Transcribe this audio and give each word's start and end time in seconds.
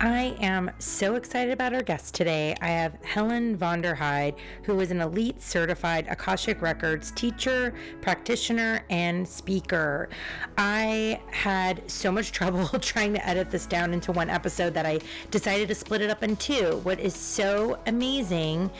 I 0.00 0.36
am 0.40 0.70
so 0.78 1.14
excited 1.14 1.52
about 1.52 1.72
our 1.72 1.82
guest 1.82 2.14
today. 2.14 2.54
I 2.60 2.68
have 2.68 2.94
Helen 3.04 3.56
Vonderheide, 3.56 4.36
who 4.64 4.80
is 4.80 4.90
an 4.90 5.00
elite 5.00 5.40
certified 5.40 6.06
Akashic 6.08 6.60
Records 6.60 7.12
teacher, 7.12 7.74
practitioner, 8.00 8.84
and 8.90 9.26
speaker. 9.26 10.08
I 10.58 11.20
had 11.30 11.88
so 11.90 12.10
much 12.10 12.32
trouble 12.32 12.66
trying 12.80 13.14
to 13.14 13.26
edit 13.26 13.50
this 13.50 13.66
down 13.66 13.92
into 13.92 14.10
one 14.10 14.30
episode 14.30 14.74
that 14.74 14.84
I 14.84 15.00
decided 15.30 15.68
to 15.68 15.74
split 15.74 16.00
it 16.00 16.10
up 16.10 16.22
in 16.22 16.36
two. 16.36 16.80
What 16.82 16.98
is 16.98 17.14
so 17.14 17.78
amazing 17.86 18.70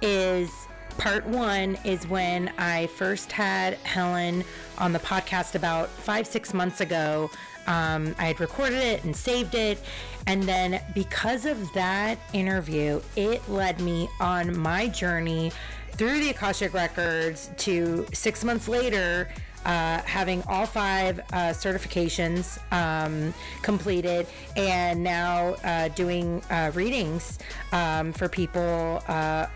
is 0.00 0.50
part 0.98 1.26
one 1.26 1.78
is 1.84 2.06
when 2.06 2.52
I 2.58 2.86
first 2.88 3.32
had 3.32 3.74
Helen 3.84 4.44
on 4.78 4.92
the 4.92 4.98
podcast 4.98 5.54
about 5.54 5.88
five, 5.88 6.26
six 6.26 6.54
months 6.54 6.80
ago. 6.80 7.30
Um, 7.70 8.16
I 8.18 8.26
had 8.26 8.40
recorded 8.40 8.80
it 8.80 9.04
and 9.04 9.14
saved 9.14 9.54
it. 9.54 9.78
And 10.26 10.42
then 10.42 10.82
because 10.92 11.46
of 11.46 11.72
that 11.72 12.18
interview, 12.32 13.00
it 13.14 13.48
led 13.48 13.80
me 13.80 14.08
on 14.18 14.58
my 14.58 14.88
journey 14.88 15.52
through 15.92 16.18
the 16.18 16.30
Akashic 16.30 16.74
Records 16.74 17.50
to 17.58 18.06
six 18.12 18.42
months 18.42 18.66
later. 18.66 19.28
Uh, 19.64 20.00
having 20.06 20.42
all 20.48 20.64
five 20.64 21.20
uh, 21.34 21.50
certifications 21.50 22.58
um, 22.72 23.34
completed 23.60 24.26
and 24.56 25.04
now 25.04 25.48
uh, 25.64 25.88
doing 25.88 26.42
uh, 26.48 26.70
readings 26.74 27.38
um, 27.72 28.10
for 28.10 28.26
people 28.26 29.02
uh, 29.06 29.46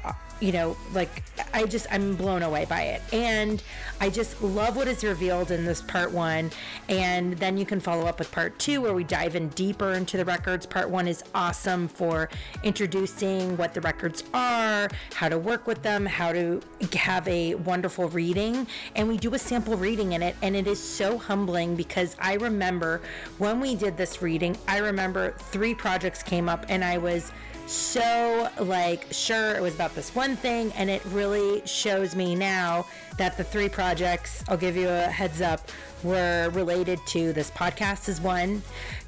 you 0.44 0.52
know, 0.52 0.76
like 0.92 1.22
I 1.54 1.64
just 1.64 1.86
I'm 1.90 2.16
blown 2.16 2.42
away 2.42 2.66
by 2.66 2.82
it. 2.82 3.02
And 3.14 3.62
I 3.98 4.10
just 4.10 4.42
love 4.42 4.76
what 4.76 4.86
is 4.86 5.02
revealed 5.02 5.50
in 5.50 5.64
this 5.64 5.80
part 5.80 6.12
1 6.12 6.50
and 6.90 7.32
then 7.38 7.56
you 7.56 7.64
can 7.64 7.80
follow 7.80 8.04
up 8.04 8.18
with 8.18 8.30
part 8.30 8.58
2 8.58 8.82
where 8.82 8.92
we 8.92 9.04
dive 9.04 9.36
in 9.36 9.48
deeper 9.50 9.92
into 9.92 10.18
the 10.18 10.24
records. 10.24 10.66
Part 10.66 10.90
1 10.90 11.08
is 11.08 11.24
awesome 11.34 11.88
for 11.88 12.28
introducing 12.62 13.56
what 13.56 13.72
the 13.72 13.80
records 13.80 14.22
are, 14.34 14.90
how 15.14 15.30
to 15.30 15.38
work 15.38 15.66
with 15.66 15.82
them, 15.82 16.04
how 16.04 16.32
to 16.32 16.60
have 16.92 17.26
a 17.26 17.54
wonderful 17.54 18.10
reading, 18.10 18.66
and 18.96 19.08
we 19.08 19.16
do 19.16 19.32
a 19.32 19.38
sample 19.38 19.78
reading 19.78 20.12
in 20.12 20.22
it 20.22 20.36
and 20.42 20.54
it 20.54 20.66
is 20.66 20.78
so 20.78 21.16
humbling 21.16 21.74
because 21.74 22.16
I 22.20 22.34
remember 22.34 23.00
when 23.38 23.60
we 23.60 23.76
did 23.76 23.96
this 23.96 24.20
reading, 24.20 24.58
I 24.68 24.78
remember 24.78 25.30
three 25.38 25.74
projects 25.74 26.22
came 26.22 26.50
up 26.50 26.66
and 26.68 26.84
I 26.84 26.98
was 26.98 27.32
so 27.66 28.48
like 28.60 29.06
sure 29.10 29.54
it 29.54 29.62
was 29.62 29.74
about 29.74 29.94
this 29.94 30.14
one 30.14 30.36
thing 30.36 30.70
and 30.72 30.90
it 30.90 31.02
really 31.06 31.62
shows 31.66 32.14
me 32.14 32.34
now 32.34 32.84
that 33.16 33.38
the 33.38 33.44
three 33.44 33.70
projects 33.70 34.44
i'll 34.48 34.56
give 34.56 34.76
you 34.76 34.86
a 34.86 35.02
heads 35.02 35.40
up 35.40 35.70
were 36.02 36.50
related 36.52 36.98
to 37.06 37.32
this 37.32 37.50
podcast 37.50 38.06
is 38.08 38.20
one 38.20 38.62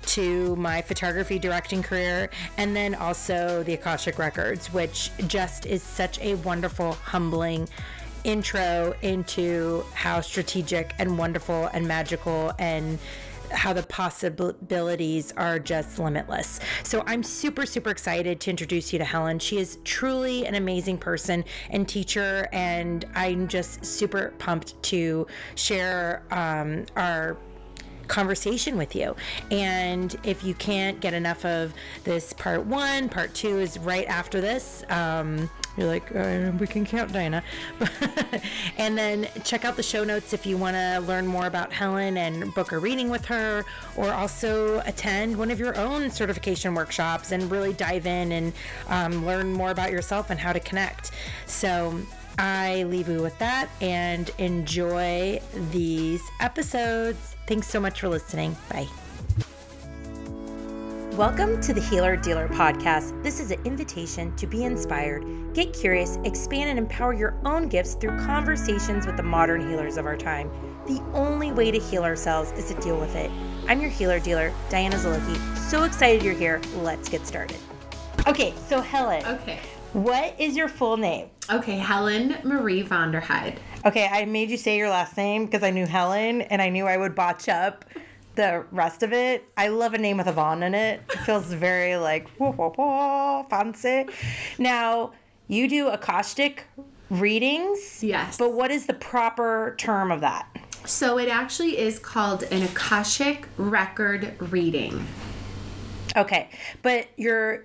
to 0.07 0.57
my 0.57 0.81
photography 0.81 1.39
directing 1.39 1.83
career 1.83 2.31
and 2.57 2.75
then 2.75 2.95
also 2.95 3.63
the 3.65 3.75
akashic 3.75 4.19
records 4.19 4.73
which 4.73 5.11
just 5.27 5.67
is 5.67 5.83
such 5.83 6.19
a 6.20 6.35
wonderful 6.37 6.93
humbling 6.95 7.69
intro 8.25 8.95
into 9.03 9.85
how 9.93 10.20
strategic 10.20 10.95
and 10.98 11.19
wonderful 11.19 11.67
and 11.75 11.87
magical 11.87 12.53
and 12.59 12.98
how 13.50 13.72
the 13.72 13.83
possibilities 13.84 15.33
are 15.36 15.58
just 15.58 15.98
limitless. 15.98 16.61
So 16.83 17.02
I'm 17.06 17.22
super, 17.22 17.66
super 17.66 17.91
excited 17.91 18.41
to 18.41 18.50
introduce 18.50 18.92
you 18.92 18.98
to 18.98 19.05
Helen. 19.05 19.39
She 19.39 19.58
is 19.58 19.78
truly 19.84 20.47
an 20.47 20.55
amazing 20.55 20.98
person 20.98 21.44
and 21.70 21.89
teacher, 21.89 22.48
and 22.52 23.05
I'm 23.14 23.48
just 23.48 23.84
super 23.84 24.34
pumped 24.39 24.80
to 24.84 25.27
share 25.55 26.22
um, 26.30 26.86
our 26.97 27.36
conversation 28.08 28.77
with 28.77 28.94
you. 28.94 29.17
And 29.50 30.14
if 30.22 30.44
you 30.44 30.55
can't 30.55 31.00
get 31.00 31.14
enough 31.14 31.44
of 31.44 31.74
this 32.05 32.33
part 32.33 32.64
one, 32.64 33.08
part 33.08 33.34
two 33.34 33.58
is 33.58 33.78
right 33.78 34.06
after 34.06 34.41
this. 34.41 34.84
Um, 34.89 35.50
you're 35.77 35.87
like, 35.87 36.15
uh, 36.15 36.53
we 36.59 36.67
can 36.67 36.85
count 36.85 37.13
Diana. 37.13 37.43
and 38.79 38.97
then 38.97 39.29
check 39.45 39.64
out 39.64 39.77
the 39.77 39.83
show 39.83 40.05
notes 40.05 40.33
if 40.33 40.47
you 40.47 40.57
want 40.57 40.75
to 40.75 41.01
learn 41.01 41.27
more 41.27 41.47
about 41.47 41.73
Helen 41.73 42.17
and 42.17 42.55
book 42.55 42.73
a 42.73 42.79
reading 42.79 43.11
with 43.11 43.25
her, 43.27 43.64
or 43.97 44.13
also 44.13 44.81
attend 44.81 45.36
one 45.36 45.51
of 45.51 45.59
your 45.59 45.77
own 45.77 46.11
certification 46.11 46.75
workshops 46.75 47.33
and 47.33 47.51
really 47.51 47.73
dive 47.73 48.07
in 48.07 48.33
and 48.33 48.53
um, 48.89 49.27
learn 49.27 49.53
more 49.53 49.70
about 49.70 49.91
yourself 49.91 50.31
and 50.31 50.41
how 50.41 50.53
to 50.53 50.61
connect. 50.61 51.11
So, 51.47 52.01
I 52.39 52.83
leave 52.85 53.09
you 53.09 53.23
with 53.23 53.39
that 53.39 53.70
and 53.81 54.31
enjoy 54.39 55.41
these 55.70 56.23
episodes. 56.41 57.35
Thanks 57.47 57.69
so 57.69 57.81
much 57.81 58.01
for 58.01 58.09
listening. 58.09 58.57
Bye. 58.69 58.89
Welcome 61.17 61.63
to 61.63 61.73
the 61.73 61.81
Healer 61.81 62.15
Dealer 62.15 62.47
Podcast. 62.47 63.23
This 63.23 63.41
is 63.41 63.51
an 63.51 63.59
invitation 63.65 64.37
to 64.37 64.47
be 64.47 64.65
inspired, 64.65 65.25
get 65.55 65.73
curious, 65.73 66.19
expand, 66.25 66.69
and 66.69 66.79
empower 66.79 67.15
your 67.15 67.41
own 67.47 67.69
gifts 67.69 67.95
through 67.95 68.19
conversations 68.19 69.07
with 69.07 69.17
the 69.17 69.23
modern 69.23 69.67
healers 69.67 69.97
of 69.97 70.05
our 70.05 70.19
time. 70.19 70.51
The 70.87 71.01
only 71.15 71.53
way 71.53 71.71
to 71.71 71.79
heal 71.79 72.05
ourselves 72.05 72.53
is 72.53 72.67
to 72.67 72.79
deal 72.83 73.01
with 73.01 73.17
it. 73.17 73.31
I'm 73.67 73.81
your 73.81 73.89
healer 73.89 74.21
dealer, 74.21 74.53
Diana 74.69 74.97
Zaloki. 74.97 75.57
So 75.57 75.85
excited 75.85 76.23
you're 76.23 76.35
here. 76.35 76.61
Let's 76.83 77.09
get 77.09 77.27
started. 77.27 77.57
Okay, 78.27 78.53
so 78.69 78.83
Helen. 78.83 79.25
Okay. 79.25 79.59
What 79.95 80.39
is 80.39 80.55
your 80.55 80.69
full 80.69 80.98
name? 80.98 81.31
Okay, 81.51 81.79
Helen 81.79 82.37
Marie 82.45 82.85
Vonderheide. 82.85 83.57
Okay, 83.87 84.07
I 84.13 84.27
made 84.27 84.51
you 84.51 84.59
say 84.59 84.77
your 84.77 84.91
last 84.91 85.17
name 85.17 85.47
because 85.47 85.63
I 85.63 85.71
knew 85.71 85.87
Helen 85.87 86.43
and 86.43 86.61
I 86.61 86.69
knew 86.69 86.87
I 86.87 86.98
would 86.98 87.15
botch 87.15 87.48
up 87.48 87.87
the 88.36 88.64
rest 88.70 89.02
of 89.02 89.13
it. 89.13 89.45
I 89.57 89.69
love 89.69 89.95
a 89.95 89.98
name 89.98 90.19
with 90.19 90.27
a 90.27 90.33
Von 90.33 90.63
in 90.63 90.74
it. 90.74 91.01
It 91.13 91.19
feels 91.20 91.47
very 91.47 91.97
like 91.97 92.29
whoa, 92.39 92.52
whoa, 92.52 92.73
whoa, 92.77 93.47
fancy. 93.51 94.07
Now, 94.58 95.13
you 95.48 95.69
do 95.69 95.89
Akashic 95.89 96.64
readings. 97.11 98.02
Yes. 98.02 98.36
But 98.36 98.52
what 98.52 98.70
is 98.70 98.86
the 98.86 98.95
proper 98.95 99.74
term 99.79 100.11
of 100.11 100.20
that? 100.20 100.48
So 100.85 101.19
it 101.19 101.29
actually 101.29 101.79
is 101.79 101.98
called 101.98 102.45
an 102.45 102.63
Akashic 102.63 103.48
record 103.57 104.35
reading. 104.53 105.07
Okay. 106.17 106.51
But 106.83 107.08
you're 107.17 107.64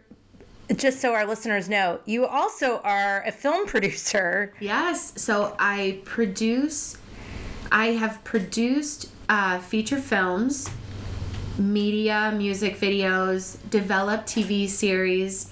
just 0.76 1.02
so 1.02 1.14
our 1.14 1.26
listeners 1.26 1.70
know, 1.70 2.00
you 2.06 2.26
also 2.26 2.80
are 2.80 3.24
a 3.26 3.32
film 3.32 3.68
producer. 3.68 4.54
Yes. 4.60 5.14
So 5.22 5.56
I 5.60 6.00
produce, 6.06 6.98
I 7.72 7.88
have 7.88 8.24
produced 8.24 9.10
uh, 9.32 9.60
feature 9.60 9.98
films, 9.98 10.70
media, 11.58 12.34
music 12.36 12.78
videos, 12.78 13.58
developed 13.70 14.28
TV 14.28 14.68
series, 14.68 15.50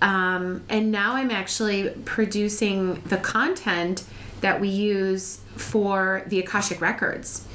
um, 0.00 0.64
and 0.70 0.90
now 0.90 1.14
I'm 1.14 1.30
actually 1.30 1.90
producing 2.06 3.02
the 3.02 3.18
content 3.18 4.04
that 4.40 4.58
we 4.62 4.68
use 4.68 5.40
for 5.56 6.24
the 6.28 6.40
Akashic 6.40 6.80
Records. 6.80 7.46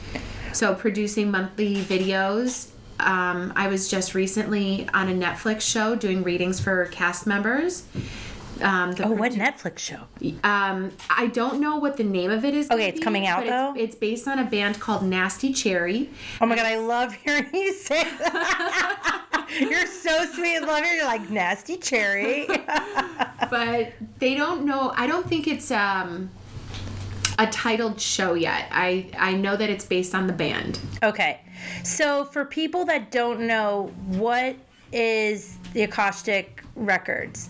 So, 0.53 0.75
producing 0.75 1.31
monthly 1.31 1.77
videos. 1.77 2.69
Um, 2.99 3.51
I 3.55 3.67
was 3.67 3.89
just 3.89 4.13
recently 4.13 4.87
on 4.93 5.09
a 5.09 5.13
Netflix 5.13 5.61
show 5.61 5.95
doing 5.95 6.21
readings 6.21 6.59
for 6.59 6.85
cast 6.85 7.25
members. 7.25 7.83
Um, 8.61 8.95
oh, 9.03 9.11
what 9.11 9.33
Netflix 9.33 9.79
show? 9.79 10.01
Um, 10.43 10.91
I 11.09 11.27
don't 11.27 11.59
know 11.59 11.77
what 11.77 11.97
the 11.97 12.03
name 12.03 12.31
of 12.31 12.45
it 12.45 12.53
is. 12.53 12.69
Okay, 12.69 12.87
it's 12.87 12.99
be, 12.99 13.03
coming 13.03 13.27
out 13.27 13.45
though. 13.45 13.73
It's, 13.73 13.93
it's, 13.93 13.95
based 13.95 14.27
on 14.27 14.39
a 14.39 14.45
band 14.45 14.79
called 14.79 15.03
Nasty 15.03 15.53
Cherry. 15.53 16.09
Oh 16.41 16.45
my 16.45 16.55
god, 16.55 16.65
I 16.65 16.77
love 16.77 17.13
hearing 17.13 17.53
you 17.53 17.73
say 17.73 18.03
that. 18.03 19.47
You're 19.59 19.87
so 19.87 20.25
sweet 20.33 20.57
and 20.57 20.67
love 20.67 20.85
You're 20.85 21.05
like 21.05 21.29
Nasty 21.29 21.77
Cherry. 21.77 22.47
but 23.49 23.93
they 24.19 24.35
don't 24.35 24.65
know. 24.65 24.93
I 24.95 25.07
don't 25.07 25.27
think 25.27 25.47
it's 25.47 25.71
um, 25.71 26.29
a 27.39 27.47
titled 27.47 27.99
show 27.99 28.33
yet. 28.33 28.67
I 28.71 29.09
I 29.17 29.33
know 29.33 29.55
that 29.55 29.69
it's 29.69 29.85
based 29.85 30.15
on 30.15 30.27
the 30.27 30.33
band. 30.33 30.79
Okay, 31.03 31.41
so 31.83 32.25
for 32.25 32.45
people 32.45 32.85
that 32.85 33.11
don't 33.11 33.41
know, 33.41 33.91
what 34.07 34.55
is 34.91 35.57
the 35.73 35.83
Acoustic 35.83 36.63
Records? 36.75 37.49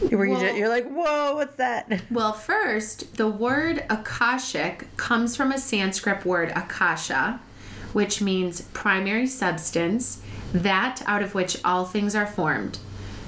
Were 0.00 0.26
you 0.26 0.38
just, 0.38 0.56
you're 0.56 0.68
like, 0.68 0.88
whoa, 0.88 1.34
what's 1.34 1.56
that? 1.56 2.02
Well, 2.10 2.32
first, 2.32 3.16
the 3.16 3.28
word 3.28 3.84
Akashic 3.90 4.96
comes 4.96 5.36
from 5.36 5.52
a 5.52 5.58
Sanskrit 5.58 6.24
word 6.24 6.50
Akasha, 6.54 7.40
which 7.92 8.20
means 8.20 8.62
primary 8.72 9.26
substance, 9.26 10.22
that 10.52 11.02
out 11.06 11.22
of 11.22 11.34
which 11.34 11.58
all 11.64 11.84
things 11.84 12.14
are 12.14 12.26
formed. 12.26 12.78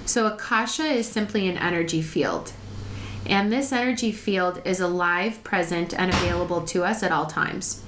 So, 0.07 0.27
Akasha 0.27 0.85
is 0.85 1.09
simply 1.09 1.49
an 1.49 1.59
energy 1.59 2.03
field. 2.03 2.53
And 3.27 3.53
this 3.53 3.73
energy 3.73 4.13
field 4.13 4.63
is 4.65 4.81
alive, 4.81 5.45
present, 5.45 5.93
and 5.93 6.11
available 6.11 6.63
to 6.63 6.85
us 6.85 7.03
at 7.03 7.13
all 7.13 7.27
times. 7.27 7.83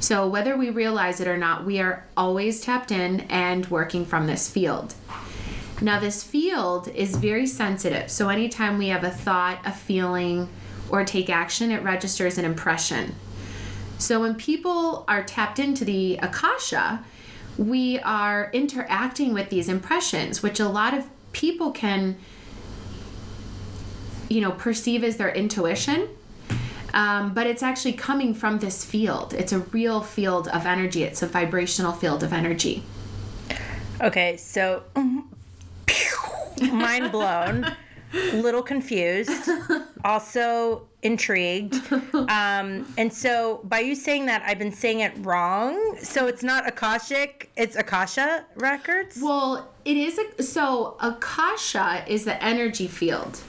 So, 0.00 0.28
whether 0.28 0.56
we 0.56 0.70
realize 0.70 1.20
it 1.20 1.26
or 1.26 1.36
not, 1.36 1.66
we 1.66 1.80
are 1.80 2.04
always 2.16 2.60
tapped 2.60 2.92
in 2.92 3.20
and 3.22 3.66
working 3.66 4.04
from 4.04 4.26
this 4.26 4.48
field. 4.48 4.94
Now, 5.80 6.00
this 6.00 6.24
field 6.24 6.88
is 6.88 7.16
very 7.16 7.46
sensitive. 7.46 8.10
So, 8.10 8.28
anytime 8.28 8.78
we 8.78 8.88
have 8.88 9.04
a 9.04 9.10
thought, 9.10 9.60
a 9.64 9.72
feeling, 9.72 10.48
or 10.90 11.04
take 11.04 11.30
action, 11.30 11.70
it 11.70 11.82
registers 11.82 12.36
an 12.38 12.44
impression. 12.44 13.14
So, 13.96 14.20
when 14.20 14.34
people 14.34 15.04
are 15.06 15.22
tapped 15.22 15.58
into 15.58 15.84
the 15.84 16.16
Akasha, 16.16 17.04
we 17.56 17.98
are 18.00 18.50
interacting 18.52 19.32
with 19.32 19.50
these 19.50 19.68
impressions, 19.68 20.42
which 20.42 20.58
a 20.58 20.68
lot 20.68 20.94
of 20.94 21.06
people 21.32 21.70
can, 21.70 22.16
you 24.28 24.40
know, 24.40 24.52
perceive 24.52 25.04
as 25.04 25.16
their 25.16 25.30
intuition. 25.30 26.08
Um, 26.94 27.34
but 27.34 27.46
it's 27.46 27.62
actually 27.62 27.92
coming 27.92 28.34
from 28.34 28.58
this 28.58 28.84
field. 28.84 29.34
It's 29.34 29.52
a 29.52 29.58
real 29.58 30.00
field 30.00 30.48
of 30.48 30.66
energy. 30.66 31.04
It's 31.04 31.22
a 31.22 31.26
vibrational 31.26 31.92
field 31.92 32.22
of 32.22 32.32
energy. 32.32 32.82
Okay, 34.00 34.36
so 34.36 34.84
mind 36.62 37.12
blown, 37.12 37.66
little 38.32 38.62
confused, 38.62 39.48
also 40.04 40.86
intrigued. 41.02 41.74
Um, 42.14 42.92
and 42.96 43.12
so 43.12 43.60
by 43.64 43.80
you 43.80 43.94
saying 43.94 44.26
that, 44.26 44.42
I've 44.46 44.58
been 44.58 44.72
saying 44.72 45.00
it 45.00 45.12
wrong. 45.18 45.96
So 46.02 46.26
it's 46.26 46.42
not 46.42 46.66
Akashic, 46.66 47.50
it's 47.56 47.76
Akasha 47.76 48.44
Records? 48.56 49.18
Well, 49.22 49.68
it 49.84 49.96
is 49.96 50.18
a, 50.18 50.42
so 50.42 50.96
Akasha 51.00 52.04
is 52.06 52.24
the 52.24 52.42
energy 52.42 52.88
field, 52.88 53.40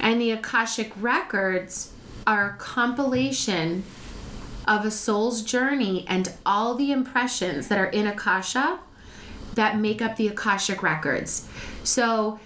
and 0.00 0.20
the 0.20 0.32
Akashic 0.32 0.92
records 1.00 1.92
are 2.26 2.50
a 2.50 2.56
compilation 2.56 3.84
of 4.66 4.84
a 4.84 4.90
soul's 4.90 5.42
journey 5.42 6.04
and 6.08 6.32
all 6.44 6.74
the 6.74 6.90
impressions 6.90 7.68
that 7.68 7.78
are 7.78 7.86
in 7.86 8.06
Akasha 8.06 8.80
that 9.54 9.78
make 9.78 10.02
up 10.02 10.16
the 10.16 10.26
Akashic 10.26 10.82
records. 10.82 11.48
So 11.86 12.40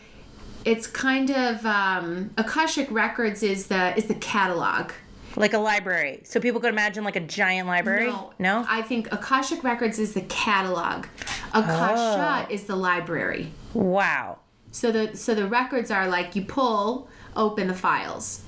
it's 0.65 0.87
kind 0.87 1.31
of 1.31 1.65
um, 1.65 2.31
Akashic 2.37 2.91
records 2.91 3.43
is 3.43 3.67
the 3.69 3.97
is 3.97 4.07
the 4.07 4.15
catalog. 4.15 4.93
Like 5.37 5.53
a 5.53 5.59
library. 5.59 6.21
So 6.25 6.41
people 6.41 6.61
could 6.61 6.71
imagine 6.71 7.05
like 7.05 7.17
a 7.17 7.21
giant 7.21 7.69
library? 7.69 8.13
No? 8.39 8.67
I 8.69 8.83
think 8.83 9.13
Akashic 9.13 9.63
records 9.63 9.99
is 9.99 10.13
the 10.13 10.23
catalog. 10.23 11.07
Akasha 11.55 12.53
is 12.53 12.65
the 12.65 12.77
library. 12.77 13.53
Wow. 13.73 14.39
So 14.73 14.93
the 14.93 15.17
so 15.17 15.35
the 15.35 15.47
records 15.47 15.91
are 15.91 16.09
like 16.09 16.37
you 16.37 16.45
pull 16.45 17.09
open 17.37 17.69
the 17.69 17.75
files. 17.75 18.43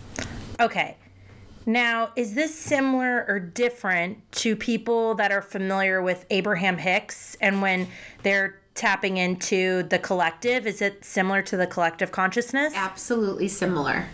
Okay. 0.60 0.96
Now, 1.64 2.10
is 2.16 2.34
this 2.34 2.52
similar 2.52 3.24
or 3.28 3.38
different 3.38 4.30
to 4.32 4.56
people 4.56 5.14
that 5.14 5.30
are 5.30 5.42
familiar 5.42 6.02
with 6.02 6.26
Abraham 6.30 6.76
Hicks 6.76 7.36
and 7.40 7.62
when 7.62 7.86
they're 8.24 8.61
tapping 8.74 9.18
into 9.18 9.82
the 9.84 9.98
collective? 9.98 10.66
Is 10.66 10.82
it 10.82 11.04
similar 11.04 11.42
to 11.42 11.56
the 11.56 11.66
collective 11.66 12.12
consciousness? 12.12 12.72
Absolutely 12.74 13.48
similar. 13.48 14.06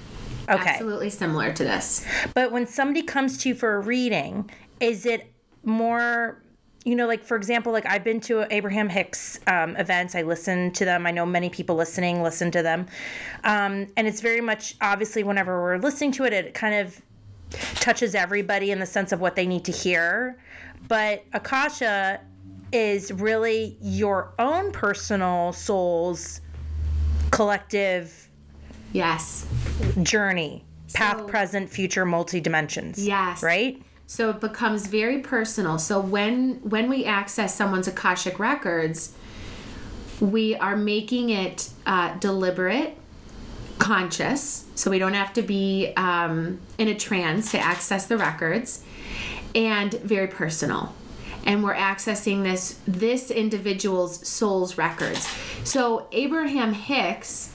Okay. 0.49 0.71
Absolutely 0.71 1.11
similar 1.11 1.53
to 1.53 1.65
this. 1.65 2.07
But 2.35 2.53
when 2.53 2.67
somebody 2.67 3.03
comes 3.03 3.39
to 3.39 3.51
you 3.51 3.55
for 3.55 3.77
a 3.77 3.81
reading, 3.81 4.51
is 4.81 5.05
it 5.05 5.33
more 5.65 6.43
you 6.85 6.95
know 6.95 7.07
like 7.07 7.25
for 7.25 7.37
example 7.37 7.73
like 7.73 7.85
i've 7.87 8.05
been 8.05 8.21
to 8.21 8.47
abraham 8.55 8.89
hicks 8.89 9.41
um, 9.49 9.77
events 9.77 10.15
i 10.15 10.23
listen 10.23 10.71
to 10.71 10.85
them 10.85 11.07
i 11.07 11.11
know 11.11 11.27
many 11.27 11.51
people 11.51 11.75
listening 11.75 12.23
listen 12.23 12.51
to 12.51 12.63
them 12.63 12.87
um, 13.45 13.87
and 13.97 14.07
it's 14.07 14.21
very 14.21 14.41
much 14.41 14.77
obviously 14.81 15.25
whenever 15.25 15.61
we're 15.61 15.77
listening 15.79 16.13
to 16.13 16.25
it 16.25 16.33
it 16.33 16.55
kind 16.55 16.75
of 16.75 17.03
touches 17.75 18.15
everybody 18.15 18.71
in 18.71 18.79
the 18.79 18.87
sense 18.87 19.11
of 19.13 19.21
what 19.21 19.35
they 19.35 19.47
need 19.47 19.65
to 19.65 19.73
hear 19.73 20.39
but 20.87 21.25
akasha 21.33 22.21
is 22.73 23.13
really 23.13 23.77
your 23.81 24.33
own 24.39 24.71
personal 24.73 25.53
soul's 25.53 26.41
collective 27.31 28.29
Yes. 28.93 29.47
journey 30.03 30.65
path 30.95 31.19
So- 31.19 31.25
present 31.25 31.69
future 31.71 32.05
multi 32.07 32.41
dimensions 32.41 32.99
Yes. 33.05 33.43
right 33.43 33.81
So 34.07 34.31
it 34.31 34.41
becomes 34.41 34.87
very 34.87 35.19
personal. 35.19 35.79
So 35.79 36.01
when 36.01 36.61
when 36.63 36.89
we 36.89 37.05
access 37.05 37.55
someone's 37.55 37.87
akashic 37.89 38.39
records, 38.39 39.13
we 40.19 40.57
are 40.57 40.77
making 40.79 41.29
it 41.29 41.69
uh, 41.85 42.15
deliberate, 42.19 42.97
conscious. 43.79 44.65
So 44.75 44.91
we 44.91 44.99
don't 44.99 45.13
have 45.13 45.35
to 45.35 45.43
be 45.43 45.93
um, 45.97 46.59
in 46.79 46.89
a 46.89 46.95
trance 46.95 47.51
to 47.53 47.59
access 47.61 48.07
the 48.07 48.17
records, 48.17 48.83
and 49.55 49.93
very 49.93 50.27
personal. 50.27 50.95
And 51.49 51.65
we're 51.65 51.75
accessing 51.75 52.45
this 52.45 52.79
this 52.87 53.31
individual's 53.31 54.27
soul's 54.29 54.79
records. 54.79 55.27
So 55.65 56.07
Abraham 56.13 56.75
Hicks 56.75 57.53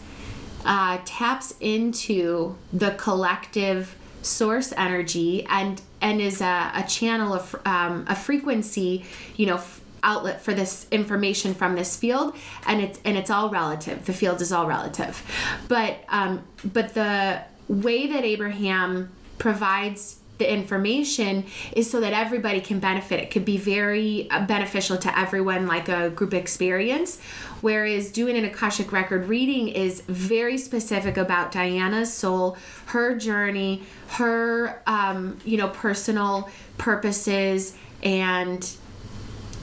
uh, 0.66 0.98
taps 1.06 1.54
into 1.62 2.56
the 2.74 2.92
collective 2.92 3.96
source 4.24 4.74
energy 4.76 5.46
and 5.46 5.82
and 6.02 6.20
is 6.20 6.42
a, 6.42 6.72
a 6.76 6.84
channel 6.88 7.34
of 7.34 7.56
um, 7.66 8.06
a 8.10 8.16
frequency 8.16 9.06
you 9.36 9.46
know 9.46 9.56
f- 9.56 9.82
outlet 10.02 10.42
for 10.42 10.54
this 10.54 10.88
information 10.92 11.54
from 11.54 11.76
this 11.76 11.96
field. 11.96 12.36
And 12.66 12.82
it's 12.82 13.00
and 13.06 13.16
it's 13.16 13.30
all 13.30 13.52
relative. 13.52 14.06
The 14.06 14.14
field 14.14 14.42
is 14.42 14.52
all 14.52 14.66
relative. 14.66 15.22
But 15.68 16.04
um, 16.10 16.44
but 16.66 16.96
the 16.96 17.44
way 17.68 18.08
that 18.08 18.24
abraham 18.26 19.10
provides 19.38 20.20
the 20.38 20.52
information 20.52 21.46
is 21.76 21.90
so 21.90 22.00
that 22.00 22.14
everybody 22.14 22.60
can 22.60 22.80
benefit. 22.80 23.20
It 23.20 23.32
could 23.32 23.46
be 23.46 23.58
very 23.58 24.30
uh, 24.30 24.46
beneficial 24.46 24.98
to 24.98 25.20
everyone, 25.20 25.68
like 25.68 25.90
a 25.90 26.10
group 26.10 26.34
experience. 26.34 27.20
Whereas 27.62 28.12
doing 28.12 28.36
an 28.38 28.44
Akashic 28.46 28.92
record 28.92 29.30
reading 29.30 29.70
is 29.70 30.02
very 30.02 30.58
specific 30.58 31.18
about 31.18 31.52
Diana's 31.52 32.12
soul, 32.12 32.58
her 32.88 33.16
journey, 33.16 33.84
her, 34.10 34.82
um, 34.88 35.38
you 35.46 35.58
know, 35.58 35.70
personal 35.70 36.50
purposes 36.78 37.76
and 38.02 38.70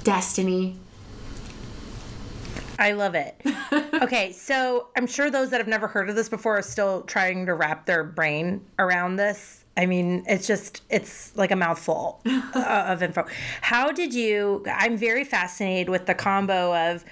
destiny. 0.04 0.78
I 2.78 2.92
love 2.92 3.14
it. 3.14 3.38
okay, 4.02 4.32
so 4.32 4.88
I'm 4.96 5.06
sure 5.06 5.30
those 5.30 5.50
that 5.50 5.58
have 5.58 5.68
never 5.68 5.86
heard 5.86 6.08
of 6.08 6.16
this 6.16 6.30
before 6.30 6.56
are 6.56 6.62
still 6.62 7.02
trying 7.02 7.44
to 7.44 7.54
wrap 7.54 7.84
their 7.84 8.02
brain 8.02 8.64
around 8.78 9.16
this. 9.16 9.59
I 9.76 9.86
mean, 9.86 10.24
it's 10.26 10.46
just, 10.46 10.82
it's 10.90 11.34
like 11.36 11.50
a 11.50 11.56
mouthful 11.56 12.20
uh, 12.26 12.84
of 12.88 13.02
info. 13.02 13.26
How 13.60 13.92
did 13.92 14.12
you? 14.12 14.64
I'm 14.66 14.96
very 14.96 15.24
fascinated 15.24 15.88
with 15.88 16.06
the 16.06 16.14
combo 16.14 16.74
of 16.74 17.04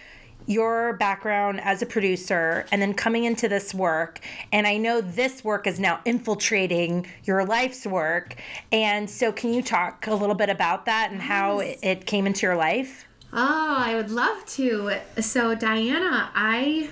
your 0.48 0.94
background 0.94 1.60
as 1.60 1.82
a 1.82 1.86
producer 1.86 2.66
and 2.72 2.80
then 2.80 2.94
coming 2.94 3.24
into 3.24 3.48
this 3.48 3.74
work. 3.74 4.20
And 4.50 4.66
I 4.66 4.78
know 4.78 5.00
this 5.00 5.44
work 5.44 5.66
is 5.66 5.78
now 5.78 6.00
infiltrating 6.04 7.06
your 7.24 7.44
life's 7.44 7.86
work. 7.86 8.34
And 8.72 9.08
so, 9.08 9.30
can 9.30 9.52
you 9.52 9.62
talk 9.62 10.06
a 10.06 10.14
little 10.14 10.34
bit 10.34 10.48
about 10.48 10.86
that 10.86 11.12
and 11.12 11.20
how 11.20 11.60
it, 11.60 11.78
it 11.82 12.06
came 12.06 12.26
into 12.26 12.46
your 12.46 12.56
life? 12.56 13.06
Oh, 13.32 13.74
I 13.78 13.94
would 13.94 14.10
love 14.10 14.44
to. 14.46 14.94
So, 15.20 15.54
Diana, 15.54 16.30
I 16.34 16.88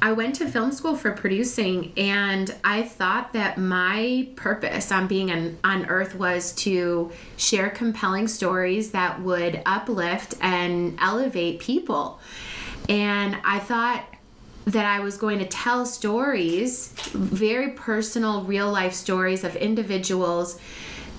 I 0.00 0.12
went 0.12 0.36
to 0.36 0.46
film 0.46 0.72
school 0.72 0.96
for 0.96 1.12
producing 1.12 1.92
and 1.96 2.54
I 2.62 2.82
thought 2.82 3.32
that 3.32 3.58
my 3.58 4.28
purpose 4.36 4.92
on 4.92 5.06
being 5.06 5.30
on, 5.30 5.58
on 5.64 5.86
earth 5.86 6.14
was 6.14 6.52
to 6.56 7.10
share 7.36 7.70
compelling 7.70 8.28
stories 8.28 8.92
that 8.92 9.20
would 9.22 9.62
uplift 9.66 10.34
and 10.40 10.96
elevate 11.00 11.60
people. 11.60 12.20
And 12.88 13.36
I 13.44 13.58
thought 13.58 14.04
that 14.66 14.86
I 14.86 15.00
was 15.00 15.16
going 15.16 15.40
to 15.40 15.46
tell 15.46 15.84
stories, 15.84 16.92
very 17.12 17.70
personal, 17.70 18.44
real 18.44 18.70
life 18.70 18.92
stories 18.92 19.42
of 19.42 19.56
individuals 19.56 20.60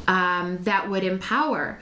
um, 0.08 0.58
that 0.62 0.90
would 0.90 1.04
empower. 1.04 1.80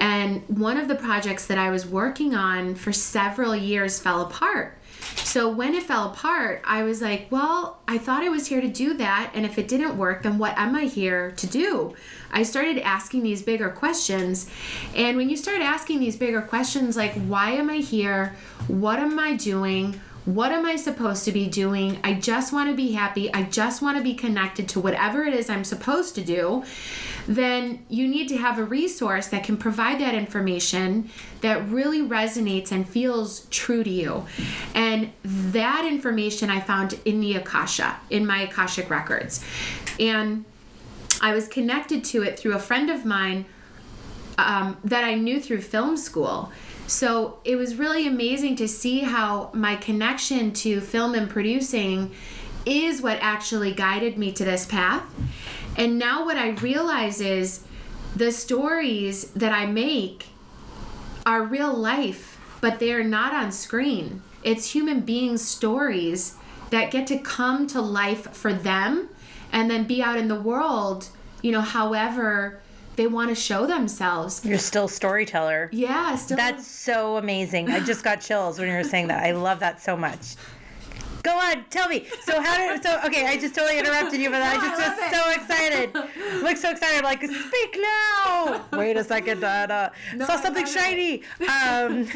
And 0.00 0.42
one 0.48 0.76
of 0.76 0.88
the 0.88 0.94
projects 0.94 1.46
that 1.46 1.58
I 1.58 1.70
was 1.70 1.86
working 1.86 2.34
on 2.34 2.74
for 2.74 2.92
several 2.92 3.56
years 3.56 3.98
fell 3.98 4.20
apart. 4.20 4.77
So 5.24 5.48
when 5.48 5.74
it 5.74 5.82
fell 5.82 6.10
apart, 6.10 6.62
I 6.64 6.82
was 6.82 7.02
like, 7.02 7.28
well, 7.30 7.78
I 7.86 7.98
thought 7.98 8.22
I 8.22 8.28
was 8.28 8.46
here 8.46 8.60
to 8.60 8.68
do 8.68 8.94
that. 8.94 9.30
And 9.34 9.44
if 9.44 9.58
it 9.58 9.68
didn't 9.68 9.96
work, 9.96 10.22
then 10.22 10.38
what 10.38 10.56
am 10.56 10.74
I 10.74 10.84
here 10.84 11.32
to 11.32 11.46
do? 11.46 11.94
I 12.32 12.42
started 12.42 12.78
asking 12.78 13.22
these 13.22 13.42
bigger 13.42 13.68
questions. 13.68 14.50
And 14.94 15.16
when 15.16 15.28
you 15.28 15.36
start 15.36 15.60
asking 15.60 16.00
these 16.00 16.16
bigger 16.16 16.42
questions, 16.42 16.96
like, 16.96 17.12
why 17.12 17.50
am 17.50 17.68
I 17.68 17.76
here? 17.76 18.36
What 18.68 18.98
am 18.98 19.18
I 19.18 19.36
doing? 19.36 20.00
What 20.24 20.52
am 20.52 20.66
I 20.66 20.76
supposed 20.76 21.24
to 21.24 21.32
be 21.32 21.46
doing? 21.46 21.98
I 22.04 22.12
just 22.12 22.52
want 22.52 22.68
to 22.68 22.76
be 22.76 22.92
happy. 22.92 23.32
I 23.32 23.44
just 23.44 23.80
want 23.80 23.96
to 23.96 24.04
be 24.04 24.12
connected 24.12 24.68
to 24.70 24.80
whatever 24.80 25.24
it 25.24 25.32
is 25.32 25.48
I'm 25.48 25.64
supposed 25.64 26.14
to 26.16 26.22
do. 26.22 26.64
Then 27.28 27.84
you 27.90 28.08
need 28.08 28.26
to 28.28 28.38
have 28.38 28.58
a 28.58 28.64
resource 28.64 29.26
that 29.28 29.44
can 29.44 29.58
provide 29.58 30.00
that 30.00 30.14
information 30.14 31.10
that 31.42 31.68
really 31.68 32.00
resonates 32.00 32.72
and 32.72 32.88
feels 32.88 33.46
true 33.50 33.84
to 33.84 33.90
you. 33.90 34.24
And 34.74 35.12
that 35.22 35.84
information 35.84 36.48
I 36.48 36.60
found 36.60 36.98
in 37.04 37.20
the 37.20 37.34
Akasha, 37.34 38.00
in 38.08 38.26
my 38.26 38.40
Akashic 38.42 38.88
records. 38.88 39.44
And 40.00 40.46
I 41.20 41.34
was 41.34 41.48
connected 41.48 42.02
to 42.04 42.22
it 42.22 42.38
through 42.38 42.54
a 42.54 42.58
friend 42.58 42.88
of 42.88 43.04
mine 43.04 43.44
um, 44.38 44.78
that 44.84 45.04
I 45.04 45.14
knew 45.14 45.38
through 45.38 45.60
film 45.60 45.98
school. 45.98 46.50
So 46.86 47.40
it 47.44 47.56
was 47.56 47.74
really 47.74 48.06
amazing 48.06 48.56
to 48.56 48.68
see 48.68 49.00
how 49.00 49.50
my 49.52 49.76
connection 49.76 50.54
to 50.54 50.80
film 50.80 51.14
and 51.14 51.28
producing 51.28 52.14
is 52.64 53.02
what 53.02 53.18
actually 53.20 53.72
guided 53.72 54.16
me 54.16 54.32
to 54.32 54.44
this 54.44 54.64
path. 54.64 55.04
And 55.78 55.98
now 55.98 56.26
what 56.26 56.36
I 56.36 56.50
realize 56.50 57.22
is 57.22 57.64
the 58.14 58.32
stories 58.32 59.30
that 59.30 59.52
I 59.52 59.64
make 59.64 60.26
are 61.24 61.42
real 61.44 61.72
life 61.72 62.38
but 62.60 62.78
they're 62.78 63.04
not 63.04 63.32
on 63.32 63.52
screen. 63.52 64.22
It's 64.42 64.72
human 64.72 65.00
beings' 65.00 65.46
stories 65.46 66.34
that 66.70 66.90
get 66.90 67.06
to 67.08 67.18
come 67.18 67.66
to 67.68 67.80
life 67.80 68.34
for 68.34 68.52
them 68.52 69.08
and 69.52 69.70
then 69.70 69.84
be 69.84 70.02
out 70.02 70.18
in 70.18 70.28
the 70.28 70.40
world, 70.40 71.08
you 71.42 71.52
know, 71.52 71.60
however 71.60 72.60
they 72.96 73.06
want 73.06 73.28
to 73.28 73.34
show 73.34 73.66
themselves. 73.66 74.44
You're 74.44 74.58
still 74.58 74.86
a 74.86 74.90
storyteller. 74.90 75.70
Yeah, 75.72 76.16
still. 76.16 76.36
That's 76.36 76.66
so 76.66 77.16
amazing. 77.16 77.70
I 77.70 77.80
just 77.80 78.02
got 78.02 78.20
chills 78.20 78.58
when 78.58 78.68
you 78.68 78.74
were 78.74 78.84
saying 78.84 79.06
that. 79.08 79.22
I 79.22 79.30
love 79.30 79.60
that 79.60 79.80
so 79.80 79.96
much. 79.96 80.34
Go 81.22 81.36
on, 81.38 81.64
tell 81.70 81.88
me. 81.88 82.06
So 82.24 82.40
how 82.40 82.56
did 82.56 82.82
so 82.82 83.00
okay? 83.06 83.26
I 83.26 83.36
just 83.36 83.54
totally 83.54 83.78
interrupted 83.78 84.20
you, 84.20 84.30
but 84.30 84.42
I 84.42 84.54
just 84.54 84.80
I 84.80 84.88
was 84.88 84.98
love 84.98 85.10
so 85.12 85.30
excited. 85.40 85.94
Look 86.42 86.56
so 86.56 86.70
excited. 86.70 86.98
I'm 86.98 87.04
like, 87.04 87.22
speak 87.22 87.78
now. 87.80 88.64
Wait 88.72 88.96
a 88.96 89.04
second. 89.04 89.42
Uh, 89.44 89.90
No, 90.14 90.26
saw 90.26 90.36
something 90.40 90.66
shiny. 90.66 91.22
Um, 91.48 92.06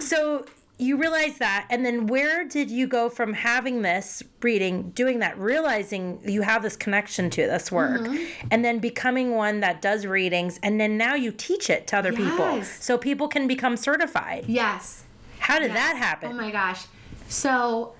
so 0.00 0.44
you 0.78 0.96
realize 0.96 1.36
that, 1.38 1.66
and 1.68 1.84
then 1.84 2.06
where 2.06 2.42
did 2.44 2.70
you 2.70 2.86
go 2.86 3.10
from 3.10 3.34
having 3.34 3.82
this 3.82 4.22
reading, 4.40 4.90
doing 4.92 5.18
that, 5.18 5.38
realizing 5.38 6.18
you 6.24 6.40
have 6.40 6.62
this 6.62 6.74
connection 6.74 7.28
to 7.30 7.42
this 7.46 7.70
work, 7.70 8.00
Mm-hmm. 8.00 8.48
and 8.50 8.64
then 8.64 8.78
becoming 8.78 9.32
one 9.34 9.60
that 9.60 9.82
does 9.82 10.06
readings, 10.06 10.58
and 10.62 10.80
then 10.80 10.96
now 10.96 11.14
you 11.14 11.32
teach 11.32 11.68
it 11.68 11.86
to 11.88 11.98
other 11.98 12.12
people, 12.14 12.62
so 12.62 12.96
people 12.96 13.28
can 13.28 13.46
become 13.46 13.76
certified. 13.76 14.44
yes. 14.48 15.04
How 15.38 15.58
did 15.58 15.72
that 15.72 15.96
happen? 15.96 16.30
Oh 16.32 16.34
my 16.34 16.50
gosh. 16.50 16.84
So 17.28 17.92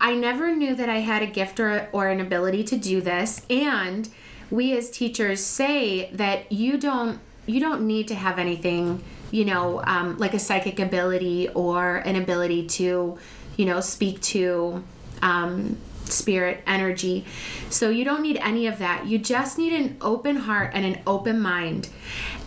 I 0.00 0.14
never 0.14 0.54
knew 0.54 0.74
that 0.74 0.88
I 0.88 0.98
had 0.98 1.22
a 1.22 1.26
gift 1.26 1.60
or, 1.60 1.88
or 1.92 2.08
an 2.08 2.20
ability 2.20 2.64
to 2.64 2.76
do 2.76 3.00
this. 3.00 3.42
And 3.48 4.08
we 4.50 4.76
as 4.76 4.90
teachers 4.90 5.42
say 5.42 6.10
that 6.12 6.52
you 6.52 6.78
don't 6.78 7.20
you 7.46 7.60
don't 7.60 7.86
need 7.86 8.08
to 8.08 8.14
have 8.14 8.40
anything, 8.40 9.02
you 9.30 9.44
know, 9.44 9.80
um, 9.84 10.18
like 10.18 10.34
a 10.34 10.38
psychic 10.38 10.80
ability 10.80 11.48
or 11.50 11.98
an 11.98 12.16
ability 12.16 12.66
to, 12.66 13.16
you 13.56 13.64
know, 13.64 13.80
speak 13.80 14.20
to 14.20 14.82
um, 15.22 15.76
spirit 16.04 16.60
energy. 16.66 17.24
So 17.70 17.90
you 17.90 18.04
don't 18.04 18.22
need 18.22 18.36
any 18.38 18.66
of 18.66 18.78
that. 18.78 19.06
You 19.06 19.18
just 19.18 19.58
need 19.58 19.72
an 19.72 19.96
open 20.00 20.36
heart 20.36 20.72
and 20.74 20.84
an 20.84 21.00
open 21.06 21.40
mind. 21.40 21.88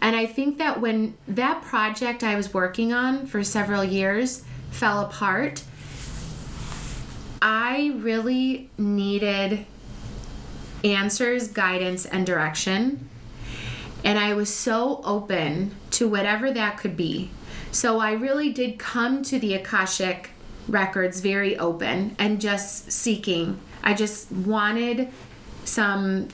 And 0.02 0.16
I 0.16 0.26
think 0.26 0.58
that 0.58 0.82
when 0.82 1.16
that 1.28 1.62
project 1.62 2.24
I 2.24 2.36
was 2.36 2.54
working 2.54 2.94
on 2.94 3.26
for 3.26 3.44
several 3.44 3.84
years 3.84 4.44
fell 4.72 5.02
apart, 5.02 5.64
I 7.42 7.94
really 7.98 8.70
needed 8.78 9.66
answers, 10.84 11.48
guidance, 11.48 12.06
and 12.06 12.26
direction. 12.26 13.10
And 14.04 14.18
I 14.18 14.34
was 14.34 14.54
so 14.54 15.02
open 15.04 15.76
to 15.92 16.08
whatever 16.08 16.52
that 16.52 16.78
could 16.78 16.96
be. 16.96 17.30
So 17.72 18.00
I 18.00 18.14
really 18.14 18.52
did 18.52 18.80
come 18.80 19.24
to 19.24 19.40
the 19.40 19.54
Akashic 19.54 20.32
records 20.68 21.20
very 21.20 21.58
open 21.58 22.16
and 22.18 22.40
just 22.40 22.92
seeking. 22.92 23.60
I 23.84 23.94
just 23.94 24.32
wanted 24.32 25.10
some 25.66 26.30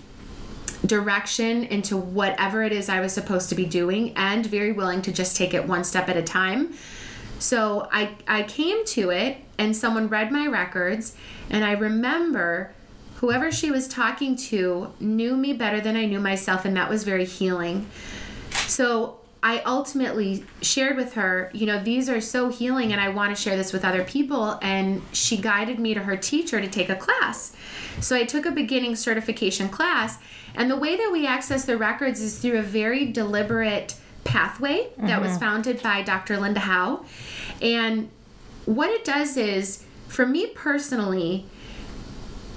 direction 0.86 1.64
into 1.64 1.98
whatever 1.98 2.64
it 2.64 2.72
is 2.72 2.90
I 2.90 3.00
was 3.00 3.14
supposed 3.14 3.50
to 3.50 3.56
be 3.56 3.66
doing 3.66 4.14
and 4.16 4.46
very 4.46 4.72
willing 4.72 5.02
to 5.04 5.12
just 5.12 5.36
take 5.36 5.54
it 5.54 5.68
one 5.68 5.84
step 5.84 6.10
at 6.10 6.18
a 6.18 6.24
time. 6.24 6.74
So 7.40 7.88
I 7.92 8.16
I 8.28 8.44
came 8.44 8.86
to 8.88 9.10
it 9.12 9.38
and 9.58 9.76
someone 9.76 10.08
read 10.08 10.32
my 10.32 10.48
records 10.48 11.16
and 11.50 11.64
I 11.64 11.74
remember 11.74 12.72
whoever 13.16 13.52
she 13.52 13.72
was 13.72 13.88
talking 13.88 14.36
to 14.36 14.94
knew 15.00 15.36
me 15.36 15.54
better 15.54 15.80
than 15.80 15.96
I 15.96 16.06
knew 16.06 16.20
myself 16.20 16.66
and 16.66 16.76
that 16.76 16.90
was 16.90 17.04
very 17.04 17.26
healing. 17.26 17.88
So 18.68 19.20
I 19.46 19.60
ultimately 19.60 20.44
shared 20.64 20.98
with 20.98 21.14
her, 21.14 21.52
you 21.54 21.68
know, 21.68 21.80
these 21.80 22.10
are 22.10 22.20
so 22.20 22.50
healing 22.50 22.92
and 22.92 23.00
I 23.00 23.10
want 23.10 23.36
to 23.36 23.40
share 23.40 23.56
this 23.56 23.72
with 23.72 23.86
other 23.86 24.04
people. 24.04 24.58
And 24.64 25.04
she 25.12 25.38
guided 25.38 25.78
me 25.78 25.94
to 25.94 26.00
her 26.00 26.18
teacher 26.18 26.60
to 26.60 26.68
take 26.68 26.90
a 26.90 26.96
class. 26.96 27.56
So 28.02 28.16
I 28.16 28.24
took 28.24 28.48
a 28.48 28.52
beginning 28.52 28.96
certification 28.96 29.70
class. 29.70 30.18
And 30.56 30.72
the 30.72 30.76
way 30.76 30.98
that 30.98 31.12
we 31.12 31.28
access 31.28 31.64
the 31.64 31.78
records 31.78 32.22
is 32.22 32.40
through 32.40 32.58
a 32.58 32.64
very 32.64 33.12
deliberate 33.12 33.94
pathway 34.26 34.90
that 34.98 35.22
was 35.22 35.32
mm-hmm. 35.32 35.40
founded 35.40 35.82
by 35.82 36.02
Dr. 36.02 36.38
Linda 36.38 36.60
Howe. 36.60 37.06
And 37.62 38.10
what 38.66 38.90
it 38.90 39.06
does 39.06 39.38
is, 39.38 39.86
for 40.08 40.26
me 40.26 40.48
personally, 40.48 41.46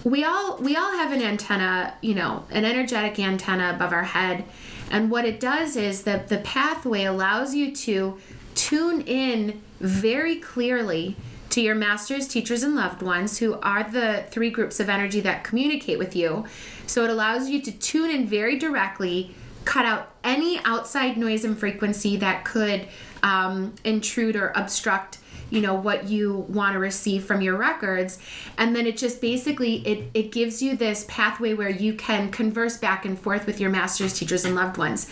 we 0.05 0.25
all 0.25 0.57
we 0.59 0.77
all 0.77 0.93
have 0.93 1.13
an 1.13 1.21
antenna 1.21 1.93
you 2.01 2.15
know 2.15 2.45
an 2.51 2.65
energetic 2.65 3.19
antenna 3.19 3.73
above 3.75 3.93
our 3.93 4.05
head 4.05 4.45
and 4.91 5.11
what 5.11 5.25
it 5.25 5.41
does 5.41 5.77
is 5.77 6.05
that 6.05 6.29
the 6.29 6.39
pathway 6.39 7.05
allows 7.05 7.55
you 7.55 7.75
to 7.75 8.17
tune 8.55 9.01
in 9.03 9.61
very 9.81 10.37
clearly 10.37 11.17
to 11.51 11.61
your 11.61 11.75
masters 11.75 12.29
teachers 12.29 12.63
and 12.63 12.77
loved 12.77 13.03
ones 13.03 13.39
who 13.39 13.59
are 13.61 13.83
the 13.83 14.25
three 14.31 14.51
groups 14.51 14.79
of 14.79 14.89
energy 14.89 15.21
that 15.21 15.43
communicate 15.43 15.99
with 15.99 16.15
you 16.15 16.45
so 16.87 17.05
it 17.05 17.11
allows 17.11 17.51
you 17.51 17.61
to 17.61 17.73
tune 17.73 18.09
in 18.09 18.27
very 18.27 18.57
directly 18.57 19.35
cut 19.69 19.85
out 19.85 20.11
any 20.25 20.59
outside 20.65 21.19
noise 21.19 21.45
and 21.45 21.59
frequency 21.59 22.17
that 22.17 22.43
could 22.43 22.89
um, 23.23 23.75
intrude 23.85 24.35
or 24.35 24.51
obstruct 24.57 25.19
you 25.51 25.61
know 25.61 25.75
what 25.75 26.09
you 26.09 26.47
want 26.49 26.73
to 26.75 26.79
receive 26.79 27.25
from 27.25 27.41
your 27.41 27.57
records. 27.57 28.19
And 28.59 28.77
then 28.77 28.87
it 28.87 28.97
just 28.97 29.21
basically 29.21 29.87
it, 29.87 30.11
it 30.15 30.33
gives 30.33 30.63
you 30.63 30.77
this 30.77 31.07
pathway 31.09 31.55
where 31.55 31.71
you 31.71 31.95
can 31.95 32.31
converse 32.31 32.77
back 32.77 33.05
and 33.05 33.19
forth 33.19 33.47
with 33.47 33.59
your 33.61 33.71
masters 33.71 34.19
teachers 34.19 34.45
and 34.45 34.55
loved 34.55 34.79
ones. 34.79 35.07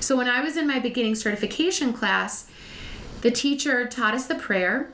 So 0.00 0.16
when 0.16 0.28
i 0.28 0.40
was 0.40 0.56
in 0.56 0.66
my 0.66 0.80
beginning 0.80 1.14
certification 1.14 1.92
class 1.92 2.50
the 3.20 3.30
teacher 3.30 3.86
taught 3.86 4.14
us 4.14 4.26
the 4.26 4.34
prayer. 4.34 4.90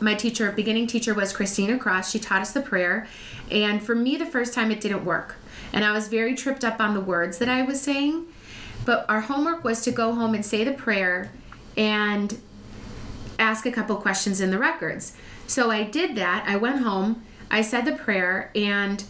My 0.00 0.14
teacher 0.14 0.52
beginning 0.52 0.86
teacher 0.86 1.12
was 1.12 1.32
christina 1.32 1.76
cross. 1.76 2.10
She 2.12 2.20
taught 2.20 2.42
us 2.42 2.52
the 2.52 2.62
prayer. 2.62 3.08
And 3.50 3.82
for 3.82 3.96
me 3.96 4.16
the 4.16 4.26
first 4.26 4.54
time 4.54 4.70
it 4.70 4.80
didn't 4.80 5.04
work 5.04 5.36
and 5.72 5.84
i 5.84 5.92
was 5.92 6.08
very 6.08 6.34
tripped 6.34 6.64
up 6.64 6.80
on 6.80 6.94
the 6.94 7.00
words 7.00 7.38
that 7.38 7.48
i 7.48 7.62
was 7.62 7.80
saying 7.80 8.26
but 8.86 9.04
our 9.08 9.20
homework 9.20 9.64
was 9.64 9.82
to 9.82 9.90
go 9.90 10.14
home 10.14 10.34
and 10.34 10.46
say 10.46 10.64
the 10.64 10.72
prayer 10.72 11.30
and 11.76 12.40
ask 13.38 13.66
a 13.66 13.72
couple 13.72 13.96
questions 13.96 14.40
in 14.40 14.50
the 14.50 14.58
records. 14.58 15.12
So 15.46 15.70
I 15.70 15.82
did 15.82 16.16
that. 16.16 16.44
I 16.46 16.56
went 16.56 16.80
home, 16.80 17.22
I 17.50 17.62
said 17.62 17.84
the 17.84 17.92
prayer, 17.92 18.50
and 18.54 19.04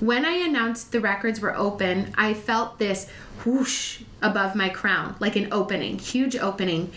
when 0.00 0.24
I 0.24 0.32
announced 0.32 0.92
the 0.92 1.00
records 1.00 1.40
were 1.40 1.54
open, 1.54 2.12
I 2.16 2.34
felt 2.34 2.78
this 2.78 3.08
whoosh 3.44 4.02
above 4.22 4.54
my 4.54 4.68
crown, 4.68 5.16
like 5.20 5.36
an 5.36 5.52
opening, 5.52 5.98
huge 5.98 6.36
opening. 6.36 6.92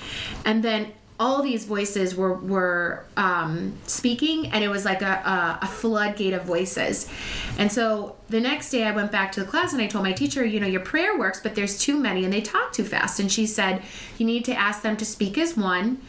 And 0.45 0.63
then 0.63 0.93
all 1.19 1.41
these 1.41 1.65
voices 1.65 2.15
were 2.15 2.35
were 2.35 3.03
um, 3.15 3.73
speaking, 3.85 4.47
and 4.47 4.63
it 4.63 4.69
was 4.69 4.85
like 4.85 5.01
a, 5.01 5.05
a, 5.05 5.59
a 5.63 5.67
floodgate 5.67 6.33
of 6.33 6.43
voices. 6.43 7.09
And 7.57 7.71
so 7.71 8.15
the 8.29 8.39
next 8.39 8.69
day, 8.69 8.83
I 8.83 8.91
went 8.91 9.11
back 9.11 9.31
to 9.33 9.39
the 9.39 9.45
class 9.45 9.73
and 9.73 9.81
I 9.81 9.87
told 9.87 10.03
my 10.03 10.13
teacher, 10.13 10.45
you 10.45 10.59
know, 10.59 10.67
your 10.67 10.81
prayer 10.81 11.17
works, 11.17 11.39
but 11.39 11.55
there's 11.55 11.79
too 11.79 11.97
many, 11.97 12.23
and 12.23 12.31
they 12.31 12.41
talk 12.41 12.71
too 12.71 12.83
fast. 12.83 13.19
And 13.19 13.31
she 13.31 13.47
said, 13.47 13.81
you 14.17 14.25
need 14.25 14.45
to 14.45 14.53
ask 14.53 14.83
them 14.83 14.95
to 14.97 15.05
speak 15.05 15.37
as 15.37 15.57
one, 15.57 15.99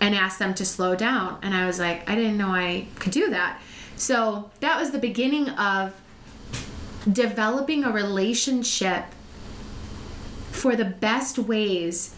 and 0.00 0.14
ask 0.14 0.38
them 0.38 0.54
to 0.54 0.64
slow 0.64 0.96
down. 0.96 1.38
And 1.42 1.54
I 1.54 1.66
was 1.66 1.78
like, 1.78 2.08
I 2.10 2.14
didn't 2.14 2.36
know 2.36 2.48
I 2.48 2.86
could 2.98 3.12
do 3.12 3.30
that. 3.30 3.60
So 3.96 4.50
that 4.60 4.80
was 4.80 4.90
the 4.90 4.98
beginning 4.98 5.48
of 5.50 5.94
developing 7.10 7.84
a 7.84 7.92
relationship 7.92 9.04
for 10.50 10.74
the 10.74 10.84
best 10.84 11.38
ways 11.38 12.14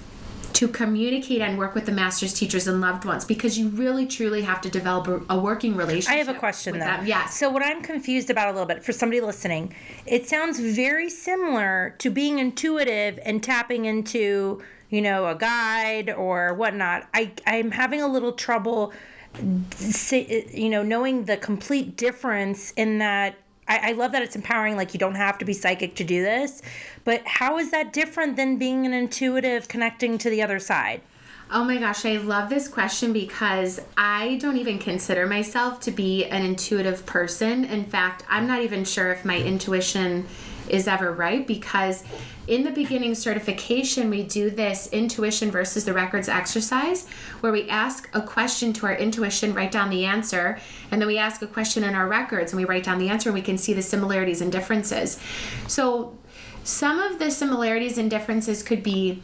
to 0.56 0.66
communicate 0.68 1.42
and 1.42 1.58
work 1.58 1.74
with 1.74 1.84
the 1.84 1.92
masters, 1.92 2.32
teachers, 2.32 2.66
and 2.66 2.80
loved 2.80 3.04
ones 3.04 3.26
because 3.26 3.58
you 3.58 3.68
really 3.68 4.06
truly 4.06 4.40
have 4.40 4.58
to 4.62 4.70
develop 4.70 5.06
a, 5.06 5.34
a 5.34 5.38
working 5.38 5.76
relationship. 5.76 6.10
I 6.10 6.16
have 6.16 6.30
a 6.30 6.34
question 6.38 6.72
with 6.72 6.80
though. 6.80 6.86
Them. 6.86 7.06
Yes. 7.06 7.36
So 7.36 7.50
what 7.50 7.62
I'm 7.62 7.82
confused 7.82 8.30
about 8.30 8.48
a 8.48 8.52
little 8.52 8.66
bit 8.66 8.82
for 8.82 8.92
somebody 8.92 9.20
listening, 9.20 9.74
it 10.06 10.26
sounds 10.26 10.58
very 10.58 11.10
similar 11.10 11.94
to 11.98 12.08
being 12.08 12.38
intuitive 12.38 13.18
and 13.22 13.42
tapping 13.42 13.84
into, 13.84 14.62
you 14.88 15.02
know, 15.02 15.26
a 15.26 15.34
guide 15.34 16.08
or 16.08 16.54
whatnot. 16.54 17.06
I 17.12 17.32
I'm 17.46 17.70
having 17.70 18.00
a 18.00 18.08
little 18.08 18.32
trouble, 18.32 18.94
you 19.38 20.70
know, 20.70 20.82
knowing 20.82 21.26
the 21.26 21.36
complete 21.36 21.98
difference 21.98 22.72
in 22.78 22.96
that. 22.98 23.36
I, 23.68 23.90
I 23.90 23.92
love 23.92 24.12
that 24.12 24.22
it's 24.22 24.36
empowering. 24.36 24.76
Like 24.76 24.94
you 24.94 25.00
don't 25.00 25.14
have 25.14 25.38
to 25.38 25.44
be 25.44 25.52
psychic 25.52 25.94
to 25.96 26.04
do 26.04 26.22
this, 26.22 26.62
but 27.04 27.26
how 27.26 27.58
is 27.58 27.70
that 27.70 27.92
different 27.92 28.36
than 28.36 28.56
being 28.56 28.86
an 28.86 28.92
intuitive 28.92 29.68
connecting 29.68 30.18
to 30.18 30.30
the 30.30 30.42
other 30.42 30.58
side? 30.58 31.02
Oh 31.48 31.62
my 31.62 31.76
gosh, 31.76 32.04
I 32.04 32.16
love 32.16 32.50
this 32.50 32.66
question 32.66 33.12
because 33.12 33.80
I 33.96 34.36
don't 34.40 34.56
even 34.56 34.80
consider 34.80 35.28
myself 35.28 35.78
to 35.80 35.92
be 35.92 36.24
an 36.24 36.44
intuitive 36.44 37.06
person. 37.06 37.64
In 37.64 37.84
fact, 37.84 38.24
I'm 38.28 38.48
not 38.48 38.62
even 38.62 38.84
sure 38.84 39.12
if 39.12 39.24
my 39.24 39.38
intuition 39.38 40.26
is 40.68 40.88
ever 40.88 41.12
right 41.12 41.46
because 41.46 42.04
in 42.46 42.62
the 42.62 42.70
beginning 42.70 43.14
certification, 43.14 44.08
we 44.08 44.22
do 44.22 44.50
this 44.50 44.88
intuition 44.92 45.50
versus 45.50 45.84
the 45.84 45.92
records 45.92 46.28
exercise 46.28 47.08
where 47.40 47.52
we 47.52 47.68
ask 47.68 48.08
a 48.14 48.20
question 48.20 48.72
to 48.74 48.86
our 48.86 48.94
intuition, 48.94 49.52
write 49.52 49.72
down 49.72 49.90
the 49.90 50.04
answer, 50.04 50.58
and 50.90 51.00
then 51.00 51.08
we 51.08 51.18
ask 51.18 51.42
a 51.42 51.46
question 51.46 51.82
in 51.82 51.94
our 51.94 52.06
records 52.06 52.52
and 52.52 52.60
we 52.60 52.64
write 52.64 52.84
down 52.84 52.98
the 52.98 53.08
answer 53.08 53.30
and 53.30 53.34
we 53.34 53.42
can 53.42 53.58
see 53.58 53.72
the 53.72 53.82
similarities 53.82 54.40
and 54.40 54.52
differences. 54.52 55.20
So, 55.66 56.16
some 56.62 56.98
of 56.98 57.20
the 57.20 57.30
similarities 57.30 57.96
and 57.96 58.10
differences 58.10 58.64
could 58.64 58.82
be 58.82 59.22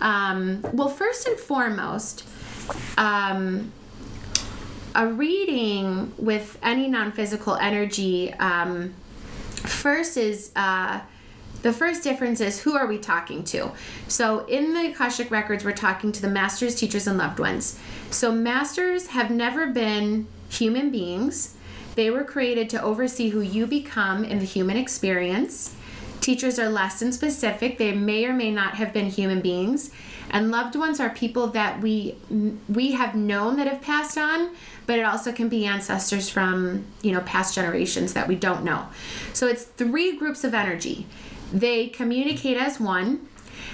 um, 0.00 0.64
well, 0.72 0.88
first 0.88 1.26
and 1.26 1.38
foremost, 1.38 2.26
um, 2.96 3.72
a 4.94 5.06
reading 5.06 6.12
with 6.18 6.58
any 6.62 6.88
non-physical 6.88 7.56
energy 7.56 8.32
um, 8.34 8.94
first 9.68 10.16
is 10.16 10.50
uh, 10.56 11.00
the 11.62 11.72
first 11.72 12.02
difference 12.02 12.40
is 12.40 12.60
who 12.60 12.76
are 12.76 12.86
we 12.86 12.98
talking 12.98 13.44
to? 13.44 13.72
So 14.08 14.46
in 14.46 14.72
the 14.74 14.90
akashic 14.90 15.30
records 15.30 15.64
we're 15.64 15.72
talking 15.72 16.12
to 16.12 16.22
the 16.22 16.28
masters 16.28 16.74
teachers 16.74 17.06
and 17.06 17.18
loved 17.18 17.38
ones. 17.38 17.78
So 18.10 18.32
masters 18.32 19.08
have 19.08 19.30
never 19.30 19.66
been 19.66 20.26
human 20.48 20.90
beings. 20.90 21.56
They 21.96 22.10
were 22.10 22.24
created 22.24 22.70
to 22.70 22.82
oversee 22.82 23.30
who 23.30 23.40
you 23.40 23.66
become 23.66 24.24
in 24.24 24.38
the 24.38 24.44
human 24.44 24.76
experience. 24.76 25.74
Teachers 26.20 26.58
are 26.58 26.68
lesson 26.68 27.12
specific. 27.12 27.78
They 27.78 27.92
may 27.92 28.24
or 28.26 28.32
may 28.32 28.50
not 28.50 28.74
have 28.74 28.92
been 28.92 29.10
human 29.10 29.40
beings 29.40 29.90
and 30.30 30.50
loved 30.50 30.76
ones 30.76 31.00
are 31.00 31.10
people 31.10 31.48
that 31.48 31.80
we 31.80 32.14
we 32.68 32.92
have 32.92 33.14
known 33.14 33.56
that 33.56 33.66
have 33.66 33.82
passed 33.82 34.16
on 34.16 34.50
but 34.86 34.98
it 34.98 35.02
also 35.02 35.32
can 35.32 35.48
be 35.48 35.66
ancestors 35.66 36.28
from 36.28 36.84
you 37.02 37.12
know 37.12 37.20
past 37.20 37.54
generations 37.54 38.12
that 38.14 38.28
we 38.28 38.34
don't 38.34 38.64
know 38.64 38.86
so 39.32 39.46
it's 39.46 39.64
three 39.64 40.16
groups 40.16 40.44
of 40.44 40.54
energy 40.54 41.06
they 41.52 41.88
communicate 41.88 42.56
as 42.56 42.78
one 42.80 43.26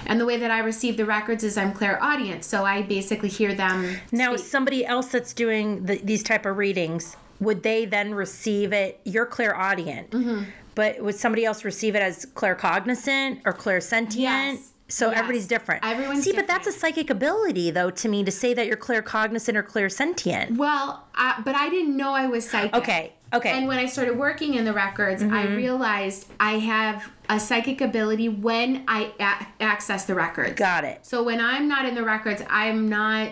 and 0.07 0.21
the 0.21 0.27
way 0.27 0.37
that 0.37 0.51
I 0.51 0.61
receive 0.61 0.97
the 0.97 1.05
records 1.05 1.43
is 1.43 1.57
I'm 1.59 1.73
clairaudient, 1.73 2.45
so 2.45 2.65
I 2.65 2.83
basically 2.83 3.29
hear 3.29 3.55
them. 3.55 3.97
Now, 4.13 4.37
speak. 4.37 4.47
somebody 4.47 4.87
else 4.87 5.09
that's 5.09 5.33
doing 5.33 5.85
the, 5.85 5.99
these 5.99 6.23
type 6.23 6.47
of 6.47 6.57
readings, 6.57 7.17
would 7.41 7.63
they 7.63 7.87
then 7.87 8.15
receive 8.15 8.73
it? 8.73 9.01
You're 9.05 9.27
clairaudient, 9.27 10.11
mm-hmm. 10.11 10.45
but 10.75 11.03
would 11.03 11.17
somebody 11.17 11.45
else 11.45 11.65
receive 11.65 11.97
it 11.97 12.03
as 12.03 12.25
claircognizant 12.25 13.41
or 13.45 13.53
clairsentient? 13.53 14.17
Yes. 14.17 14.73
So 14.89 15.11
everybody's 15.11 15.47
different. 15.49 15.85
Everyone's 15.85 16.23
See, 16.23 16.33
but 16.33 16.47
that's 16.47 16.67
a 16.67 16.73
psychic 16.73 17.11
ability, 17.11 17.71
though, 17.73 17.91
to 17.91 18.09
me, 18.09 18.23
to 18.25 18.31
say 18.31 18.55
that 18.55 18.67
you're 18.67 18.77
claircognizant 18.77 19.57
or 19.57 19.63
clairsentient. 19.63 20.57
Well, 20.57 21.05
I, 21.15 21.43
but 21.45 21.57
I 21.57 21.69
didn't 21.69 21.97
know 21.97 22.13
I 22.13 22.27
was 22.27 22.49
psychic. 22.49 22.75
Okay, 22.75 23.13
okay. 23.33 23.49
Mm-hmm. 23.49 23.59
And 23.59 23.69
when 23.69 23.79
I 23.79 23.87
started 23.87 24.17
working 24.17 24.55
in 24.55 24.65
the 24.65 24.73
records, 24.73 25.23
I 25.25 25.47
realized 25.47 26.29
I 26.39 26.53
have 26.59 27.11
a 27.29 27.41
psychic 27.41 27.81
ability 27.81 28.29
when 28.29 28.85
I 28.87 29.13
a- 29.19 29.63
access 29.63 30.05
the 30.05 30.15
records. 30.15 30.55
Got 30.55 30.85
it. 30.85 31.05
So 31.05 31.25
when 31.25 31.41
I'm 31.41 31.67
not 31.67 31.85
in 31.87 31.97
the 31.97 32.05
records, 32.05 32.43
I'm 32.49 32.89
not 32.89 33.31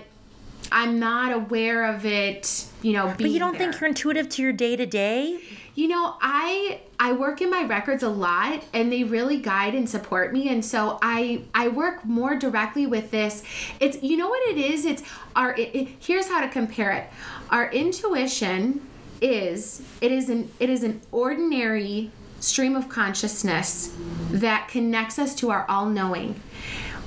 I'm 0.73 0.99
not 0.99 1.33
aware 1.33 1.85
of 1.95 2.05
it, 2.07 2.65
you 2.83 2.95
know, 2.95 3.05
being 3.05 3.17
But 3.17 3.31
you 3.31 3.39
don't 3.39 3.53
there. 3.57 3.71
think 3.71 3.81
you're 3.81 3.89
intuitive 3.89 4.29
to 4.31 4.43
your 4.43 4.53
day 4.53 4.75
to 4.77 4.87
day? 4.87 5.39
You 5.77 5.89
know, 5.89 6.15
I 6.21 6.81
I 7.01 7.13
work 7.13 7.41
in 7.41 7.51
my 7.51 7.65
records 7.65 8.03
a 8.05 8.09
lot 8.09 8.63
and 8.73 8.93
they 8.93 9.03
really 9.03 9.39
guide 9.39 9.75
and 9.75 9.89
support 9.91 10.33
me 10.33 10.49
and 10.49 10.65
so 10.65 10.99
I 11.03 11.43
I 11.53 11.69
work 11.69 12.05
more 12.05 12.37
directly 12.37 12.87
with 12.87 13.11
this. 13.11 13.43
It's 13.81 14.01
you 14.03 14.17
know 14.17 14.29
what 14.29 14.41
it 14.51 14.59
is? 14.59 14.85
It's 14.85 15.03
our 15.35 15.55
it, 15.57 15.71
it- 15.75 15.89
here's 15.99 16.29
how 16.29 16.41
to 16.41 16.49
compare 16.49 16.93
it. 16.93 17.11
Our 17.51 17.71
intuition 17.73 18.87
is 19.21 19.83
it 20.01 20.13
is 20.13 20.29
an 20.29 20.51
it 20.61 20.71
is 20.71 20.85
an 20.85 21.01
ordinary 21.11 22.13
stream 22.39 22.77
of 22.77 22.89
consciousness 22.89 23.97
that 24.31 24.69
connects 24.69 25.19
us 25.19 25.35
to 25.37 25.51
our 25.51 25.65
all-knowing. 25.69 26.41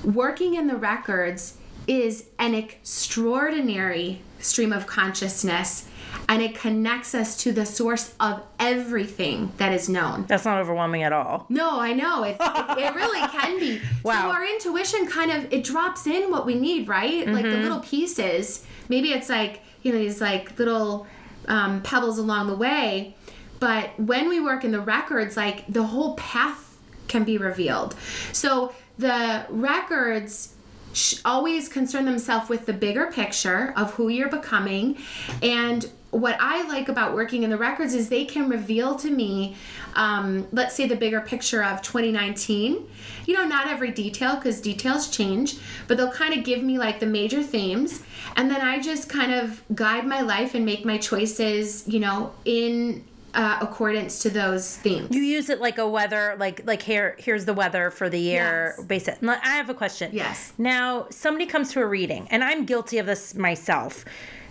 Working 0.03 0.55
in 0.55 0.67
the 0.67 0.75
records 0.75 1.57
is 1.85 2.25
an 2.39 2.53
extraordinary 2.53 4.21
stream 4.39 4.73
of 4.73 4.87
consciousness 4.87 5.87
and 6.29 6.41
it 6.41 6.55
connects 6.55 7.15
us 7.15 7.37
to 7.43 7.51
the 7.51 7.65
source 7.65 8.13
of 8.19 8.41
everything 8.59 9.51
that 9.57 9.71
is 9.73 9.87
known. 9.89 10.25
That's 10.27 10.45
not 10.45 10.59
overwhelming 10.59 11.03
at 11.03 11.13
all. 11.13 11.45
No, 11.49 11.79
I 11.79 11.93
know. 11.93 12.23
It, 12.23 12.37
it, 12.39 12.77
it 12.79 12.95
really 12.95 13.27
can 13.29 13.59
be. 13.59 13.81
Wow. 14.03 14.23
So 14.23 14.29
our 14.31 14.45
intuition 14.45 15.07
kind 15.07 15.31
of 15.31 15.51
it 15.53 15.63
drops 15.63 16.07
in 16.07 16.29
what 16.31 16.45
we 16.45 16.55
need, 16.55 16.87
right? 16.87 17.27
Like 17.27 17.45
Mm-hmm. 17.45 17.51
the 17.55 17.57
little 17.61 17.79
pieces. 17.79 18.65
Maybe 18.89 19.11
it's 19.11 19.29
like, 19.29 19.61
you 19.83 19.91
know, 19.91 19.99
these 19.99 20.21
like 20.21 20.57
little 20.59 21.07
um, 21.47 21.81
pebbles 21.81 22.17
along 22.17 22.47
the 22.47 22.55
way. 22.55 23.15
But 23.59 23.99
when 23.99 24.29
we 24.29 24.39
work 24.39 24.63
in 24.63 24.71
the 24.71 24.79
records, 24.81 25.35
like 25.35 25.65
the 25.71 25.83
whole 25.83 26.15
path 26.15 26.77
can 27.07 27.23
be 27.23 27.37
revealed. 27.37 27.95
So 28.33 28.73
the 28.97 29.45
records 29.49 30.53
sh- 30.93 31.19
always 31.25 31.67
concern 31.69 32.05
themselves 32.05 32.49
with 32.49 32.65
the 32.65 32.73
bigger 32.73 33.07
picture 33.11 33.73
of 33.75 33.93
who 33.95 34.09
you're 34.09 34.29
becoming 34.29 34.97
and 35.41 35.89
what 36.17 36.35
i 36.39 36.67
like 36.67 36.89
about 36.89 37.13
working 37.13 37.43
in 37.43 37.49
the 37.49 37.57
records 37.57 37.93
is 37.93 38.09
they 38.09 38.25
can 38.25 38.49
reveal 38.49 38.95
to 38.95 39.09
me 39.09 39.55
um, 39.95 40.47
let's 40.51 40.75
say 40.75 40.87
the 40.87 40.95
bigger 40.95 41.21
picture 41.21 41.63
of 41.63 41.81
2019 41.81 42.87
you 43.25 43.33
know 43.33 43.45
not 43.45 43.67
every 43.67 43.91
detail 43.91 44.35
because 44.35 44.61
details 44.61 45.09
change 45.09 45.57
but 45.87 45.97
they'll 45.97 46.11
kind 46.11 46.33
of 46.33 46.43
give 46.43 46.63
me 46.63 46.77
like 46.77 46.99
the 46.99 47.05
major 47.05 47.43
themes 47.43 48.03
and 48.35 48.49
then 48.49 48.61
i 48.61 48.79
just 48.79 49.09
kind 49.09 49.33
of 49.33 49.61
guide 49.75 50.05
my 50.05 50.21
life 50.21 50.55
and 50.55 50.65
make 50.65 50.85
my 50.85 50.97
choices 50.97 51.87
you 51.87 51.99
know 51.99 52.33
in 52.45 53.03
uh, 53.33 53.59
accordance 53.61 54.19
to 54.19 54.29
those 54.29 54.77
themes 54.77 55.15
You 55.15 55.21
use 55.21 55.49
it 55.49 55.61
like 55.61 55.77
a 55.77 55.87
weather, 55.87 56.35
like 56.39 56.65
like 56.65 56.81
here. 56.81 57.15
Here's 57.19 57.45
the 57.45 57.53
weather 57.53 57.91
for 57.91 58.09
the 58.09 58.19
year. 58.19 58.73
Yes. 58.77 58.85
Basic. 58.87 59.23
I 59.23 59.35
have 59.57 59.69
a 59.69 59.75
question. 59.75 60.09
Yes. 60.11 60.53
Now 60.57 61.05
somebody 61.11 61.45
comes 61.45 61.71
to 61.73 61.81
a 61.81 61.85
reading, 61.85 62.27
and 62.31 62.43
I'm 62.43 62.65
guilty 62.65 62.97
of 62.97 63.05
this 63.05 63.35
myself. 63.35 64.05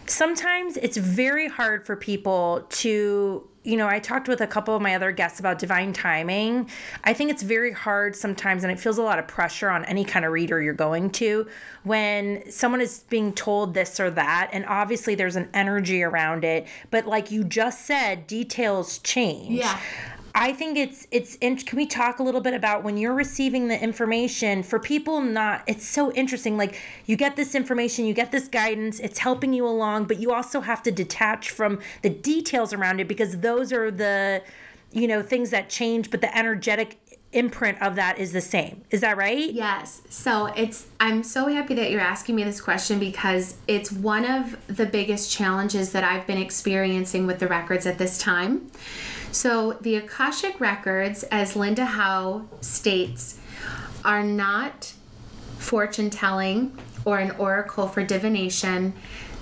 Sometimes 0.08 0.76
it's 0.76 0.96
very 0.96 1.48
hard 1.48 1.86
for 1.86 1.96
people 1.96 2.66
to, 2.70 3.48
you 3.64 3.76
know, 3.76 3.88
I 3.88 3.98
talked 3.98 4.28
with 4.28 4.40
a 4.40 4.46
couple 4.46 4.76
of 4.76 4.80
my 4.82 4.94
other 4.94 5.10
guests 5.10 5.40
about 5.40 5.58
divine 5.58 5.92
timing. 5.92 6.70
I 7.04 7.12
think 7.12 7.30
it's 7.30 7.42
very 7.42 7.72
hard 7.72 8.14
sometimes, 8.14 8.62
and 8.62 8.72
it 8.72 8.78
feels 8.78 8.98
a 8.98 9.02
lot 9.02 9.18
of 9.18 9.26
pressure 9.26 9.68
on 9.68 9.84
any 9.86 10.04
kind 10.04 10.24
of 10.24 10.32
reader 10.32 10.62
you're 10.62 10.74
going 10.74 11.10
to 11.10 11.46
when 11.82 12.48
someone 12.50 12.80
is 12.80 13.00
being 13.08 13.32
told 13.32 13.74
this 13.74 13.98
or 13.98 14.10
that, 14.10 14.50
and 14.52 14.64
obviously 14.66 15.14
there's 15.14 15.36
an 15.36 15.48
energy 15.54 16.02
around 16.02 16.44
it. 16.44 16.68
But 16.90 17.06
like 17.06 17.30
you 17.30 17.42
just 17.42 17.86
said, 17.86 18.26
details 18.26 18.98
change. 18.98 19.58
Yeah. 19.58 19.80
I 20.38 20.52
think 20.52 20.76
it's 20.76 21.06
it's. 21.10 21.36
in- 21.36 21.56
Can 21.56 21.78
we 21.78 21.86
talk 21.86 22.18
a 22.18 22.22
little 22.22 22.42
bit 22.42 22.52
about 22.52 22.84
when 22.84 22.98
you're 22.98 23.14
receiving 23.14 23.68
the 23.68 23.82
information 23.82 24.62
for 24.62 24.78
people? 24.78 25.22
Not. 25.22 25.62
It's 25.66 25.86
so 25.86 26.12
interesting. 26.12 26.58
Like 26.58 26.78
you 27.06 27.16
get 27.16 27.36
this 27.36 27.54
information, 27.54 28.04
you 28.04 28.12
get 28.12 28.30
this 28.32 28.46
guidance. 28.46 29.00
It's 29.00 29.18
helping 29.18 29.54
you 29.54 29.66
along, 29.66 30.04
but 30.04 30.18
you 30.18 30.32
also 30.32 30.60
have 30.60 30.82
to 30.82 30.90
detach 30.92 31.50
from 31.50 31.80
the 32.02 32.10
details 32.10 32.74
around 32.74 33.00
it 33.00 33.08
because 33.08 33.38
those 33.40 33.72
are 33.72 33.90
the, 33.90 34.42
you 34.92 35.08
know, 35.08 35.22
things 35.22 35.48
that 35.50 35.70
change. 35.70 36.10
But 36.10 36.20
the 36.20 36.36
energetic 36.36 36.98
imprint 37.36 37.80
of 37.82 37.96
that 37.96 38.18
is 38.18 38.32
the 38.32 38.40
same. 38.40 38.82
Is 38.90 39.02
that 39.02 39.16
right? 39.16 39.50
Yes. 39.52 40.02
So 40.08 40.46
it's 40.46 40.86
I'm 40.98 41.22
so 41.22 41.48
happy 41.48 41.74
that 41.74 41.90
you're 41.90 42.00
asking 42.00 42.34
me 42.34 42.44
this 42.44 42.60
question 42.60 42.98
because 42.98 43.56
it's 43.68 43.92
one 43.92 44.24
of 44.24 44.56
the 44.66 44.86
biggest 44.86 45.30
challenges 45.30 45.92
that 45.92 46.02
I've 46.02 46.26
been 46.26 46.38
experiencing 46.38 47.26
with 47.26 47.38
the 47.38 47.46
records 47.46 47.86
at 47.86 47.98
this 47.98 48.18
time. 48.18 48.70
So 49.32 49.74
the 49.82 49.96
Akashic 49.96 50.60
records, 50.60 51.22
as 51.24 51.54
Linda 51.56 51.84
Howe 51.84 52.46
states, 52.62 53.38
are 54.04 54.22
not 54.22 54.94
fortune 55.58 56.08
telling 56.10 56.76
or 57.04 57.18
an 57.18 57.32
oracle 57.32 57.86
for 57.86 58.02
divination. 58.02 58.94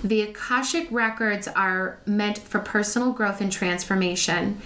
The 0.03 0.21
Akashic 0.21 0.87
records 0.91 1.47
are 1.47 1.99
meant 2.05 2.37
for 2.37 2.59
personal 2.59 3.11
growth 3.11 3.41
and 3.41 3.51
transformation. 3.51 4.61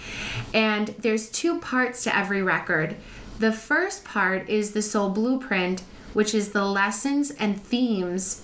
And 0.52 0.88
there's 0.98 1.30
two 1.30 1.60
parts 1.60 2.02
to 2.04 2.16
every 2.16 2.42
record. 2.42 2.96
The 3.40 3.52
first 3.52 4.04
part 4.04 4.50
is 4.50 4.72
the 4.72 4.82
soul 4.82 5.08
blueprint, 5.08 5.82
which 6.12 6.34
is 6.34 6.50
the 6.50 6.66
lessons 6.66 7.30
and 7.30 7.58
themes 7.58 8.42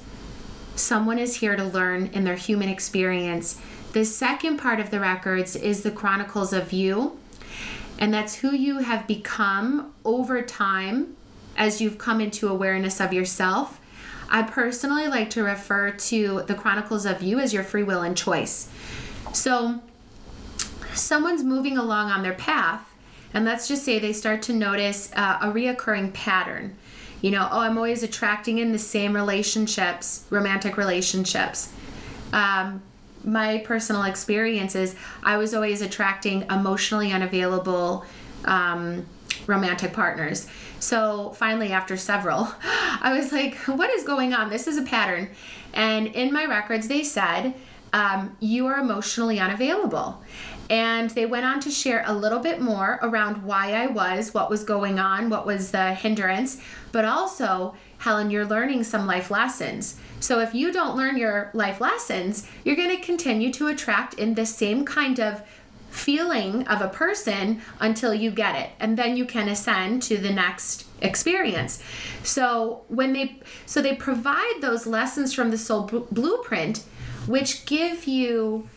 someone 0.74 1.18
is 1.18 1.36
here 1.36 1.54
to 1.54 1.64
learn 1.64 2.06
in 2.14 2.24
their 2.24 2.36
human 2.36 2.70
experience. 2.70 3.60
The 3.92 4.06
second 4.06 4.56
part 4.56 4.80
of 4.80 4.90
the 4.90 4.98
records 4.98 5.54
is 5.54 5.82
the 5.82 5.90
chronicles 5.90 6.54
of 6.54 6.72
you, 6.72 7.18
and 7.98 8.12
that's 8.12 8.36
who 8.36 8.54
you 8.54 8.78
have 8.78 9.06
become 9.06 9.92
over 10.02 10.40
time 10.40 11.14
as 11.58 11.78
you've 11.78 11.98
come 11.98 12.22
into 12.22 12.48
awareness 12.48 12.98
of 12.98 13.12
yourself. 13.12 13.78
I 14.30 14.44
personally 14.44 15.08
like 15.08 15.28
to 15.30 15.44
refer 15.44 15.90
to 15.90 16.42
the 16.46 16.54
chronicles 16.54 17.04
of 17.04 17.20
you 17.20 17.38
as 17.38 17.52
your 17.52 17.64
free 17.64 17.82
will 17.82 18.00
and 18.00 18.16
choice. 18.16 18.70
So, 19.34 19.82
someone's 20.94 21.42
moving 21.42 21.76
along 21.76 22.10
on 22.10 22.22
their 22.22 22.32
path, 22.32 22.80
and 23.36 23.44
let's 23.44 23.68
just 23.68 23.84
say 23.84 23.98
they 23.98 24.14
start 24.14 24.40
to 24.40 24.54
notice 24.54 25.12
uh, 25.14 25.36
a 25.42 25.48
reoccurring 25.48 26.14
pattern. 26.14 26.74
You 27.20 27.32
know, 27.32 27.46
oh, 27.52 27.60
I'm 27.60 27.76
always 27.76 28.02
attracting 28.02 28.56
in 28.56 28.72
the 28.72 28.78
same 28.78 29.14
relationships, 29.14 30.24
romantic 30.30 30.78
relationships. 30.78 31.70
Um, 32.32 32.80
my 33.24 33.58
personal 33.58 34.04
experience 34.04 34.74
is 34.74 34.96
I 35.22 35.36
was 35.36 35.52
always 35.52 35.82
attracting 35.82 36.46
emotionally 36.50 37.12
unavailable 37.12 38.06
um, 38.46 39.04
romantic 39.46 39.92
partners. 39.92 40.48
So 40.80 41.34
finally, 41.36 41.72
after 41.72 41.98
several, 41.98 42.48
I 42.64 43.14
was 43.14 43.32
like, 43.32 43.54
what 43.66 43.90
is 43.90 44.02
going 44.04 44.32
on? 44.32 44.48
This 44.48 44.66
is 44.66 44.78
a 44.78 44.82
pattern. 44.82 45.28
And 45.74 46.06
in 46.06 46.32
my 46.32 46.46
records, 46.46 46.88
they 46.88 47.04
said, 47.04 47.52
um, 47.92 48.34
you 48.40 48.66
are 48.66 48.78
emotionally 48.78 49.38
unavailable. 49.38 50.22
And 50.68 51.10
they 51.10 51.26
went 51.26 51.44
on 51.44 51.60
to 51.60 51.70
share 51.70 52.02
a 52.06 52.12
little 52.12 52.40
bit 52.40 52.60
more 52.60 52.98
around 53.02 53.44
why 53.44 53.72
I 53.74 53.86
was, 53.86 54.34
what 54.34 54.50
was 54.50 54.64
going 54.64 54.98
on, 54.98 55.30
what 55.30 55.46
was 55.46 55.70
the 55.70 55.94
hindrance, 55.94 56.60
but 56.92 57.04
also 57.04 57.74
Helen, 57.98 58.30
you're 58.30 58.46
learning 58.46 58.84
some 58.84 59.06
life 59.06 59.30
lessons. 59.30 59.96
So 60.20 60.40
if 60.40 60.54
you 60.54 60.72
don't 60.72 60.96
learn 60.96 61.16
your 61.16 61.50
life 61.54 61.80
lessons, 61.80 62.48
you're 62.64 62.76
going 62.76 62.94
to 62.94 63.02
continue 63.02 63.52
to 63.54 63.68
attract 63.68 64.14
in 64.14 64.34
the 64.34 64.46
same 64.46 64.84
kind 64.84 65.20
of 65.20 65.42
feeling 65.90 66.66
of 66.68 66.82
a 66.82 66.88
person 66.88 67.60
until 67.80 68.12
you 68.12 68.30
get 68.30 68.54
it 68.54 68.70
and 68.78 68.98
then 68.98 69.16
you 69.16 69.24
can 69.24 69.48
ascend 69.48 70.02
to 70.02 70.18
the 70.18 70.30
next 70.30 70.84
experience 71.00 71.82
so 72.22 72.82
when 72.88 73.14
they 73.14 73.40
so 73.64 73.80
they 73.80 73.94
provide 73.94 74.54
those 74.60 74.86
lessons 74.86 75.32
from 75.32 75.50
the 75.50 75.56
soul 75.56 75.84
bl- 75.84 76.00
blueprint 76.10 76.84
which 77.26 77.64
give 77.64 78.06
you 78.06 78.68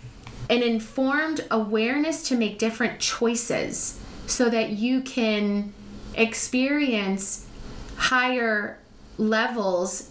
an 0.49 0.63
informed 0.63 1.45
awareness 1.51 2.23
to 2.29 2.35
make 2.35 2.57
different 2.57 2.99
choices 2.99 3.99
so 4.25 4.49
that 4.49 4.71
you 4.71 5.01
can 5.01 5.73
experience 6.15 7.45
higher 7.95 8.79
levels 9.17 10.09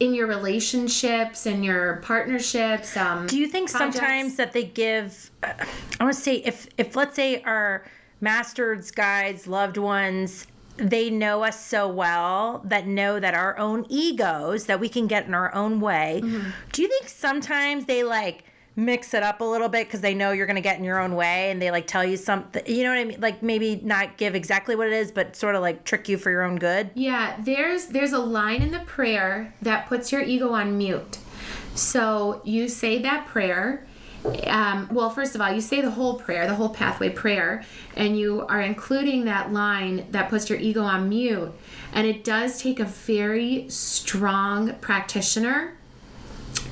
in 0.00 0.12
your 0.12 0.26
relationships 0.26 1.46
and 1.46 1.64
your 1.64 1.96
partnerships 1.96 2.96
um, 2.96 3.26
Do 3.26 3.38
you 3.38 3.46
think 3.46 3.70
projects. 3.70 3.96
sometimes 3.96 4.36
that 4.36 4.52
they 4.52 4.64
give? 4.64 5.30
I 5.42 5.54
want 6.00 6.14
to 6.14 6.20
say 6.20 6.36
if 6.36 6.66
if 6.76 6.96
let's 6.96 7.14
say 7.14 7.42
our 7.42 7.84
masters, 8.20 8.90
guides, 8.90 9.46
loved 9.46 9.76
ones. 9.76 10.46
They 10.76 11.08
know 11.08 11.44
us 11.44 11.64
so 11.64 11.86
well 11.86 12.60
that 12.64 12.84
know 12.84 13.20
that 13.20 13.32
our 13.32 13.56
own 13.58 13.86
egos 13.88 14.66
that 14.66 14.80
we 14.80 14.88
can 14.88 15.06
get 15.06 15.24
in 15.24 15.32
our 15.32 15.54
own 15.54 15.80
way. 15.80 16.20
Mm-hmm. 16.24 16.50
Do 16.72 16.82
you 16.82 16.88
think 16.88 17.08
sometimes 17.08 17.84
they 17.84 18.02
like 18.02 18.42
mix 18.76 19.14
it 19.14 19.22
up 19.22 19.40
a 19.40 19.44
little 19.44 19.68
bit 19.68 19.86
because 19.86 20.00
they 20.00 20.14
know 20.14 20.32
you're 20.32 20.46
going 20.46 20.56
to 20.56 20.62
get 20.62 20.78
in 20.78 20.84
your 20.84 20.98
own 20.98 21.14
way 21.14 21.50
and 21.50 21.62
they 21.62 21.70
like 21.70 21.86
tell 21.86 22.04
you 22.04 22.16
something? 22.16 22.62
You 22.66 22.82
know 22.82 22.90
what 22.90 22.98
I 22.98 23.04
mean? 23.04 23.20
Like 23.20 23.42
maybe 23.42 23.80
not 23.82 24.16
give 24.16 24.34
exactly 24.34 24.76
what 24.76 24.86
it 24.86 24.92
is, 24.92 25.12
but 25.12 25.36
sort 25.36 25.54
of 25.54 25.62
like 25.62 25.84
trick 25.84 26.08
you 26.08 26.18
for 26.18 26.30
your 26.30 26.42
own 26.42 26.56
good. 26.56 26.90
Yeah, 26.94 27.36
there's 27.40 27.86
there's 27.86 28.12
a 28.12 28.18
line 28.18 28.62
in 28.62 28.70
the 28.70 28.80
prayer 28.80 29.54
that 29.62 29.88
puts 29.88 30.12
your 30.12 30.22
ego 30.22 30.50
on 30.50 30.76
mute. 30.76 31.18
So 31.74 32.40
you 32.44 32.68
say 32.68 33.00
that 33.02 33.26
prayer. 33.26 33.86
Um, 34.46 34.88
well, 34.90 35.10
first 35.10 35.34
of 35.34 35.42
all, 35.42 35.52
you 35.52 35.60
say 35.60 35.82
the 35.82 35.90
whole 35.90 36.18
prayer, 36.18 36.46
the 36.46 36.54
whole 36.54 36.70
pathway 36.70 37.10
prayer, 37.10 37.62
and 37.94 38.18
you 38.18 38.46
are 38.46 38.60
including 38.62 39.26
that 39.26 39.52
line 39.52 40.06
that 40.12 40.30
puts 40.30 40.48
your 40.48 40.58
ego 40.58 40.82
on 40.82 41.10
mute. 41.10 41.52
And 41.92 42.06
it 42.06 42.24
does 42.24 42.58
take 42.58 42.80
a 42.80 42.84
very 42.84 43.68
strong 43.68 44.76
practitioner 44.76 45.74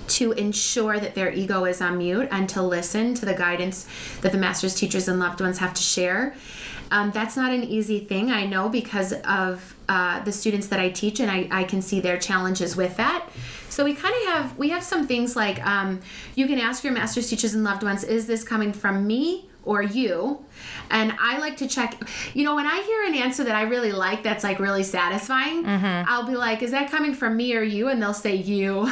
to 0.09 0.33
ensure 0.33 0.99
that 0.99 1.15
their 1.15 1.33
ego 1.33 1.65
is 1.65 1.81
on 1.81 1.99
mute 1.99 2.29
and 2.31 2.49
to 2.51 2.63
listen 2.63 3.15
to 3.15 3.25
the 3.25 3.35
guidance 3.35 3.87
that 4.21 4.33
the 4.33 4.39
masters, 4.39 4.75
teachers, 4.75 5.09
and 5.09 5.19
loved 5.19 5.41
ones 5.41 5.59
have 5.59 5.75
to 5.75 5.83
share. 5.83 6.35
Um, 6.91 7.11
that's 7.11 7.37
not 7.37 7.53
an 7.53 7.65
easy 7.65 8.01
thing, 8.01 8.31
I 8.31 8.45
know, 8.45 8.69
because 8.69 9.15
of 9.25 9.75
uh, 9.89 10.23
the 10.25 10.33
students 10.33 10.67
that 10.67 10.79
I 10.79 10.91
teach, 10.91 11.21
and 11.21 11.31
I, 11.31 11.49
I 11.51 11.65
can 11.65 11.81
see 11.81 12.01
their 12.01 12.19
challenges 12.19 12.77
with 12.77 12.97
that. 12.99 13.27
So 13.71 13.85
we 13.85 13.95
kind 13.95 14.15
of 14.15 14.23
have 14.35 14.59
we 14.59 14.69
have 14.69 14.83
some 14.83 15.07
things 15.07 15.35
like 15.35 15.65
um, 15.67 16.01
you 16.35 16.47
can 16.47 16.59
ask 16.59 16.85
your 16.85 16.93
masters, 16.93 17.31
teachers, 17.31 17.55
and 17.55 17.65
loved 17.65 17.83
ones, 17.83 18.05
is 18.05 18.27
this 18.27 18.45
coming 18.45 18.75
from 18.75 19.07
me 19.07 19.49
or 19.65 19.83
you? 19.83 20.45
And 20.91 21.15
I 21.21 21.39
like 21.39 21.57
to 21.59 21.69
check. 21.69 22.01
You 22.35 22.45
know, 22.45 22.55
when 22.55 22.67
I 22.67 22.83
hear 22.83 23.05
an 23.05 23.15
answer 23.15 23.45
that 23.45 23.55
I 23.55 23.63
really 23.63 23.93
like, 23.93 24.23
that's 24.23 24.45
like 24.45 24.59
really 24.59 24.83
satisfying, 24.83 25.65
I'll 25.67 26.27
be 26.27 26.37
like, 26.37 26.63
is 26.63 26.71
that 26.73 26.91
coming 26.91 27.15
from 27.15 27.37
me 27.37 27.55
or 27.57 27.63
you? 27.63 27.89
And 27.89 28.01
they'll 28.03 28.13
say 28.15 28.35
you, 28.37 28.81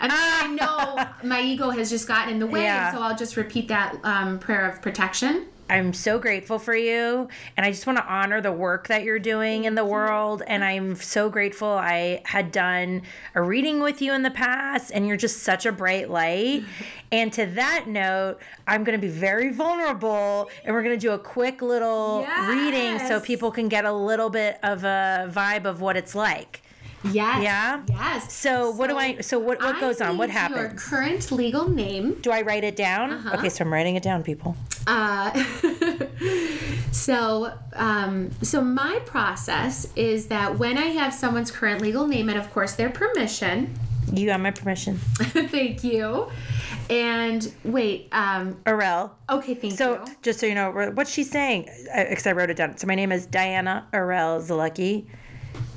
and 0.00 0.12
I 0.12 0.46
know 0.48 1.06
my 1.28 1.40
ego 1.42 1.70
has 1.70 1.90
just 1.90 2.08
gotten 2.08 2.32
in 2.32 2.38
the 2.38 2.46
way, 2.46 2.62
Yeah. 2.62 2.88
and 2.88 2.96
so 2.96 3.02
I'll 3.02 3.16
just 3.16 3.36
repeat 3.36 3.68
that 3.68 3.96
um, 4.04 4.38
prayer 4.38 4.68
of 4.70 4.80
protection. 4.82 5.46
I'm 5.68 5.94
so 5.94 6.18
grateful 6.18 6.58
for 6.58 6.76
you. 6.76 7.28
And 7.56 7.64
I 7.64 7.70
just 7.70 7.86
want 7.86 7.98
to 7.98 8.06
honor 8.06 8.40
the 8.40 8.52
work 8.52 8.88
that 8.88 9.02
you're 9.02 9.18
doing 9.18 9.64
in 9.64 9.74
the 9.74 9.84
world. 9.84 10.42
And 10.46 10.62
I'm 10.62 10.94
so 10.94 11.30
grateful 11.30 11.68
I 11.68 12.20
had 12.26 12.52
done 12.52 13.02
a 13.34 13.42
reading 13.42 13.80
with 13.80 14.02
you 14.02 14.12
in 14.12 14.22
the 14.22 14.30
past. 14.30 14.90
And 14.92 15.06
you're 15.06 15.16
just 15.16 15.42
such 15.42 15.66
a 15.66 15.72
bright 15.72 16.10
light. 16.10 16.64
And 17.12 17.32
to 17.34 17.46
that 17.46 17.84
note, 17.86 18.40
I'm 18.66 18.82
going 18.82 18.98
to 18.98 19.06
be 19.06 19.12
very 19.12 19.52
vulnerable. 19.52 20.50
And 20.64 20.74
we're 20.74 20.82
going 20.82 20.98
to 20.98 21.00
do 21.00 21.12
a 21.12 21.18
quick 21.18 21.62
little 21.62 22.26
reading 22.48 22.98
so 23.06 23.20
people 23.20 23.52
can 23.52 23.68
get 23.68 23.84
a 23.84 23.92
little 23.92 24.30
bit 24.30 24.58
of 24.64 24.82
a 24.82 25.30
vibe 25.32 25.64
of 25.64 25.80
what 25.80 25.96
it's 25.96 26.16
like. 26.16 26.63
Yes. 27.12 27.42
Yeah? 27.42 27.82
Yes. 27.88 28.32
So, 28.32 28.70
what 28.70 28.88
do 28.88 28.96
I, 28.96 29.20
so 29.20 29.38
what, 29.38 29.60
what 29.60 29.76
I 29.76 29.80
goes 29.80 30.00
on? 30.00 30.16
What 30.16 30.28
need 30.28 30.34
Your 30.34 30.40
happens? 30.40 30.82
current 30.82 31.30
legal 31.32 31.68
name. 31.68 32.14
Do 32.22 32.30
I 32.30 32.42
write 32.42 32.64
it 32.64 32.76
down? 32.76 33.10
Uh-huh. 33.12 33.36
Okay, 33.36 33.48
so 33.50 33.64
I'm 33.64 33.72
writing 33.72 33.96
it 33.96 34.02
down, 34.02 34.22
people. 34.22 34.56
Uh, 34.86 35.30
so, 36.92 37.52
um, 37.74 38.30
so 38.42 38.60
my 38.62 39.00
process 39.06 39.88
is 39.96 40.26
that 40.28 40.58
when 40.58 40.78
I 40.78 40.86
have 40.86 41.12
someone's 41.12 41.50
current 41.50 41.80
legal 41.80 42.06
name 42.06 42.28
and, 42.28 42.38
of 42.38 42.50
course, 42.52 42.74
their 42.74 42.90
permission. 42.90 43.74
You 44.12 44.26
got 44.26 44.40
my 44.40 44.50
permission. 44.50 44.96
thank 45.18 45.82
you. 45.84 46.28
And 46.90 47.50
wait. 47.64 48.08
Um, 48.12 48.56
Arel. 48.66 49.10
okay. 49.30 49.54
Thank 49.54 49.74
So, 49.74 49.94
you. 50.06 50.14
just 50.22 50.38
so 50.40 50.46
you 50.46 50.54
know, 50.54 50.70
what's 50.94 51.10
she 51.10 51.24
saying? 51.24 51.68
Because 52.08 52.26
I 52.26 52.32
wrote 52.32 52.50
it 52.50 52.56
down. 52.56 52.76
So, 52.76 52.86
my 52.86 52.94
name 52.94 53.10
is 53.12 53.26
Diana 53.26 53.86
Erel 53.92 54.40
Zalecki, 54.46 55.06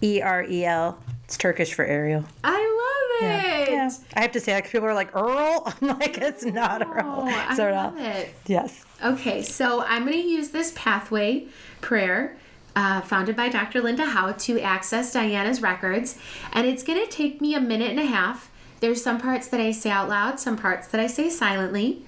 E 0.02 0.22
R 0.22 0.44
E 0.44 0.66
L. 0.66 1.00
It's 1.28 1.36
Turkish 1.36 1.74
for 1.74 1.84
Ariel. 1.84 2.24
I 2.42 2.54
love 2.54 3.30
it. 3.30 3.70
Yeah. 3.70 3.90
I 4.14 4.22
have 4.22 4.32
to 4.32 4.40
say, 4.40 4.54
like, 4.54 4.72
people 4.72 4.88
are 4.88 4.94
like, 4.94 5.14
Earl? 5.14 5.62
I'm 5.82 6.00
like, 6.00 6.18
it's 6.20 6.46
not 6.46 6.82
Earl. 6.82 7.04
Oh, 7.04 7.28
I 7.28 7.54
love 7.54 7.98
it. 7.98 8.34
Yes. 8.46 8.86
Okay, 9.04 9.42
so 9.42 9.84
I'm 9.84 10.04
going 10.06 10.14
to 10.14 10.26
use 10.26 10.52
this 10.52 10.72
pathway 10.74 11.48
prayer 11.82 12.38
uh, 12.78 13.02
founded 13.02 13.36
by 13.36 13.50
Dr. 13.50 13.82
Linda 13.82 14.06
Howe 14.06 14.32
to 14.32 14.62
access 14.62 15.12
Diana's 15.12 15.62
records, 15.62 16.18
and 16.54 16.66
it's 16.66 16.82
going 16.82 17.06
to 17.06 17.12
take 17.12 17.42
me 17.42 17.54
a 17.56 17.60
minute 17.60 17.90
and 17.90 18.00
a 18.00 18.06
half. 18.06 18.50
There's 18.80 19.04
some 19.04 19.20
parts 19.20 19.50
that 19.50 19.60
I 19.60 19.72
say 19.72 19.90
out 19.90 20.08
loud, 20.08 20.40
some 20.40 20.56
parts 20.56 20.88
that 20.88 21.02
I 21.02 21.08
say 21.08 21.30
silently. 21.30 22.06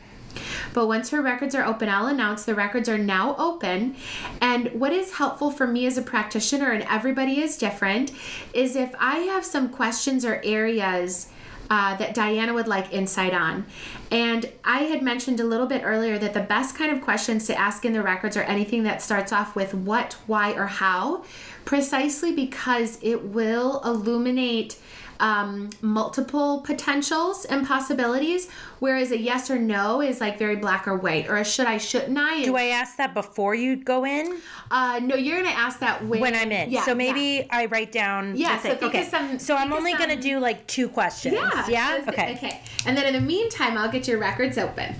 But 0.73 0.87
once 0.87 1.09
her 1.09 1.21
records 1.21 1.55
are 1.55 1.65
open, 1.65 1.89
I'll 1.89 2.07
announce 2.07 2.45
the 2.45 2.55
records 2.55 2.87
are 2.89 2.97
now 2.97 3.35
open. 3.37 3.95
And 4.41 4.67
what 4.73 4.91
is 4.91 5.13
helpful 5.13 5.51
for 5.51 5.67
me 5.67 5.85
as 5.85 5.97
a 5.97 6.01
practitioner, 6.01 6.71
and 6.71 6.83
everybody 6.89 7.41
is 7.41 7.57
different, 7.57 8.11
is 8.53 8.75
if 8.75 8.93
I 8.99 9.17
have 9.19 9.45
some 9.45 9.69
questions 9.69 10.25
or 10.25 10.41
areas 10.43 11.29
uh, 11.69 11.95
that 11.97 12.13
Diana 12.13 12.53
would 12.53 12.67
like 12.67 12.91
insight 12.91 13.33
on. 13.33 13.65
And 14.11 14.51
I 14.63 14.79
had 14.83 15.03
mentioned 15.03 15.39
a 15.39 15.43
little 15.43 15.67
bit 15.67 15.83
earlier 15.83 16.17
that 16.17 16.33
the 16.33 16.41
best 16.41 16.75
kind 16.75 16.91
of 16.91 17.01
questions 17.01 17.45
to 17.47 17.57
ask 17.57 17.85
in 17.85 17.93
the 17.93 18.01
records 18.01 18.35
are 18.35 18.43
anything 18.43 18.83
that 18.83 19.01
starts 19.01 19.31
off 19.31 19.55
with 19.55 19.73
what, 19.73 20.13
why, 20.25 20.53
or 20.53 20.65
how, 20.65 21.23
precisely 21.65 22.33
because 22.33 22.97
it 23.03 23.23
will 23.23 23.81
illuminate 23.85 24.77
um, 25.19 25.69
multiple 25.81 26.61
potentials 26.61 27.45
and 27.45 27.67
possibilities, 27.67 28.49
whereas 28.79 29.11
a 29.11 29.17
yes 29.17 29.49
or 29.49 29.59
no 29.59 30.01
is 30.01 30.21
like 30.21 30.37
very 30.39 30.55
black 30.55 30.87
or 30.87 30.95
white, 30.95 31.27
or 31.29 31.37
a 31.37 31.45
should 31.45 31.67
I, 31.67 31.77
shouldn't 31.77 32.17
I? 32.17 32.43
Do 32.43 32.55
I 32.55 32.65
ask 32.65 32.97
that 32.97 33.13
before 33.13 33.55
you 33.55 33.75
go 33.75 34.05
in? 34.05 34.39
Uh, 34.71 34.99
no, 35.03 35.15
you're 35.15 35.37
gonna 35.41 35.49
ask 35.55 35.79
that 35.79 36.05
when, 36.05 36.21
When 36.21 36.35
I'm 36.35 36.51
in. 36.51 36.71
Yeah, 36.71 36.83
so 36.83 36.91
yeah. 36.91 36.95
maybe 36.95 37.47
I 37.51 37.65
write 37.65 37.91
down. 37.91 38.35
Yeah, 38.35 38.59
so 38.59 38.77
okay. 38.81 39.03
some- 39.05 39.39
so 39.39 39.55
I'm 39.55 39.73
only 39.73 39.93
going 39.93 40.09
to 40.09 40.15
do 40.15 40.39
like 40.39 40.65
two 40.67 40.87
questions. 40.87 41.35
Yeah. 41.35 41.67
Yeah? 41.67 42.03
so- 42.05 42.11
Okay. 42.11 42.33
Okay. 42.35 42.61
And 42.85 42.95
then 42.97 43.05
in 43.05 43.13
the 43.13 43.25
meantime, 43.27 43.77
I'll 43.77 43.91
get 43.91 44.07
your 44.07 44.19
records 44.19 44.57
open. 44.57 44.95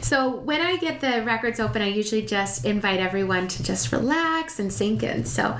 So 0.00 0.30
when 0.30 0.60
I 0.60 0.76
get 0.76 1.00
the 1.00 1.22
records 1.24 1.58
open, 1.60 1.82
I 1.82 1.88
usually 1.88 2.22
just 2.22 2.64
invite 2.64 3.00
everyone 3.00 3.48
to 3.48 3.62
just 3.62 3.92
relax 3.92 4.58
and 4.58 4.72
sink 4.72 5.02
in. 5.02 5.24
So 5.24 5.56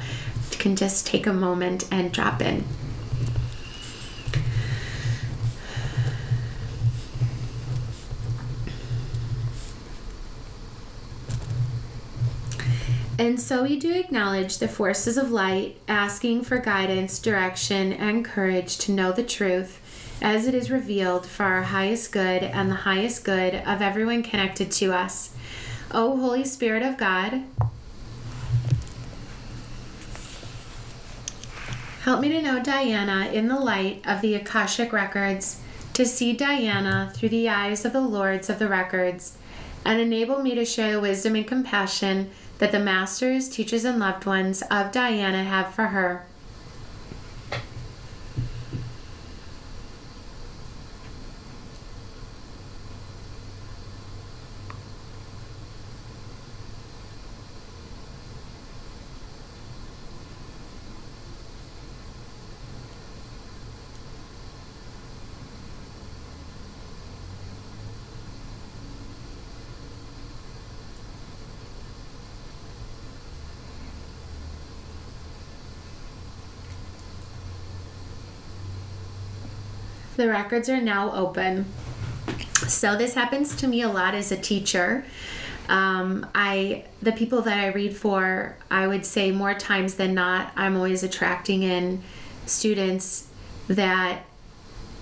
you 0.52 0.58
can 0.58 0.76
just 0.76 1.06
take 1.06 1.26
a 1.26 1.32
moment 1.32 1.86
and 1.90 2.12
drop 2.12 2.40
in. 2.40 2.64
And 13.18 13.40
so 13.40 13.62
we 13.62 13.78
do 13.78 13.92
acknowledge 13.94 14.58
the 14.58 14.68
forces 14.68 15.16
of 15.16 15.30
light, 15.30 15.78
asking 15.88 16.42
for 16.42 16.58
guidance, 16.58 17.18
direction, 17.18 17.92
and 17.94 18.24
courage 18.24 18.76
to 18.78 18.92
know 18.92 19.10
the 19.10 19.22
truth 19.22 19.80
as 20.20 20.46
it 20.46 20.54
is 20.54 20.70
revealed 20.70 21.26
for 21.26 21.44
our 21.44 21.62
highest 21.62 22.12
good 22.12 22.42
and 22.42 22.70
the 22.70 22.74
highest 22.74 23.24
good 23.24 23.54
of 23.54 23.80
everyone 23.80 24.22
connected 24.22 24.70
to 24.72 24.92
us. 24.92 25.34
O 25.92 26.16
Holy 26.18 26.44
Spirit 26.44 26.82
of 26.82 26.98
God, 26.98 27.42
help 32.02 32.20
me 32.20 32.28
to 32.28 32.42
know 32.42 32.62
Diana 32.62 33.30
in 33.32 33.48
the 33.48 33.58
light 33.58 34.02
of 34.06 34.20
the 34.20 34.34
Akashic 34.34 34.92
records, 34.92 35.60
to 35.94 36.04
see 36.04 36.34
Diana 36.34 37.10
through 37.14 37.30
the 37.30 37.48
eyes 37.48 37.86
of 37.86 37.92
the 37.94 38.00
Lords 38.00 38.50
of 38.50 38.58
the 38.58 38.68
records, 38.68 39.38
and 39.84 40.00
enable 40.00 40.42
me 40.42 40.54
to 40.54 40.64
share 40.64 40.92
the 40.92 41.00
wisdom 41.00 41.36
and 41.36 41.46
compassion 41.46 42.30
that 42.58 42.72
the 42.72 42.78
masters, 42.78 43.48
teachers, 43.48 43.84
and 43.84 43.98
loved 43.98 44.26
ones 44.26 44.62
of 44.70 44.92
Diana 44.92 45.44
have 45.44 45.74
for 45.74 45.86
her. 45.86 46.24
The 80.16 80.28
records 80.28 80.68
are 80.68 80.80
now 80.80 81.12
open. 81.12 81.66
So 82.66 82.96
this 82.96 83.14
happens 83.14 83.54
to 83.56 83.68
me 83.68 83.82
a 83.82 83.88
lot 83.88 84.14
as 84.14 84.32
a 84.32 84.36
teacher. 84.36 85.04
Um, 85.68 86.26
I 86.34 86.84
the 87.02 87.12
people 87.12 87.42
that 87.42 87.58
I 87.58 87.68
read 87.68 87.96
for, 87.96 88.56
I 88.70 88.86
would 88.86 89.04
say 89.04 89.30
more 89.30 89.54
times 89.54 89.94
than 89.94 90.14
not, 90.14 90.52
I'm 90.56 90.76
always 90.76 91.02
attracting 91.02 91.62
in 91.62 92.02
students 92.46 93.28
that 93.68 94.22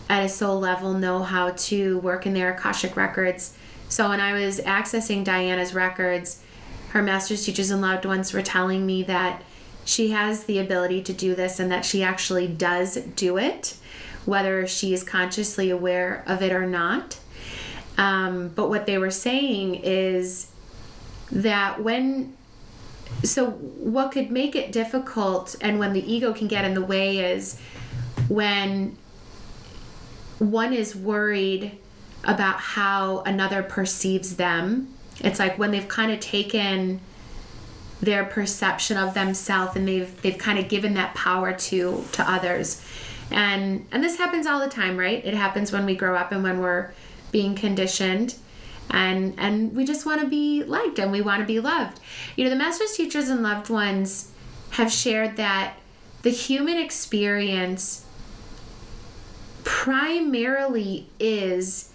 at 0.08 0.24
a 0.24 0.28
soul 0.28 0.58
level 0.58 0.94
know 0.94 1.22
how 1.22 1.50
to 1.50 1.98
work 1.98 2.26
in 2.26 2.34
their 2.34 2.52
Akashic 2.52 2.96
records. 2.96 3.56
So 3.88 4.08
when 4.08 4.20
I 4.20 4.32
was 4.32 4.60
accessing 4.60 5.24
Diana's 5.24 5.74
records, 5.74 6.42
her 6.90 7.02
master's 7.02 7.44
teachers 7.44 7.70
and 7.70 7.80
loved 7.80 8.04
ones 8.04 8.32
were 8.32 8.42
telling 8.42 8.86
me 8.86 9.02
that 9.04 9.42
she 9.84 10.10
has 10.10 10.44
the 10.44 10.58
ability 10.58 11.02
to 11.02 11.12
do 11.12 11.34
this 11.34 11.60
and 11.60 11.70
that 11.70 11.84
she 11.84 12.02
actually 12.02 12.48
does 12.48 12.96
do 12.96 13.36
it, 13.36 13.76
whether 14.26 14.66
she 14.66 14.92
is 14.94 15.02
consciously 15.02 15.70
aware 15.70 16.24
of 16.26 16.42
it 16.42 16.52
or 16.52 16.66
not. 16.66 17.18
Um, 17.96 18.48
but 18.48 18.68
what 18.68 18.86
they 18.86 18.98
were 18.98 19.10
saying 19.10 19.76
is 19.76 20.50
that 21.30 21.82
when 21.82 22.34
so 23.22 23.50
what 23.50 24.12
could 24.12 24.30
make 24.30 24.56
it 24.56 24.72
difficult 24.72 25.54
and 25.60 25.78
when 25.78 25.92
the 25.92 26.12
ego 26.12 26.32
can 26.32 26.48
get 26.48 26.64
in 26.64 26.74
the 26.74 26.84
way 26.84 27.18
is 27.18 27.60
when 28.28 28.96
one 30.38 30.72
is 30.72 30.96
worried 30.96 31.78
about 32.24 32.58
how 32.58 33.20
another 33.20 33.62
perceives 33.62 34.36
them 34.36 34.92
it's 35.20 35.38
like 35.38 35.58
when 35.58 35.70
they've 35.70 35.88
kind 35.88 36.10
of 36.10 36.18
taken 36.18 37.00
their 38.00 38.24
perception 38.24 38.96
of 38.96 39.14
themselves 39.14 39.76
and 39.76 39.86
they've 39.86 40.20
they've 40.22 40.38
kind 40.38 40.58
of 40.58 40.68
given 40.68 40.94
that 40.94 41.14
power 41.14 41.52
to 41.52 42.04
to 42.12 42.28
others 42.30 42.84
and 43.30 43.86
and 43.92 44.02
this 44.02 44.18
happens 44.18 44.46
all 44.46 44.60
the 44.60 44.68
time 44.68 44.96
right? 44.96 45.24
It 45.24 45.34
happens 45.34 45.72
when 45.72 45.86
we 45.86 45.94
grow 45.94 46.16
up 46.16 46.32
and 46.32 46.42
when 46.42 46.60
we're 46.60 46.92
being 47.32 47.54
conditioned. 47.54 48.36
And 48.90 49.34
and 49.38 49.74
we 49.74 49.84
just 49.84 50.04
want 50.04 50.20
to 50.20 50.28
be 50.28 50.62
liked 50.62 50.98
and 50.98 51.10
we 51.10 51.20
want 51.20 51.40
to 51.40 51.46
be 51.46 51.58
loved. 51.58 52.00
You 52.36 52.44
know 52.44 52.50
the 52.50 52.56
masters 52.56 52.92
teachers 52.96 53.28
and 53.28 53.42
loved 53.42 53.70
ones 53.70 54.30
have 54.70 54.92
shared 54.92 55.36
that 55.36 55.74
the 56.22 56.30
human 56.30 56.78
experience 56.78 58.04
primarily 59.64 61.08
is 61.18 61.90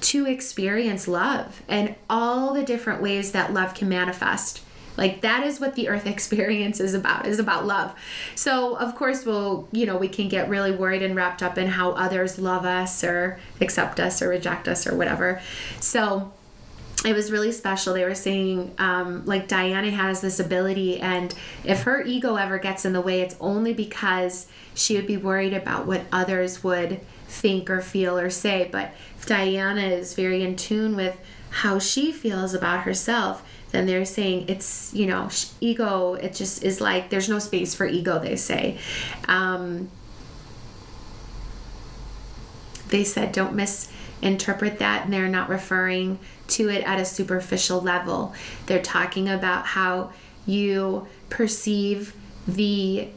to 0.00 0.26
experience 0.26 1.08
love 1.08 1.62
and 1.68 1.94
all 2.10 2.52
the 2.52 2.62
different 2.62 3.00
ways 3.00 3.32
that 3.32 3.52
love 3.52 3.74
can 3.74 3.88
manifest 3.88 4.63
like 4.96 5.20
that 5.20 5.44
is 5.44 5.60
what 5.60 5.74
the 5.74 5.88
earth 5.88 6.06
experience 6.14 6.80
is 6.80 6.94
about 6.94 7.26
is 7.26 7.38
about 7.38 7.66
love 7.66 7.94
so 8.34 8.76
of 8.76 8.94
course 8.94 9.24
we'll 9.24 9.68
you 9.72 9.86
know 9.86 9.96
we 9.96 10.08
can 10.08 10.28
get 10.28 10.48
really 10.48 10.72
worried 10.72 11.02
and 11.02 11.16
wrapped 11.16 11.42
up 11.42 11.58
in 11.58 11.66
how 11.66 11.90
others 11.92 12.38
love 12.38 12.64
us 12.64 13.02
or 13.02 13.38
accept 13.60 13.98
us 14.00 14.20
or 14.22 14.28
reject 14.28 14.68
us 14.68 14.86
or 14.86 14.96
whatever 14.96 15.40
so 15.80 16.32
it 17.04 17.14
was 17.14 17.30
really 17.30 17.52
special. 17.52 17.92
They 17.92 18.04
were 18.04 18.14
saying, 18.14 18.74
um, 18.78 19.26
like, 19.26 19.46
Diana 19.46 19.90
has 19.90 20.22
this 20.22 20.40
ability, 20.40 21.00
and 21.00 21.34
if 21.62 21.82
her 21.82 22.02
ego 22.02 22.36
ever 22.36 22.58
gets 22.58 22.86
in 22.86 22.94
the 22.94 23.00
way, 23.00 23.20
it's 23.20 23.36
only 23.40 23.74
because 23.74 24.46
she 24.74 24.96
would 24.96 25.06
be 25.06 25.18
worried 25.18 25.52
about 25.52 25.86
what 25.86 26.02
others 26.10 26.64
would 26.64 27.00
think 27.28 27.68
or 27.68 27.82
feel 27.82 28.18
or 28.18 28.30
say. 28.30 28.68
But 28.72 28.94
Diana 29.26 29.82
is 29.82 30.14
very 30.14 30.42
in 30.42 30.56
tune 30.56 30.96
with 30.96 31.18
how 31.50 31.78
she 31.78 32.10
feels 32.10 32.54
about 32.54 32.84
herself, 32.84 33.46
then 33.74 33.86
they're 33.86 34.04
saying 34.04 34.46
it's 34.48 34.92
you 34.94 35.06
know 35.06 35.28
ego 35.60 36.14
it 36.14 36.34
just 36.34 36.62
is 36.62 36.80
like 36.80 37.10
there's 37.10 37.28
no 37.28 37.38
space 37.38 37.74
for 37.74 37.86
ego 37.86 38.18
they 38.18 38.36
say. 38.36 38.78
Um, 39.28 39.90
they 42.88 43.04
said 43.04 43.32
don't 43.32 43.54
misinterpret 43.54 44.78
that 44.78 45.04
and 45.04 45.12
they're 45.12 45.28
not 45.28 45.48
referring 45.48 46.18
to 46.46 46.68
it 46.68 46.84
at 46.84 47.00
a 47.00 47.04
superficial 47.04 47.80
level. 47.80 48.34
They're 48.66 48.82
talking 48.82 49.28
about 49.28 49.66
how 49.66 50.12
you 50.46 51.08
perceive 51.30 52.14
the 52.46 53.08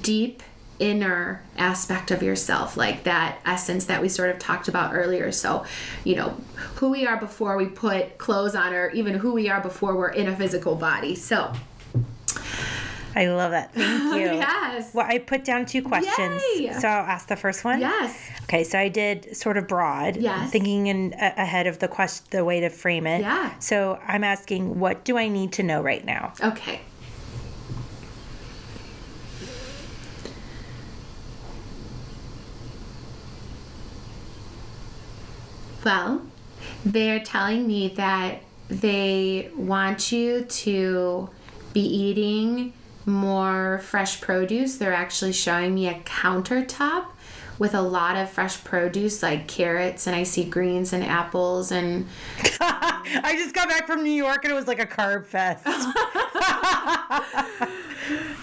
deep 0.00 0.42
inner 0.82 1.42
aspect 1.56 2.10
of 2.10 2.22
yourself, 2.22 2.76
like 2.76 3.04
that 3.04 3.38
essence 3.46 3.84
that 3.86 4.02
we 4.02 4.08
sort 4.08 4.30
of 4.30 4.38
talked 4.38 4.66
about 4.68 4.94
earlier. 4.94 5.30
So, 5.30 5.64
you 6.04 6.16
know, 6.16 6.30
who 6.76 6.90
we 6.90 7.06
are 7.06 7.16
before 7.16 7.56
we 7.56 7.66
put 7.66 8.18
clothes 8.18 8.54
on, 8.54 8.72
or 8.74 8.88
even 8.90 9.14
who 9.14 9.32
we 9.32 9.48
are 9.48 9.60
before 9.60 9.94
we're 9.96 10.08
in 10.10 10.26
a 10.28 10.36
physical 10.36 10.74
body. 10.74 11.14
So, 11.14 11.52
I 13.14 13.26
love 13.26 13.50
that. 13.50 13.74
Thank 13.74 14.14
you. 14.22 14.38
yes. 14.38 14.94
Well, 14.94 15.06
I 15.06 15.18
put 15.18 15.44
down 15.44 15.66
two 15.66 15.82
questions. 15.82 16.42
Yay. 16.56 16.72
So 16.72 16.88
I'll 16.88 17.04
ask 17.04 17.28
the 17.28 17.36
first 17.36 17.62
one. 17.62 17.78
Yes. 17.80 18.18
Okay, 18.44 18.64
so 18.64 18.78
I 18.78 18.88
did 18.88 19.36
sort 19.36 19.58
of 19.58 19.68
broad, 19.68 20.16
Yes. 20.16 20.50
thinking 20.50 20.86
in 20.86 21.14
a- 21.20 21.34
ahead 21.36 21.66
of 21.66 21.78
the 21.78 21.88
question, 21.88 22.24
the 22.30 22.42
way 22.44 22.60
to 22.60 22.70
frame 22.70 23.06
it. 23.06 23.20
Yeah. 23.20 23.52
So 23.58 23.98
I'm 24.06 24.24
asking, 24.24 24.78
what 24.80 25.04
do 25.04 25.18
I 25.18 25.28
need 25.28 25.52
to 25.52 25.62
know 25.62 25.82
right 25.82 26.04
now? 26.04 26.32
Okay. 26.42 26.80
Well, 35.84 36.22
they're 36.84 37.20
telling 37.20 37.66
me 37.66 37.88
that 37.96 38.42
they 38.68 39.50
want 39.56 40.12
you 40.12 40.44
to 40.44 41.28
be 41.72 41.80
eating 41.80 42.72
more 43.04 43.80
fresh 43.84 44.20
produce. 44.20 44.76
They're 44.76 44.94
actually 44.94 45.32
showing 45.32 45.74
me 45.74 45.88
a 45.88 45.94
countertop 46.00 47.06
with 47.58 47.74
a 47.74 47.82
lot 47.82 48.16
of 48.16 48.30
fresh 48.30 48.62
produce 48.64 49.22
like 49.22 49.46
carrots 49.46 50.06
and 50.06 50.16
I 50.16 50.22
see 50.22 50.44
greens 50.44 50.92
and 50.92 51.04
apples 51.04 51.70
and 51.72 52.06
I 52.60 53.34
just 53.36 53.54
got 53.54 53.68
back 53.68 53.86
from 53.86 54.02
New 54.02 54.10
York 54.12 54.44
and 54.44 54.52
it 54.52 54.56
was 54.56 54.66
like 54.66 54.80
a 54.80 54.86
carb 54.86 55.26
fest. 55.26 55.64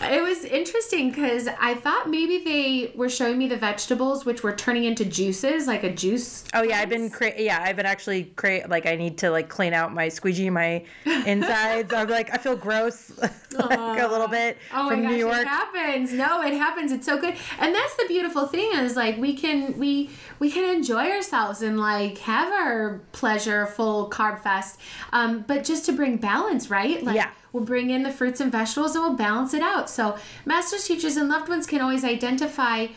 It 0.01 0.23
was 0.23 0.43
interesting 0.45 1.09
because 1.09 1.47
I 1.59 1.75
thought 1.75 2.09
maybe 2.09 2.43
they 2.43 2.91
were 2.95 3.09
showing 3.09 3.37
me 3.37 3.47
the 3.47 3.57
vegetables, 3.57 4.25
which 4.25 4.41
were 4.41 4.55
turning 4.55 4.85
into 4.85 5.03
juices, 5.05 5.67
like 5.67 5.83
a 5.83 5.93
juice. 5.93 6.45
Oh 6.53 6.63
yeah, 6.63 6.79
I've 6.79 6.89
been 6.89 7.09
cra- 7.09 7.39
yeah, 7.39 7.59
I've 7.61 7.75
been 7.75 7.85
actually 7.85 8.25
cra- 8.35 8.65
like 8.69 8.85
I 8.85 8.95
need 8.95 9.17
to 9.19 9.29
like 9.29 9.49
clean 9.49 9.73
out 9.73 9.93
my 9.93 10.07
squeegee 10.09 10.49
my 10.49 10.83
insides. 11.05 11.93
I'm 11.93 12.07
like 12.07 12.33
I 12.33 12.37
feel 12.37 12.55
gross 12.55 13.11
like 13.19 14.01
a 14.01 14.07
little 14.07 14.29
bit 14.29 14.57
Oh 14.73 14.89
from 14.89 15.03
my 15.03 15.09
gosh, 15.09 15.11
New 15.11 15.17
York. 15.17 15.41
it 15.41 15.47
happens. 15.47 16.13
No, 16.13 16.41
it 16.41 16.53
happens. 16.53 16.91
It's 16.93 17.05
so 17.05 17.19
good, 17.19 17.35
and 17.59 17.75
that's 17.75 17.95
the 17.97 18.05
beautiful 18.07 18.47
thing 18.47 18.71
is 18.75 18.95
like 18.99 19.17
we 19.17 19.33
can 19.33 19.79
we 19.79 20.11
we 20.37 20.51
can 20.51 20.63
enjoy 20.75 21.09
ourselves 21.09 21.63
and 21.63 21.79
like 21.79 22.19
have 22.19 22.51
our 22.53 23.01
pleasureful 23.13 24.11
carb 24.11 24.39
fest, 24.41 24.79
um, 25.11 25.43
but 25.47 25.63
just 25.63 25.85
to 25.85 25.91
bring 25.91 26.17
balance, 26.17 26.69
right? 26.69 27.03
Like, 27.03 27.15
Yeah. 27.15 27.31
We'll 27.51 27.63
bring 27.63 27.89
in 27.89 28.03
the 28.03 28.11
fruits 28.11 28.39
and 28.41 28.51
vegetables 28.51 28.93
and 28.93 29.03
we'll 29.03 29.15
balance 29.15 29.55
it 29.55 29.63
out. 29.63 29.89
So, 29.89 30.19
masters, 30.45 30.85
teachers, 30.85 31.17
and 31.17 31.29
loved 31.29 31.49
ones 31.49 31.65
can 31.65 31.81
always 31.81 32.03
identify 32.03 32.89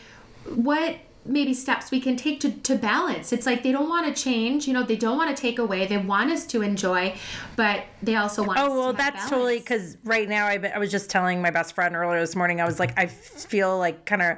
what 0.45 0.97
maybe 1.25 1.53
steps 1.53 1.89
we 1.89 1.99
can 1.99 2.15
take 2.15 2.39
to, 2.41 2.51
to 2.51 2.75
balance. 2.75 3.31
It's 3.33 3.45
like 3.45 3.63
they 3.63 3.71
don't 3.71 3.89
want 3.89 4.13
to 4.13 4.23
change, 4.23 4.67
you 4.67 4.73
know, 4.73 4.83
they 4.83 4.95
don't 4.95 5.17
want 5.17 5.35
to 5.35 5.41
take 5.41 5.57
away. 5.57 5.87
They 5.87 5.97
want 5.97 6.29
us 6.31 6.45
to 6.47 6.61
enjoy, 6.61 7.15
but 7.55 7.83
they 8.03 8.15
also 8.15 8.43
want 8.43 8.59
us 8.59 8.65
Oh 8.65 8.69
to 8.69 8.75
well, 8.75 8.87
have 8.87 8.97
that's 8.97 9.29
totally 9.29 9.57
because 9.59 9.97
right 10.03 10.27
now 10.27 10.45
I, 10.45 10.59
I 10.75 10.77
was 10.77 10.91
just 10.91 11.09
telling 11.09 11.41
my 11.41 11.49
best 11.49 11.73
friend 11.73 11.95
earlier 11.95 12.19
this 12.19 12.35
morning. 12.35 12.61
I 12.61 12.65
was 12.65 12.79
like, 12.79 12.97
I 12.97 13.07
feel 13.07 13.77
like 13.77 14.05
kind 14.05 14.21
of 14.21 14.37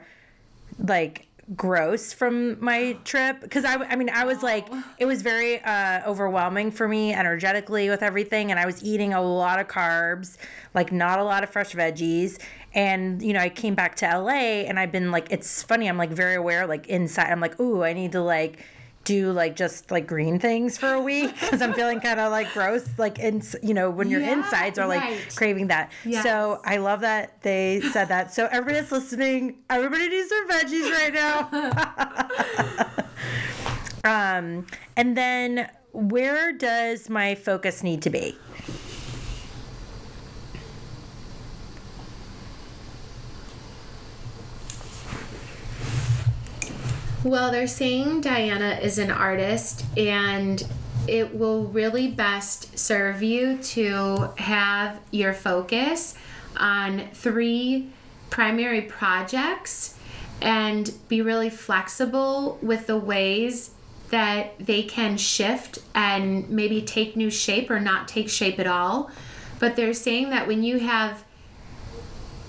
like 0.80 1.28
gross 1.56 2.12
from 2.12 2.60
my 2.64 2.94
trip 3.04 3.40
because 3.42 3.66
I, 3.66 3.76
I 3.76 3.96
mean 3.96 4.10
I 4.10 4.26
was 4.26 4.42
like 4.42 4.68
it 4.98 5.06
was 5.06 5.22
very 5.22 5.62
uh, 5.64 6.02
overwhelming 6.10 6.72
for 6.72 6.88
me 6.88 7.14
energetically 7.14 7.88
with 7.88 8.02
everything 8.02 8.50
and 8.50 8.60
I 8.60 8.66
was 8.66 8.84
eating 8.84 9.14
a 9.14 9.22
lot 9.22 9.60
of 9.60 9.68
carbs 9.68 10.38
like 10.74 10.92
not 10.92 11.20
a 11.20 11.24
lot 11.24 11.44
of 11.44 11.52
fresh 11.52 11.74
veggies 11.74 12.42
and 12.74 13.22
you 13.22 13.32
know 13.32 13.40
I 13.40 13.50
came 13.50 13.76
back 13.76 13.96
to 13.98 14.08
LA 14.08 14.64
and 14.66 14.80
I've 14.80 14.92
been 14.92 15.12
like 15.12 15.28
it's 15.30 15.62
funny 15.62 15.88
I'm 15.88 16.00
like 16.00 16.10
very 16.10 16.34
aware 16.34 16.66
like 16.66 16.88
inside 16.88 17.32
I'm 17.32 17.42
like 17.42 17.60
ooh 17.60 17.84
I 17.84 17.94
need 17.94 18.14
to 18.14 18.22
like 18.22 18.66
do 19.06 19.32
like 19.32 19.56
just 19.56 19.90
like 19.92 20.06
green 20.08 20.38
things 20.40 20.78
for 20.78 20.94
a 20.94 21.00
week 21.02 21.32
because 21.40 21.62
I'm 21.62 21.74
feeling 21.74 22.00
kind 22.02 22.20
of 22.20 22.32
like 22.32 22.52
gross 22.54 22.86
like 22.98 23.20
in 23.20 23.42
you 23.64 23.74
know 23.74 23.90
when 23.90 24.10
your 24.10 24.20
Yeah, 24.20 24.34
insides 24.34 24.78
are 24.78 24.88
like 24.88 25.02
right. 25.02 25.36
craving 25.36 25.68
that 25.68 25.92
Yes. 26.04 26.24
so 26.24 26.60
I 26.66 26.78
love 26.78 27.02
that 27.02 27.42
they 27.42 27.82
said 27.94 28.06
that. 28.10 28.34
So 28.34 28.48
everybody 28.52 28.80
that's 28.80 28.92
listening, 28.92 29.58
everybody 29.70 30.10
needs 30.10 30.30
their 30.30 30.48
veggies 30.48 30.92
right 30.92 31.14
now. 31.14 31.50
um, 34.38 34.66
and 34.98 35.16
then 35.16 35.70
where 35.94 36.52
does 36.52 37.10
my 37.10 37.36
focus 37.36 37.84
need 37.84 38.02
to 38.02 38.10
be? 38.10 38.36
Well, 47.26 47.52
they're 47.52 47.66
saying 47.66 48.22
Diana 48.22 48.78
is 48.84 49.00
an 49.00 49.10
artist 49.10 49.84
and 49.98 50.64
it 51.08 51.36
will 51.36 51.64
really 51.64 52.08
best 52.08 52.78
serve 52.78 53.24
you 53.24 53.58
to 53.58 54.30
have 54.38 55.00
your 55.10 55.34
focus 55.34 56.14
on 56.56 57.08
three 57.16 57.90
primary 58.30 58.82
projects 58.82 59.98
and 60.40 60.94
be 61.10 61.24
really 61.24 61.50
flexible 61.50 62.60
with 62.62 62.86
the 62.86 62.98
ways 63.00 63.72
that 64.12 64.60
they 64.60 64.84
can 64.84 65.18
shift 65.18 65.80
and 65.96 66.48
maybe 66.48 66.84
take 66.84 67.16
new 67.16 67.32
shape 67.32 67.72
or 67.72 67.80
not 67.80 68.08
take 68.08 68.30
shape 68.30 68.60
at 68.60 68.68
all. 68.68 69.10
But 69.58 69.76
they're 69.76 69.96
saying 69.96 70.30
that 70.30 70.46
when 70.46 70.62
you 70.62 70.78
have 70.78 71.24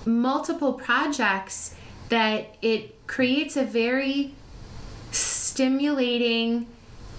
multiple 0.05 0.73
projects 0.73 1.73
that 2.09 2.55
it 2.61 3.07
creates 3.07 3.57
a 3.57 3.63
very 3.63 4.35
stimulating 5.57 6.67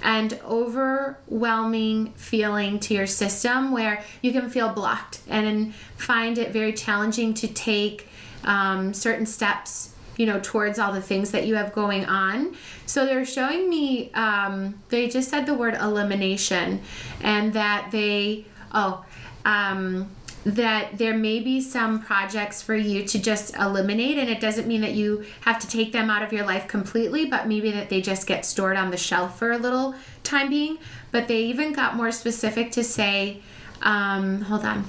and 0.01 0.39
overwhelming 0.45 2.13
feeling 2.13 2.79
to 2.79 2.95
your 2.95 3.05
system 3.05 3.73
where 3.73 4.05
you 4.23 4.31
can 4.31 4.49
feel 4.49 4.69
blocked 4.69 5.23
and 5.27 5.75
find 5.97 6.39
it 6.39 6.53
very 6.53 6.73
challenging 6.73 7.35
to 7.35 7.49
take 7.49 8.07
um, 8.45 8.95
certain 8.95 9.27
steps 9.27 9.93
you 10.17 10.25
know 10.25 10.39
towards 10.41 10.79
all 10.79 10.93
the 10.93 11.03
things 11.03 11.33
that 11.33 11.49
you 11.49 11.57
have 11.57 11.73
going 11.73 12.05
on. 12.05 12.55
So 12.87 13.07
they're 13.07 13.25
showing 13.25 13.69
me 13.69 14.13
um, 14.13 14.81
they 14.89 15.09
just 15.09 15.31
said 15.31 15.45
the 15.45 15.55
word 15.55 15.75
elimination 15.75 16.81
and 17.21 17.53
that 17.55 17.89
they 17.91 18.45
oh 18.73 19.05
um, 19.45 20.09
that 20.45 20.97
there 20.99 21.17
may 21.17 21.41
be 21.41 21.61
some 21.61 22.01
projects 22.01 22.63
for 22.63 22.75
you 22.75 23.05
to 23.05 23.19
just 23.19 23.55
eliminate 23.57 24.17
and 24.19 24.31
it 24.31 24.41
doesn't 24.41 24.67
mean 24.67 24.81
that 24.81 24.93
you 24.93 25.25
have 25.43 25.59
to 25.59 25.69
take 25.69 25.93
them 25.93 26.09
out 26.09 26.23
of 26.23 26.33
your 26.33 26.45
life 26.47 26.69
completely 26.69 27.27
but 27.27 27.47
maybe 27.47 27.71
that 27.71 27.89
they 27.89 28.01
just 28.01 28.27
get 28.27 28.47
stored 28.47 28.77
on 28.77 28.91
the 28.91 28.97
shelf 28.97 29.39
for 29.39 29.51
a 29.51 29.59
little 29.59 29.95
time 30.23 30.49
being 30.49 30.79
but 31.11 31.29
they 31.29 31.43
even 31.43 31.73
got 31.73 31.97
more 31.97 32.13
specific 32.13 32.71
to 32.71 32.85
say 32.85 33.43
um, 33.83 34.43
hold 34.43 34.65
on 34.65 34.85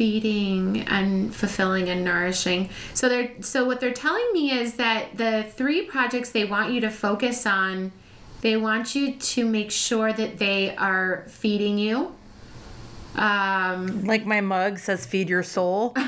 feeding 0.00 0.80
and 0.88 1.34
fulfilling 1.34 1.90
and 1.90 2.02
nourishing. 2.02 2.70
So 2.94 3.06
they're 3.06 3.32
so 3.42 3.66
what 3.66 3.80
they're 3.80 3.92
telling 3.92 4.32
me 4.32 4.50
is 4.50 4.76
that 4.76 5.18
the 5.18 5.44
three 5.54 5.82
projects 5.82 6.30
they 6.30 6.46
want 6.46 6.72
you 6.72 6.80
to 6.80 6.88
focus 6.88 7.44
on 7.44 7.92
they 8.40 8.56
want 8.56 8.94
you 8.94 9.16
to 9.16 9.44
make 9.44 9.70
sure 9.70 10.12
that 10.12 10.38
they 10.38 10.74
are 10.76 11.24
feeding 11.28 11.78
you. 11.78 12.14
Um, 13.14 14.04
like 14.04 14.24
my 14.24 14.40
mug 14.40 14.78
says, 14.78 15.04
feed 15.04 15.28
your 15.28 15.42
soul. 15.42 15.94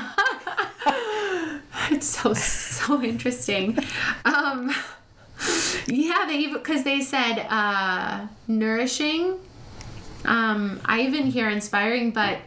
it's 1.91 2.07
so, 2.07 2.33
so 2.33 3.03
interesting. 3.03 3.77
Um, 4.25 4.73
yeah, 5.87 6.25
they 6.27 6.37
even 6.37 6.53
because 6.53 6.83
they 6.83 7.01
said 7.01 7.45
uh, 7.49 8.27
nourishing. 8.47 9.37
Um, 10.25 10.79
I 10.85 11.01
even 11.01 11.25
hear 11.25 11.49
inspiring, 11.49 12.11
but 12.11 12.39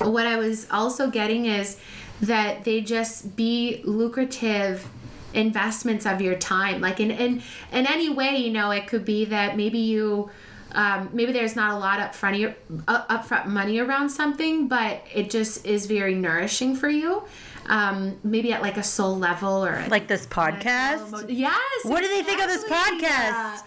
what 0.00 0.26
I 0.26 0.36
was 0.36 0.66
also 0.70 1.10
getting 1.10 1.46
is 1.46 1.78
that 2.22 2.64
they 2.64 2.80
just 2.80 3.36
be 3.36 3.82
lucrative 3.84 4.88
investments 5.34 6.06
of 6.06 6.20
your 6.20 6.36
time. 6.36 6.80
Like 6.80 7.00
in 7.00 7.10
in 7.10 7.42
in 7.72 7.86
any 7.86 8.08
way 8.08 8.36
you 8.36 8.52
know 8.52 8.70
it 8.70 8.86
could 8.86 9.04
be 9.04 9.24
that 9.26 9.56
maybe 9.56 9.78
you 9.78 10.30
um, 10.72 11.10
maybe 11.12 11.32
there's 11.32 11.54
not 11.54 11.72
a 11.72 11.78
lot 11.78 12.00
up 12.00 12.14
front, 12.14 12.54
uh, 12.88 13.18
upfront 13.18 13.46
money 13.46 13.78
around 13.78 14.08
something 14.08 14.68
but 14.68 15.02
it 15.12 15.30
just 15.30 15.66
is 15.66 15.86
very 15.86 16.14
nourishing 16.14 16.74
for 16.74 16.88
you. 16.88 17.24
Um, 17.66 18.18
maybe 18.24 18.52
at 18.52 18.60
like 18.60 18.76
a 18.76 18.82
soul 18.82 19.16
level 19.16 19.64
or 19.64 19.84
like 19.88 20.08
this 20.08 20.26
podcast? 20.26 21.26
yes 21.28 21.84
what 21.84 22.02
do 22.02 22.08
they 22.08 22.22
think 22.24 22.40
of 22.40 22.48
this 22.48 22.64
podcast 22.64 23.00
yeah. 23.00 23.60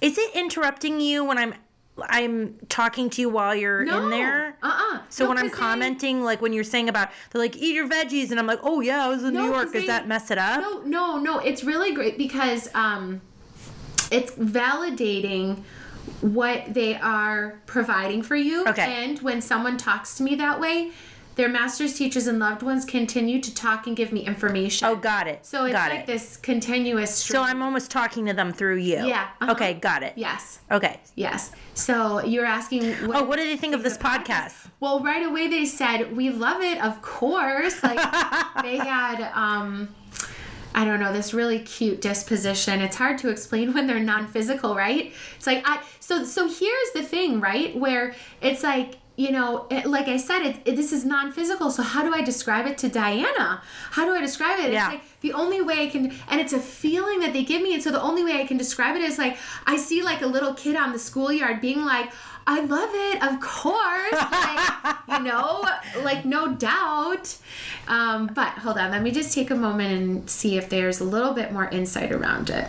is 0.00 0.18
it 0.18 0.34
interrupting 0.34 1.00
you 1.00 1.24
when 1.24 1.38
i'm 1.38 1.54
I'm 2.02 2.56
talking 2.68 3.08
to 3.10 3.20
you 3.20 3.28
while 3.28 3.54
you're 3.54 3.84
no. 3.84 4.04
in 4.04 4.10
there. 4.10 4.56
Uh-uh. 4.62 5.00
So 5.10 5.24
no, 5.24 5.30
when 5.30 5.38
I'm 5.38 5.50
commenting, 5.50 6.18
they, 6.18 6.24
like 6.24 6.42
when 6.42 6.52
you're 6.52 6.64
saying 6.64 6.88
about 6.88 7.10
they're 7.30 7.40
like 7.40 7.56
eat 7.56 7.74
your 7.74 7.88
veggies, 7.88 8.30
and 8.30 8.40
I'm 8.40 8.46
like, 8.46 8.60
oh 8.62 8.80
yeah, 8.80 9.04
I 9.04 9.08
was 9.08 9.22
in 9.22 9.34
no, 9.34 9.42
New 9.42 9.52
York. 9.52 9.72
Does 9.72 9.86
that 9.86 10.08
mess 10.08 10.30
it 10.30 10.38
up? 10.38 10.60
No, 10.60 10.82
no, 10.82 11.18
no. 11.18 11.38
It's 11.38 11.62
really 11.62 11.94
great 11.94 12.18
because 12.18 12.68
um, 12.74 13.20
it's 14.10 14.32
validating 14.32 15.62
what 16.20 16.74
they 16.74 16.96
are 16.96 17.60
providing 17.66 18.22
for 18.22 18.36
you. 18.36 18.66
Okay. 18.66 19.04
And 19.04 19.20
when 19.20 19.40
someone 19.40 19.76
talks 19.76 20.16
to 20.16 20.22
me 20.22 20.34
that 20.36 20.58
way, 20.58 20.90
their 21.36 21.48
masters, 21.48 21.94
teachers, 21.94 22.26
and 22.26 22.38
loved 22.38 22.62
ones 22.62 22.84
continue 22.84 23.40
to 23.40 23.54
talk 23.54 23.86
and 23.86 23.96
give 23.96 24.12
me 24.12 24.20
information. 24.20 24.86
Oh, 24.86 24.96
got 24.96 25.26
it. 25.26 25.44
So 25.44 25.64
it's 25.64 25.72
got 25.72 25.90
like 25.90 26.00
it. 26.00 26.06
this 26.06 26.36
continuous. 26.36 27.14
Stream. 27.14 27.36
So 27.36 27.42
I'm 27.42 27.62
almost 27.62 27.90
talking 27.90 28.26
to 28.26 28.32
them 28.32 28.52
through 28.52 28.76
you. 28.76 29.06
Yeah. 29.06 29.28
Uh-huh. 29.40 29.52
Okay, 29.52 29.74
got 29.74 30.02
it. 30.02 30.14
Yes. 30.16 30.60
Okay. 30.70 31.00
Yes. 31.14 31.52
So 31.74 32.24
you're 32.24 32.44
asking. 32.44 32.92
What 33.06 33.16
oh, 33.16 33.24
what 33.24 33.36
do 33.36 33.44
they 33.44 33.56
think 33.56 33.74
of 33.74 33.82
this 33.82 33.98
podcast? 33.98 34.24
podcast? 34.24 34.70
Well, 34.80 35.00
right 35.00 35.26
away 35.26 35.48
they 35.48 35.64
said 35.64 36.16
we 36.16 36.30
love 36.30 36.62
it. 36.62 36.82
Of 36.82 37.02
course, 37.02 37.82
like 37.82 37.96
they 38.62 38.76
had. 38.76 39.30
um 39.34 39.94
I 40.76 40.84
don't 40.84 40.98
know, 40.98 41.12
this 41.12 41.32
really 41.32 41.60
cute 41.60 42.00
disposition. 42.00 42.80
It's 42.80 42.96
hard 42.96 43.18
to 43.18 43.28
explain 43.28 43.72
when 43.74 43.86
they're 43.86 44.00
non-physical, 44.00 44.74
right? 44.74 45.12
It's 45.36 45.46
like 45.46 45.62
I 45.64 45.82
so 46.00 46.24
so 46.24 46.48
here's 46.48 46.90
the 46.94 47.02
thing, 47.02 47.40
right? 47.40 47.76
Where 47.76 48.14
it's 48.40 48.62
like 48.62 48.96
you 49.16 49.30
know, 49.30 49.66
it, 49.70 49.86
like 49.86 50.08
I 50.08 50.16
said, 50.16 50.42
it, 50.42 50.56
it, 50.64 50.76
this 50.76 50.92
is 50.92 51.04
non-physical. 51.04 51.70
So 51.70 51.82
how 51.82 52.02
do 52.02 52.12
I 52.12 52.22
describe 52.22 52.66
it 52.66 52.76
to 52.78 52.88
Diana? 52.88 53.62
How 53.92 54.04
do 54.04 54.12
I 54.12 54.20
describe 54.20 54.58
it? 54.58 54.72
Yeah. 54.72 54.86
It's 54.86 54.94
like 54.94 55.20
the 55.20 55.32
only 55.34 55.62
way 55.62 55.84
I 55.84 55.88
can, 55.88 56.12
and 56.28 56.40
it's 56.40 56.52
a 56.52 56.58
feeling 56.58 57.20
that 57.20 57.32
they 57.32 57.44
give 57.44 57.62
me. 57.62 57.74
And 57.74 57.82
so 57.82 57.92
the 57.92 58.02
only 58.02 58.24
way 58.24 58.40
I 58.40 58.46
can 58.46 58.56
describe 58.56 58.96
it 58.96 59.02
is 59.02 59.16
like 59.16 59.36
I 59.66 59.76
see 59.76 60.02
like 60.02 60.22
a 60.22 60.26
little 60.26 60.54
kid 60.54 60.74
on 60.74 60.92
the 60.92 60.98
schoolyard 60.98 61.60
being 61.60 61.84
like, 61.84 62.10
"I 62.44 62.60
love 62.60 62.90
it, 62.92 63.22
of 63.22 63.40
course," 63.40 64.12
like, 64.32 64.96
you 65.08 65.20
know, 65.20 65.64
like 66.02 66.24
no 66.24 66.52
doubt. 66.52 67.36
Um, 67.86 68.26
but 68.34 68.48
hold 68.58 68.78
on, 68.78 68.90
let 68.90 69.02
me 69.02 69.12
just 69.12 69.32
take 69.32 69.50
a 69.50 69.56
moment 69.56 69.92
and 69.92 70.30
see 70.30 70.56
if 70.58 70.68
there's 70.68 71.00
a 71.00 71.04
little 71.04 71.34
bit 71.34 71.52
more 71.52 71.68
insight 71.68 72.10
around 72.10 72.50
it. 72.50 72.66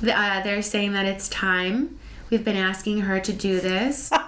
Uh, 0.00 0.40
they're 0.44 0.62
saying 0.62 0.92
that 0.92 1.06
it's 1.06 1.28
time. 1.28 1.97
We've 2.30 2.44
been 2.44 2.56
asking 2.56 3.00
her 3.00 3.20
to 3.20 3.32
do 3.32 3.60
this. 3.60 4.10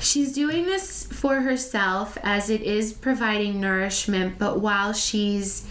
she's 0.00 0.32
doing 0.32 0.66
this 0.66 1.06
for 1.06 1.40
herself 1.40 2.16
as 2.22 2.50
it 2.50 2.62
is 2.62 2.92
providing 2.92 3.60
nourishment, 3.60 4.38
but 4.38 4.60
while 4.60 4.92
she's 4.92 5.66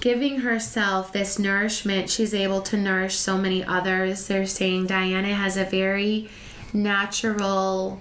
giving 0.00 0.40
herself 0.40 1.12
this 1.12 1.38
nourishment, 1.38 2.08
she's 2.08 2.32
able 2.32 2.62
to 2.62 2.76
nourish 2.76 3.16
so 3.16 3.36
many 3.36 3.64
others. 3.64 4.26
They're 4.26 4.46
saying 4.46 4.86
Diana 4.86 5.34
has 5.34 5.56
a 5.56 5.64
very 5.64 6.30
natural 6.72 8.00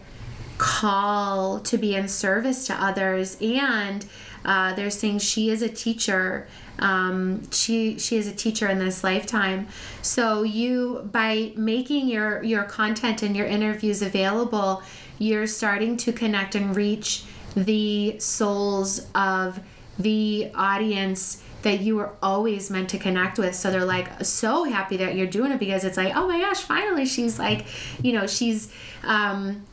call 0.58 1.60
to 1.60 1.78
be 1.78 1.96
in 1.96 2.08
service 2.08 2.66
to 2.68 2.74
others 2.74 3.38
and 3.42 4.06
uh, 4.46 4.74
they're 4.76 4.90
saying 4.90 5.20
she 5.20 5.50
is 5.50 5.62
a 5.62 5.70
teacher 5.70 6.48
um, 6.80 7.50
she 7.52 7.98
she 7.98 8.18
is 8.18 8.28
a 8.28 8.36
teacher 8.36 8.68
in 8.68 8.80
this 8.80 9.04
lifetime 9.04 9.68
so 10.02 10.44
you 10.44 11.10
by 11.12 11.52
making 11.56 12.08
your 12.08 12.44
your 12.44 12.64
content 12.64 13.24
and 13.24 13.36
your 13.36 13.48
interviews 13.48 14.02
available 14.02 14.82
you're 15.20 15.48
starting 15.48 15.98
to 15.98 16.12
connect 16.14 16.56
and 16.56 16.76
reach 16.76 17.24
the 17.56 18.20
souls 18.20 19.08
of 19.16 19.60
the 19.98 20.52
audience 20.54 21.42
that 21.64 21.82
you 21.82 21.96
were 21.96 22.12
always 22.22 22.70
meant 22.70 22.90
to 22.90 22.98
connect 22.98 23.40
with. 23.40 23.56
So 23.56 23.72
they're 23.72 23.84
like 23.84 24.24
so 24.24 24.64
happy 24.64 24.98
that 24.98 25.16
you're 25.16 25.28
doing 25.28 25.52
it 25.52 25.60
because 25.60 25.84
it's 25.84 25.98
like, 25.98 26.16
oh 26.16 26.28
my 26.28 26.40
gosh, 26.40 26.62
finally 26.62 27.06
she's 27.06 27.40
like, 27.40 27.66
you 28.04 28.14
know, 28.14 28.28
she's 28.28 28.72
um 29.04 29.66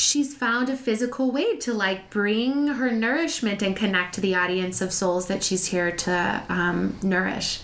she's 0.00 0.34
found 0.34 0.68
a 0.68 0.76
physical 0.76 1.30
way 1.30 1.56
to 1.56 1.74
like 1.74 2.10
bring 2.10 2.68
her 2.68 2.90
nourishment 2.90 3.62
and 3.62 3.76
connect 3.76 4.14
to 4.14 4.20
the 4.20 4.34
audience 4.34 4.80
of 4.80 4.92
souls 4.92 5.26
that 5.26 5.42
she's 5.42 5.66
here 5.66 5.90
to 5.90 6.42
um, 6.48 6.96
nourish. 7.02 7.60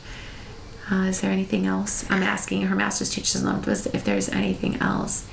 Uh, 0.91 1.05
is 1.05 1.21
there 1.21 1.31
anything 1.31 1.67
else? 1.67 2.09
I'm 2.11 2.23
asking 2.23 2.63
her 2.63 2.77
master's 2.77 3.11
teachers 3.11 3.43
was 3.43 3.87
if 3.87 4.05
there's 4.05 4.29
anything 4.29 4.77
else. 4.81 5.27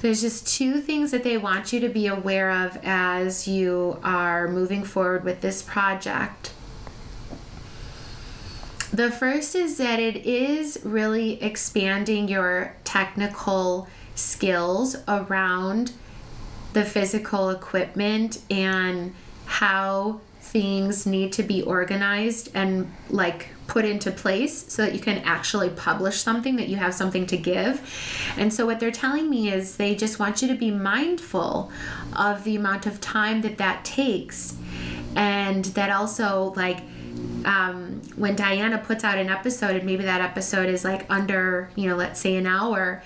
There's 0.00 0.20
just 0.20 0.48
two 0.48 0.80
things 0.80 1.10
that 1.12 1.22
they 1.22 1.36
want 1.36 1.72
you 1.72 1.78
to 1.80 1.88
be 1.88 2.06
aware 2.08 2.50
of 2.50 2.76
as 2.82 3.46
you 3.46 4.00
are 4.02 4.48
moving 4.48 4.82
forward 4.82 5.22
with 5.24 5.42
this 5.42 5.62
project. 5.62 6.52
The 8.92 9.10
first 9.10 9.54
is 9.54 9.78
that 9.78 9.98
it 9.98 10.26
is 10.26 10.78
really 10.84 11.42
expanding 11.42 12.28
your 12.28 12.74
technical 12.84 13.88
skills 14.14 14.96
around 15.08 15.92
the 16.74 16.84
physical 16.84 17.48
equipment 17.48 18.42
and 18.50 19.14
how 19.46 20.20
things 20.40 21.06
need 21.06 21.32
to 21.32 21.42
be 21.42 21.62
organized 21.62 22.50
and 22.52 22.92
like 23.08 23.48
put 23.66 23.86
into 23.86 24.10
place 24.10 24.70
so 24.70 24.82
that 24.82 24.92
you 24.92 25.00
can 25.00 25.18
actually 25.18 25.70
publish 25.70 26.20
something 26.20 26.56
that 26.56 26.68
you 26.68 26.76
have 26.76 26.92
something 26.92 27.24
to 27.24 27.38
give. 27.38 27.80
And 28.36 28.52
so 28.52 28.66
what 28.66 28.78
they're 28.78 28.90
telling 28.90 29.30
me 29.30 29.50
is 29.50 29.78
they 29.78 29.94
just 29.94 30.18
want 30.18 30.42
you 30.42 30.48
to 30.48 30.54
be 30.54 30.70
mindful 30.70 31.72
of 32.14 32.44
the 32.44 32.56
amount 32.56 32.84
of 32.84 33.00
time 33.00 33.40
that 33.40 33.56
that 33.56 33.86
takes 33.86 34.54
and 35.16 35.64
that 35.66 35.90
also 35.90 36.52
like 36.56 36.80
um, 37.44 38.00
when 38.16 38.36
Diana 38.36 38.78
puts 38.78 39.04
out 39.04 39.18
an 39.18 39.28
episode 39.28 39.76
and 39.76 39.84
maybe 39.84 40.04
that 40.04 40.20
episode 40.20 40.68
is 40.68 40.84
like 40.84 41.06
under, 41.10 41.70
you 41.76 41.88
know, 41.88 41.96
let's 41.96 42.20
say 42.20 42.36
an 42.36 42.46
hour, 42.46 43.02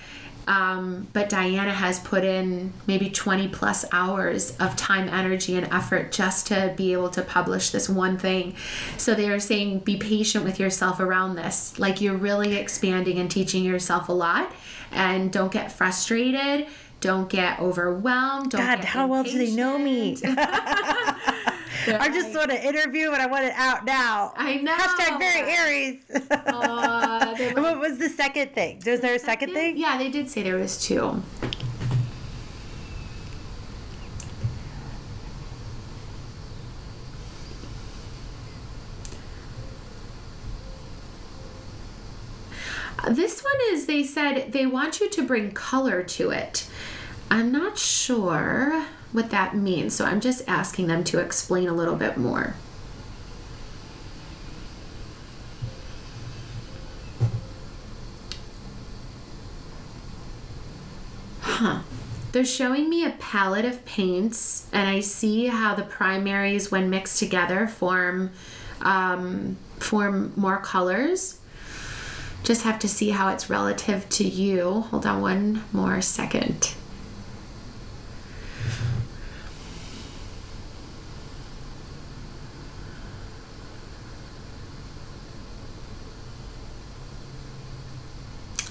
Um, 0.47 1.07
but 1.11 1.27
Diana 1.27 1.73
has 1.73 1.99
put 1.99 2.23
in 2.23 2.71
maybe 2.87 3.09
20 3.09 3.49
plus 3.49 3.83
hours 3.91 4.55
of 4.61 4.77
time, 4.77 5.09
energy, 5.09 5.55
and 5.57 5.67
effort 5.73 6.13
just 6.13 6.47
to 6.47 6.73
be 6.77 6.93
able 6.93 7.09
to 7.09 7.21
publish 7.21 7.71
this 7.71 7.89
one 7.89 8.17
thing. 8.17 8.55
So 8.95 9.13
they 9.13 9.27
are 9.29 9.41
saying 9.41 9.79
be 9.79 9.97
patient 9.97 10.45
with 10.45 10.57
yourself 10.57 11.01
around 11.01 11.35
this. 11.35 11.77
Like 11.77 11.99
you're 11.99 12.15
really 12.15 12.55
expanding 12.55 13.19
and 13.19 13.29
teaching 13.29 13.65
yourself 13.65 14.07
a 14.07 14.13
lot. 14.13 14.53
And 14.91 15.33
don't 15.33 15.51
get 15.51 15.69
frustrated. 15.69 16.67
Don't 17.01 17.29
get 17.29 17.59
overwhelmed. 17.59 18.51
Don't 18.51 18.61
God, 18.61 18.77
get 18.77 18.85
how 18.85 19.05
well 19.07 19.23
do 19.23 19.37
they 19.37 19.51
know 19.53 19.77
me? 19.77 20.15
impatient. 21.87 22.01
I 22.01 22.13
just 22.13 22.35
want 22.35 22.51
to 22.51 22.65
interview, 22.67 23.09
but 23.11 23.19
I 23.21 23.25
want 23.27 23.45
it 23.45 23.53
out 23.55 23.85
now. 23.85 24.33
I 24.35 24.57
know. 24.57 24.73
Hashtag 24.75 25.19
very 25.19 25.51
Aries. 25.51 25.99
They're 26.07 26.19
like- 27.53 27.57
what 27.57 27.79
was 27.79 27.97
the 27.97 28.09
second 28.09 28.53
thing? 28.53 28.81
Was 28.85 28.99
there 29.01 29.15
a 29.15 29.19
second 29.19 29.53
thing? 29.53 29.77
Yeah, 29.77 29.97
they 29.97 30.09
did 30.09 30.29
say 30.29 30.43
there 30.43 30.57
was 30.57 30.81
two. 30.81 31.21
Uh, 43.03 43.13
This 43.13 43.43
one 43.43 43.53
is 43.71 43.85
they 43.85 44.03
said 44.03 44.51
they 44.51 44.65
want 44.65 44.99
you 44.99 45.09
to 45.09 45.21
bring 45.21 45.51
color 45.51 46.03
to 46.03 46.29
it. 46.31 46.67
I'm 47.29 47.51
not 47.51 47.77
sure 47.77 48.85
what 49.17 49.31
that 49.31 49.55
means, 49.55 49.95
so 49.95 50.05
I'm 50.05 50.21
just 50.21 50.47
asking 50.47 50.85
them 50.85 51.03
to 51.05 51.19
explain 51.19 51.67
a 51.67 51.73
little 51.73 51.95
bit 51.95 52.17
more. 52.17 52.53
Huh. 61.41 61.79
They're 62.31 62.45
showing 62.45 62.87
me 62.89 63.03
a 63.03 63.09
palette 63.09 63.65
of 63.65 63.83
paints, 63.85 64.69
and 64.71 64.87
I 64.87 64.99
see 64.99 65.47
how 65.47 65.73
the 65.73 65.81
primaries, 65.81 66.69
when 66.71 66.91
mixed 66.91 67.17
together, 67.17 67.67
form 67.67 68.29
um, 68.81 69.57
form 69.79 70.31
more 70.35 70.59
colors. 70.59 71.39
Just 72.43 72.61
have 72.63 72.77
to 72.79 72.87
see 72.87 73.09
how 73.09 73.29
it's 73.29 73.49
relative 73.49 74.07
to 74.09 74.23
you. 74.23 74.81
Hold 74.91 75.07
on 75.07 75.21
one 75.21 75.63
more 75.73 76.01
second. 76.01 76.75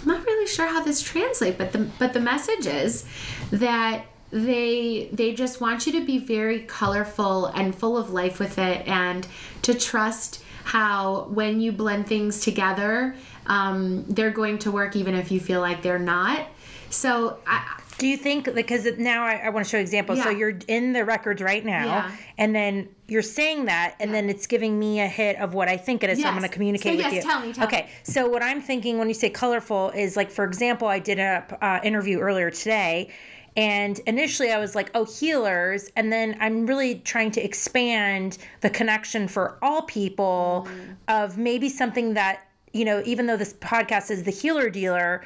I'm 0.07 0.13
not 0.13 0.25
really 0.47 0.55
sure 0.55 0.67
how 0.67 0.83
this 0.83 1.03
translates, 1.03 1.57
but 1.57 1.73
the 1.73 1.89
but 1.99 2.13
the 2.13 2.21
message 2.21 2.67
is 2.67 3.05
that 3.51 4.05
they 4.31 5.09
they 5.13 5.35
just 5.35 5.61
want 5.61 5.87
you 5.87 5.93
to 5.93 6.05
be 6.05 6.19
very 6.19 6.61
colorful 6.61 7.47
and 7.47 7.75
full 7.75 7.97
of 7.97 8.11
life 8.11 8.39
with 8.39 8.59
it, 8.59 8.87
and 8.87 9.27
to 9.63 9.75
trust 9.75 10.43
how 10.65 11.29
when 11.31 11.61
you 11.61 11.73
blend 11.73 12.07
things 12.07 12.41
together, 12.41 13.15
um, 13.47 14.05
they're 14.09 14.31
going 14.31 14.59
to 14.59 14.71
work 14.71 14.97
even 14.97 15.15
if 15.15 15.31
you 15.31 15.41
feel 15.41 15.61
like 15.61 15.83
they're 15.83 15.99
not. 15.99 16.47
So 16.91 17.39
I, 17.47 17.81
Do 17.99 18.07
you 18.07 18.17
think 18.17 18.55
because 18.55 18.87
now 18.99 19.25
I, 19.25 19.37
I 19.45 19.49
want 19.49 19.65
to 19.65 19.71
show 19.71 19.79
examples. 19.79 20.23
So 20.23 20.29
you're 20.31 20.59
in 20.69 20.93
the 20.93 21.05
records 21.05 21.41
right 21.41 21.65
now, 21.65 21.85
Yeah. 21.87 22.17
and 22.37 22.55
then 22.55 22.89
you're 23.09 23.23
saying 23.23 23.65
that, 23.67 23.95
and 24.01 24.13
then 24.13 24.29
it's 24.29 24.47
giving 24.47 24.79
me 24.79 25.01
a 25.01 25.07
hit 25.07 25.37
of 25.39 25.55
what 25.55 25.69
I 25.69 25.77
think 25.79 26.03
it 26.05 26.11
is. 26.11 26.21
So 26.21 26.27
I'm 26.29 26.35
going 26.37 26.43
to 26.43 26.49
communicate 26.49 26.93
So 26.93 26.97
with 27.05 27.13
yes, 27.13 27.25
you. 27.25 27.31
tell 27.31 27.41
me, 27.41 27.53
tell 27.53 27.67
okay. 27.67 27.89
So 28.03 28.29
what 28.29 28.43
I'm 28.43 28.61
thinking 28.61 28.99
when 28.99 29.09
you 29.09 29.15
say 29.15 29.31
colorful 29.31 29.91
is 29.91 30.17
like, 30.17 30.31
for 30.31 30.45
example, 30.45 30.89
I 30.89 30.99
did 30.99 31.19
a 31.19 31.45
uh, 31.65 31.81
interview 31.83 32.19
earlier 32.21 32.51
today. 32.51 33.11
And 33.57 33.99
initially, 34.01 34.51
I 34.53 34.59
was 34.59 34.75
like, 34.75 34.91
oh, 34.95 35.07
healers. 35.07 35.91
And 35.97 36.13
then 36.13 36.37
I'm 36.41 36.67
really 36.67 36.97
trying 36.97 37.31
to 37.33 37.43
expand 37.43 38.37
the 38.61 38.69
connection 38.69 39.27
for 39.29 39.57
all 39.63 39.83
people 39.83 40.69
Mm. 40.69 40.97
of 41.09 41.39
maybe 41.39 41.71
something 41.71 42.13
that, 42.15 42.41
you 42.75 42.85
know, 42.85 43.03
even 43.07 43.25
though 43.27 43.39
this 43.39 43.55
podcast 43.55 44.11
is 44.11 44.25
the 44.25 44.31
healer 44.31 44.69
dealer, 44.69 45.25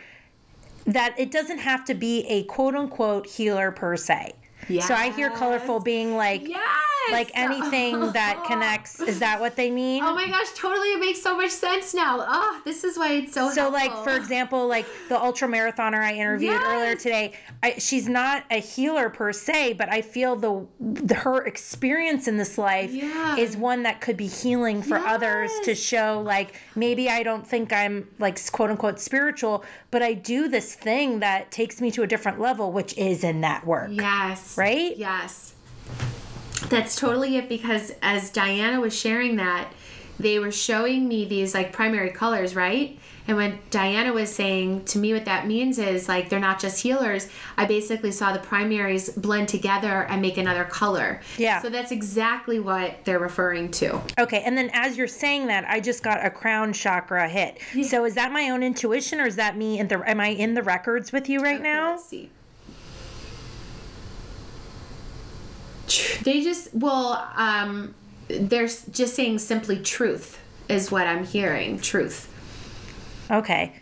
that 0.86 1.14
it 1.18 1.30
doesn't 1.30 1.58
have 1.58 1.84
to 1.86 1.94
be 1.94 2.26
a 2.26 2.44
quote 2.44 2.74
unquote 2.74 3.26
healer 3.26 3.70
per 3.70 3.96
se. 3.96 4.34
So 4.86 4.94
I 4.94 5.10
hear 5.10 5.30
colorful 5.30 5.80
being 5.80 6.16
like 6.16 6.46
yes, 6.46 6.60
like 7.12 7.30
anything 7.34 8.12
that 8.12 8.42
connects. 8.46 9.00
Is 9.00 9.18
that 9.20 9.40
what 9.40 9.56
they 9.56 9.70
mean? 9.70 10.02
Oh 10.04 10.14
my 10.14 10.28
gosh, 10.28 10.48
totally! 10.54 10.88
It 10.92 11.00
makes 11.00 11.22
so 11.22 11.36
much 11.36 11.50
sense 11.50 11.94
now. 11.94 12.24
Oh, 12.26 12.60
this 12.64 12.84
is 12.84 12.96
why 12.96 13.12
it's 13.12 13.32
so. 13.34 13.50
so 13.50 13.68
like 13.70 13.92
for 14.04 14.16
example 14.16 14.66
like 14.66 14.86
the 15.08 15.20
ultra 15.20 15.48
marathoner 15.48 16.02
i 16.02 16.12
interviewed 16.14 16.52
Yes. 16.52 16.62
earlier 16.66 16.94
today 16.96 17.32
I, 17.62 17.74
she's 17.78 18.08
not 18.08 18.44
a 18.50 18.60
healer 18.60 19.08
per 19.10 19.32
se 19.32 19.74
but 19.74 19.88
i 19.88 20.02
feel 20.02 20.36
the, 20.36 20.66
the 20.80 21.14
her 21.14 21.44
experience 21.46 22.28
in 22.28 22.36
this 22.36 22.58
life 22.58 22.90
Yeah. 22.92 23.36
is 23.36 23.56
one 23.56 23.82
that 23.84 24.00
could 24.00 24.16
be 24.16 24.26
healing 24.26 24.82
for 24.82 24.96
others 24.98 25.50
to 25.64 25.74
show 25.74 26.20
like 26.24 26.60
maybe 26.76 27.08
i 27.08 27.22
don't 27.22 27.46
think 27.46 27.72
i'm 27.72 28.08
like 28.18 28.38
quote 28.52 28.70
unquote 28.70 29.00
spiritual 29.00 29.64
but 29.90 30.02
i 30.02 30.12
do 30.14 30.48
this 30.48 30.74
thing 30.74 31.20
that 31.20 31.50
takes 31.50 31.80
me 31.80 31.90
to 31.92 32.02
a 32.02 32.06
different 32.06 32.40
level 32.40 32.72
which 32.72 32.96
is 32.98 33.24
in 33.24 33.40
that 33.42 33.66
work 33.66 33.88
Yes. 33.90 34.56
Right? 34.58 34.96
Yes. 34.96 35.54
That's 36.68 36.96
totally 36.96 37.36
it 37.36 37.48
because 37.48 37.92
as 38.02 38.30
Diana 38.30 38.80
was 38.80 38.96
sharing 38.96 39.36
that, 39.36 39.72
they 40.18 40.38
were 40.38 40.52
showing 40.52 41.08
me 41.08 41.24
these 41.24 41.54
like 41.54 41.72
primary 41.72 42.10
colors, 42.10 42.54
right? 42.54 42.98
And 43.26 43.36
when 43.36 43.58
Diana 43.70 44.12
was 44.12 44.34
saying 44.34 44.86
to 44.86 44.98
me 44.98 45.12
what 45.12 45.24
that 45.26 45.46
means 45.46 45.78
is 45.78 46.08
like 46.08 46.28
they're 46.28 46.40
not 46.40 46.60
just 46.60 46.82
healers, 46.82 47.28
I 47.56 47.64
basically 47.64 48.10
saw 48.12 48.32
the 48.32 48.38
primaries 48.38 49.10
blend 49.10 49.48
together 49.48 50.04
and 50.08 50.20
make 50.20 50.36
another 50.36 50.64
color. 50.64 51.20
Yeah. 51.38 51.62
So 51.62 51.70
that's 51.70 51.92
exactly 51.92 52.60
what 52.60 53.04
they're 53.04 53.20
referring 53.20 53.70
to. 53.72 54.00
Okay, 54.18 54.42
and 54.44 54.58
then 54.58 54.70
as 54.72 54.96
you're 54.96 55.06
saying 55.06 55.46
that, 55.46 55.64
I 55.68 55.80
just 55.80 56.02
got 56.02 56.24
a 56.24 56.30
crown 56.30 56.72
chakra 56.72 57.28
hit. 57.28 57.58
So 57.84 58.04
is 58.04 58.14
that 58.14 58.32
my 58.32 58.50
own 58.50 58.62
intuition, 58.62 59.20
or 59.20 59.26
is 59.26 59.36
that 59.36 59.56
me? 59.56 59.78
In 59.78 59.88
the 59.88 60.02
am 60.08 60.20
I 60.20 60.28
in 60.28 60.54
the 60.54 60.62
records 60.62 61.12
with 61.12 61.28
you 61.28 61.40
right 61.40 61.62
now? 61.62 61.92
Let's 61.92 62.08
They 66.22 66.42
just 66.42 66.74
well, 66.74 67.28
um, 67.36 67.94
they're 68.28 68.66
just 68.68 69.14
saying 69.14 69.38
simply 69.40 69.78
truth 69.80 70.38
is 70.68 70.90
what 70.90 71.06
I'm 71.06 71.24
hearing. 71.24 71.80
Truth. 71.80 72.26
Okay, 73.30 73.74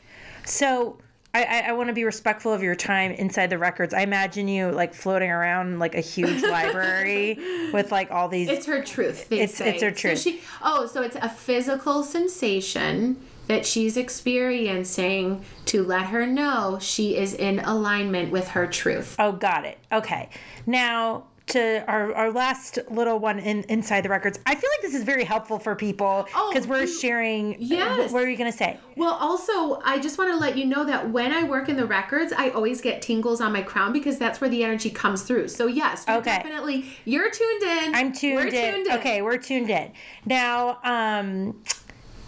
so 0.44 0.98
I 1.34 1.42
I, 1.44 1.58
I 1.68 1.72
want 1.72 1.88
to 1.88 1.92
be 1.94 2.04
respectful 2.04 2.52
of 2.52 2.62
your 2.62 2.74
time 2.74 3.12
inside 3.12 3.48
the 3.50 3.58
records. 3.58 3.92
I 3.94 4.00
imagine 4.02 4.48
you 4.48 4.70
like 4.70 4.94
floating 4.94 5.30
around 5.30 5.78
like 5.78 5.94
a 5.94 6.00
huge 6.00 6.42
library 6.56 7.38
with 7.72 7.92
like 7.92 8.10
all 8.10 8.28
these. 8.28 8.48
It's 8.48 8.66
her 8.66 8.82
truth. 8.82 9.30
It's- 9.32 9.54
say. 9.56 9.70
it's 9.74 9.82
her 9.82 9.90
So 9.90 9.96
truth. 10.08 10.20
she, 10.20 10.40
oh, 10.62 10.86
so 10.86 11.02
it's 11.02 11.16
a 11.16 11.28
physical 11.28 12.02
sensation 12.02 13.16
that 13.48 13.64
she's 13.64 13.96
experiencing 13.96 15.42
to 15.64 15.82
let 15.82 16.06
her 16.06 16.26
know 16.26 16.78
she 16.80 17.16
is 17.16 17.32
in 17.32 17.58
alignment 17.60 18.30
with 18.30 18.48
her 18.48 18.66
truth. 18.66 19.16
oh, 19.18 19.32
got 19.32 19.64
it. 19.64 19.78
Okay, 19.92 20.28
now. 20.66 21.24
To 21.48 21.82
our, 21.88 22.14
our 22.14 22.30
last 22.30 22.78
little 22.90 23.18
one 23.18 23.38
in 23.38 23.62
inside 23.70 24.02
the 24.02 24.10
records, 24.10 24.38
I 24.44 24.54
feel 24.54 24.68
like 24.68 24.82
this 24.82 24.94
is 24.94 25.02
very 25.02 25.24
helpful 25.24 25.58
for 25.58 25.74
people 25.74 26.26
Oh, 26.34 26.50
because 26.52 26.68
we're 26.68 26.82
you- 26.82 26.86
sharing. 26.86 27.56
Yes. 27.58 28.12
What 28.12 28.22
are 28.22 28.28
you 28.28 28.36
gonna 28.36 28.52
say? 28.52 28.78
Well, 28.96 29.14
also, 29.14 29.80
I 29.82 29.98
just 29.98 30.18
want 30.18 30.30
to 30.30 30.36
let 30.36 30.58
you 30.58 30.66
know 30.66 30.84
that 30.84 31.10
when 31.10 31.32
I 31.32 31.44
work 31.44 31.70
in 31.70 31.76
the 31.76 31.86
records, 31.86 32.34
I 32.36 32.50
always 32.50 32.82
get 32.82 33.00
tingles 33.00 33.40
on 33.40 33.50
my 33.52 33.62
crown 33.62 33.94
because 33.94 34.18
that's 34.18 34.42
where 34.42 34.50
the 34.50 34.62
energy 34.62 34.90
comes 34.90 35.22
through. 35.22 35.48
So 35.48 35.66
yes, 35.68 36.04
Okay. 36.06 36.22
definitely 36.22 36.84
you're 37.06 37.30
tuned 37.30 37.62
in. 37.62 37.94
I'm 37.94 38.12
tuned, 38.12 38.34
We're 38.36 38.46
in. 38.48 38.74
tuned 38.74 38.86
in. 38.88 38.92
Okay, 38.98 39.22
we're 39.22 39.38
tuned 39.38 39.70
in. 39.70 39.92
Now, 40.26 40.80
um, 40.84 41.62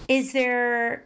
is 0.08 0.32
there? 0.32 1.04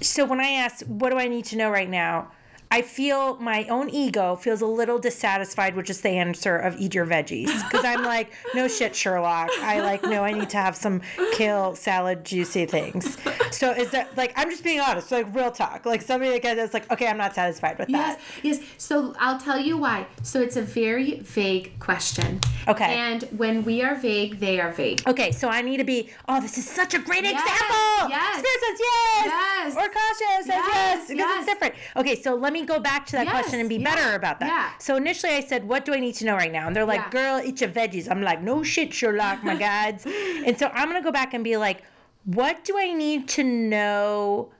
So 0.00 0.24
when 0.24 0.38
I 0.40 0.50
ask, 0.50 0.86
what 0.86 1.10
do 1.10 1.18
I 1.18 1.26
need 1.26 1.46
to 1.46 1.56
know 1.56 1.70
right 1.70 1.90
now? 1.90 2.30
I 2.74 2.82
feel 2.82 3.36
my 3.36 3.62
own 3.66 3.88
ego 3.88 4.34
feels 4.34 4.60
a 4.60 4.66
little 4.66 4.98
dissatisfied 4.98 5.76
with 5.76 5.86
just 5.86 6.02
the 6.02 6.08
answer 6.08 6.56
of 6.56 6.74
eat 6.80 6.92
your 6.92 7.06
veggies 7.06 7.46
because 7.70 7.84
I'm 7.84 8.02
like, 8.02 8.32
no 8.52 8.66
shit, 8.66 8.96
Sherlock. 8.96 9.48
I 9.60 9.80
like, 9.80 10.02
no, 10.02 10.24
I 10.24 10.32
need 10.32 10.50
to 10.50 10.56
have 10.56 10.74
some 10.74 11.00
kale 11.34 11.76
salad, 11.76 12.24
juicy 12.24 12.66
things. 12.66 13.16
So 13.52 13.70
is 13.70 13.92
that 13.92 14.16
like, 14.16 14.32
I'm 14.34 14.50
just 14.50 14.64
being 14.64 14.80
honest, 14.80 15.12
like 15.12 15.32
real 15.32 15.52
talk. 15.52 15.86
Like 15.86 16.02
somebody 16.02 16.32
like 16.32 16.42
that's 16.42 16.74
like, 16.74 16.90
okay, 16.90 17.06
I'm 17.06 17.16
not 17.16 17.36
satisfied 17.36 17.78
with 17.78 17.86
that. 17.90 18.18
yes. 18.42 18.58
yes. 18.58 18.68
So 18.76 19.14
I'll 19.20 19.38
tell 19.38 19.60
you 19.60 19.78
why. 19.78 20.08
So 20.24 20.40
it's 20.42 20.56
a 20.56 20.62
very 20.62 21.20
vague 21.20 21.78
question. 21.78 22.40
Okay. 22.66 22.92
And 22.96 23.22
when 23.36 23.62
we 23.62 23.82
are 23.82 23.94
vague, 23.94 24.40
they 24.40 24.58
are 24.58 24.72
vague. 24.72 25.06
Okay, 25.06 25.30
so 25.30 25.48
I 25.48 25.62
need 25.62 25.76
to 25.76 25.84
be. 25.84 26.10
Oh, 26.28 26.40
this 26.40 26.58
is 26.58 26.68
such 26.68 26.94
a 26.94 26.98
great 26.98 27.22
Yes, 27.22 27.40
example. 27.40 28.08
yes. 28.08 28.38
Spirit 28.40 28.60
says 28.66 28.80
yes. 28.80 29.26
Yes. 29.26 29.76
Or 29.76 29.88
Kasha 29.88 30.24
says 30.42 30.46
yes, 30.48 30.66
Yes, 30.74 31.08
because 31.08 31.18
yes. 31.18 31.38
it's 31.38 31.46
different. 31.52 31.74
Okay, 31.96 32.16
so 32.20 32.34
let 32.34 32.52
me 32.52 32.63
go 32.64 32.78
back 32.80 33.06
to 33.06 33.12
that 33.12 33.26
Yes, 33.26 33.32
question 33.34 33.60
and 33.60 33.68
be 33.68 33.76
yeah, 33.76 33.94
better 33.94 34.14
about 34.16 34.40
that. 34.40 34.46
yeah. 34.48 34.70
So 34.78 34.96
initially 34.96 35.32
I 35.34 35.40
said, 35.40 35.66
"What 35.68 35.84
do 35.84 35.94
I 35.94 36.00
need 36.00 36.14
to 36.16 36.24
know 36.24 36.34
right 36.34 36.52
now?" 36.52 36.66
And 36.66 36.74
they're 36.74 36.84
like, 36.84 37.00
Yeah. 37.00 37.10
"Girl, 37.10 37.40
eat 37.44 37.60
your 37.60 37.70
veggies." 37.70 38.10
I'm 38.10 38.22
like, 38.22 38.42
"No 38.42 38.62
shit, 38.62 38.92
Sherlock, 38.92 39.42
my 39.44 39.54
gods." 39.68 40.06
and 40.06 40.58
so 40.58 40.68
I'm 40.74 40.88
gonna 40.88 41.02
go 41.02 41.12
back 41.12 41.34
and 41.34 41.42
be 41.44 41.56
like, 41.56 41.82
"What 42.24 42.64
do 42.64 42.78
I 42.78 42.92
need 42.92 43.28
to 43.30 43.44
know?" 43.44 44.50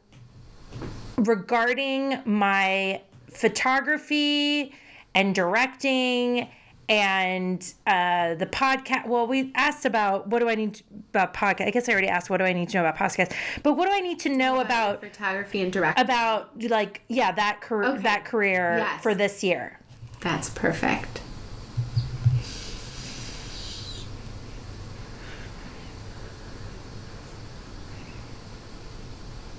regarding 1.16 2.18
my 2.24 3.00
photography 3.30 4.72
and 5.14 5.34
directing 5.34 6.48
and 6.88 7.60
uh, 7.86 8.34
the 8.34 8.46
podcast. 8.46 9.06
Well, 9.06 9.26
we 9.26 9.52
asked 9.54 9.84
about 9.84 10.28
what 10.28 10.40
do 10.40 10.48
I 10.48 10.54
need 10.54 10.74
to, 10.74 10.82
about 11.10 11.32
podcast. 11.34 11.66
I 11.66 11.70
guess 11.70 11.88
I 11.88 11.92
already 11.92 12.08
asked 12.08 12.28
what 12.30 12.38
do 12.38 12.44
I 12.44 12.52
need 12.52 12.68
to 12.70 12.76
know 12.76 12.84
about 12.86 12.96
podcast. 12.98 13.32
But 13.62 13.74
what 13.74 13.86
do 13.86 13.92
I 13.92 14.00
need 14.00 14.18
to 14.20 14.28
know 14.28 14.60
about 14.60 15.00
photography 15.00 15.62
and 15.62 15.72
directing? 15.72 16.04
about 16.04 16.50
like 16.70 17.02
yeah 17.08 17.32
that 17.32 17.60
career 17.60 17.90
Okay. 17.92 18.02
that 18.02 18.24
career 18.24 18.76
Yes. 18.78 19.02
for 19.02 19.14
this 19.14 19.42
year? 19.42 19.78
That's 20.20 20.50
perfect. 20.50 21.20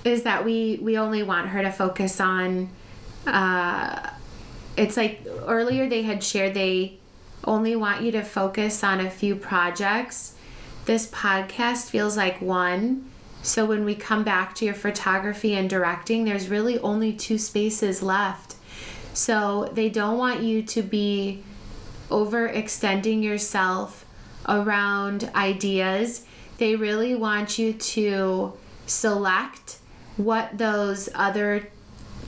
Is 0.03 0.23
that 0.23 0.45
we 0.45 0.77
we 0.81 0.97
only 0.97 1.23
want 1.23 1.47
her 1.49 1.61
to 1.63 1.71
focus 1.71 2.19
on 2.19 2.69
uh 3.25 4.11
it's 4.77 4.95
like 4.97 5.25
earlier 5.47 5.89
they 5.89 6.03
had 6.03 6.23
shared 6.23 6.53
they 6.53 6.99
only 7.45 7.75
want 7.75 8.01
you 8.01 8.11
to 8.11 8.23
focus 8.23 8.83
on 8.83 8.99
a 8.99 9.09
few 9.09 9.35
projects. 9.35 10.35
This 10.85 11.07
podcast 11.07 11.89
feels 11.89 12.17
like 12.17 12.41
one. 12.41 13.09
So 13.41 13.65
when 13.65 13.85
we 13.85 13.95
come 13.95 14.23
back 14.23 14.55
to 14.55 14.65
your 14.65 14.73
photography 14.73 15.55
and 15.55 15.69
directing, 15.69 16.25
there's 16.25 16.49
really 16.49 16.79
only 16.79 17.13
two 17.13 17.37
spaces 17.37 18.01
left. 18.01 18.55
So 19.13 19.71
they 19.73 19.89
don't 19.89 20.17
want 20.17 20.41
you 20.41 20.63
to 20.63 20.81
be 20.81 21.43
overextending 22.09 23.23
yourself 23.23 24.05
around 24.47 25.31
ideas. 25.35 26.25
They 26.57 26.75
really 26.75 27.15
want 27.15 27.57
you 27.57 27.73
to 27.73 28.53
select 28.85 29.77
what 30.17 30.57
those 30.57 31.09
other 31.13 31.67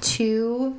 two 0.02 0.78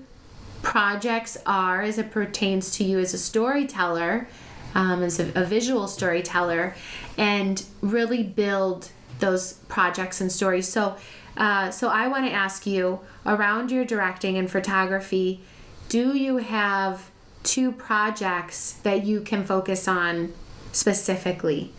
projects 0.63 1.37
are 1.47 1.83
as 1.83 1.99
it 1.99 2.11
pertains 2.11 2.71
to 2.73 2.85
you 2.85 2.99
as 2.99 3.15
a 3.15 3.19
storyteller, 3.19 4.29
um, 4.75 5.03
as 5.03 5.19
a, 5.19 5.33
a 5.35 5.45
visual 5.45 5.89
storyteller, 5.89 6.75
and 7.17 7.65
really 7.81 8.23
build 8.23 8.91
those 9.19 9.55
projects 9.69 10.21
and 10.21 10.31
stories. 10.31 10.69
So, 10.69 10.97
uh, 11.37 11.71
so 11.71 11.89
I 11.89 12.09
want 12.09 12.27
to 12.27 12.33
ask 12.33 12.67
you 12.67 13.01
around 13.27 13.71
your 13.71 13.85
directing 13.85 14.37
and 14.37 14.51
photography, 14.51 15.41
do 15.89 16.17
you 16.17 16.39
have 16.39 17.11
two 17.43 17.73
projects 17.73 18.73
that 18.83 19.05
you 19.05 19.21
can 19.21 19.45
focus 19.45 19.89
on 19.89 20.33
specifically? 20.73 21.73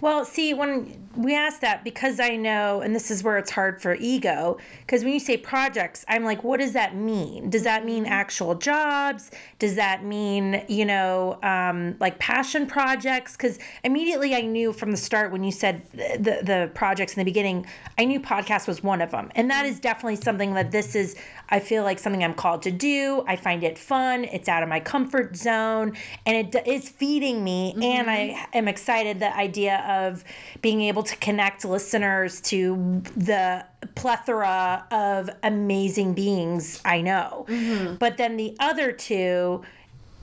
Well, 0.00 0.24
see, 0.24 0.52
when 0.54 1.03
we 1.16 1.34
ask 1.34 1.60
that, 1.60 1.84
because 1.84 2.20
I 2.20 2.36
know, 2.36 2.80
and 2.80 2.94
this 2.94 3.10
is 3.10 3.22
where 3.22 3.38
it's 3.38 3.50
hard 3.50 3.80
for 3.80 3.94
ego, 3.94 4.58
because 4.80 5.04
when 5.04 5.12
you 5.12 5.20
say 5.20 5.36
projects, 5.36 6.04
I'm 6.08 6.24
like, 6.24 6.44
what 6.44 6.60
does 6.60 6.72
that 6.72 6.96
mean? 6.96 7.50
Does 7.50 7.62
that 7.64 7.84
mean 7.84 8.06
actual 8.06 8.54
jobs? 8.54 9.30
Does 9.58 9.76
that 9.76 10.04
mean, 10.04 10.64
you 10.68 10.84
know, 10.84 11.38
um, 11.42 11.96
like 12.00 12.18
passion 12.18 12.66
projects? 12.66 13.36
Because 13.36 13.58
immediately 13.82 14.34
I 14.34 14.42
knew 14.42 14.72
from 14.72 14.90
the 14.90 14.96
start 14.96 15.32
when 15.32 15.44
you 15.44 15.52
said 15.52 15.82
the, 15.92 16.16
the, 16.18 16.44
the 16.44 16.70
projects 16.74 17.14
in 17.14 17.20
the 17.20 17.24
beginning, 17.24 17.66
I 17.98 18.04
knew 18.04 18.20
podcast 18.20 18.66
was 18.66 18.82
one 18.82 19.00
of 19.00 19.10
them. 19.10 19.30
And 19.34 19.50
that 19.50 19.66
is 19.66 19.80
definitely 19.80 20.16
something 20.16 20.54
that 20.54 20.70
this 20.70 20.94
is, 20.94 21.16
I 21.48 21.60
feel 21.60 21.82
like 21.82 21.98
something 21.98 22.24
I'm 22.24 22.34
called 22.34 22.62
to 22.62 22.70
do. 22.70 23.24
I 23.26 23.36
find 23.36 23.62
it 23.64 23.78
fun. 23.78 24.24
It's 24.24 24.48
out 24.48 24.62
of 24.62 24.68
my 24.68 24.80
comfort 24.80 25.36
zone 25.36 25.96
and 26.26 26.54
it 26.54 26.66
is 26.66 26.88
feeding 26.88 27.44
me. 27.44 27.74
And 27.82 28.10
I 28.10 28.28
mm-hmm. 28.28 28.58
am 28.58 28.68
excited 28.68 29.20
the 29.20 29.36
idea 29.36 29.84
of 29.88 30.24
being 30.62 30.80
able 30.82 31.02
to 31.02 31.16
connect 31.16 31.64
listeners 31.64 32.40
to 32.42 33.02
the 33.16 33.64
plethora 33.94 34.86
of 34.90 35.30
amazing 35.42 36.14
beings 36.14 36.80
I 36.84 37.00
know. 37.00 37.46
Mm-hmm. 37.48 37.96
But 37.96 38.16
then 38.16 38.36
the 38.36 38.56
other 38.60 38.92
two, 38.92 39.62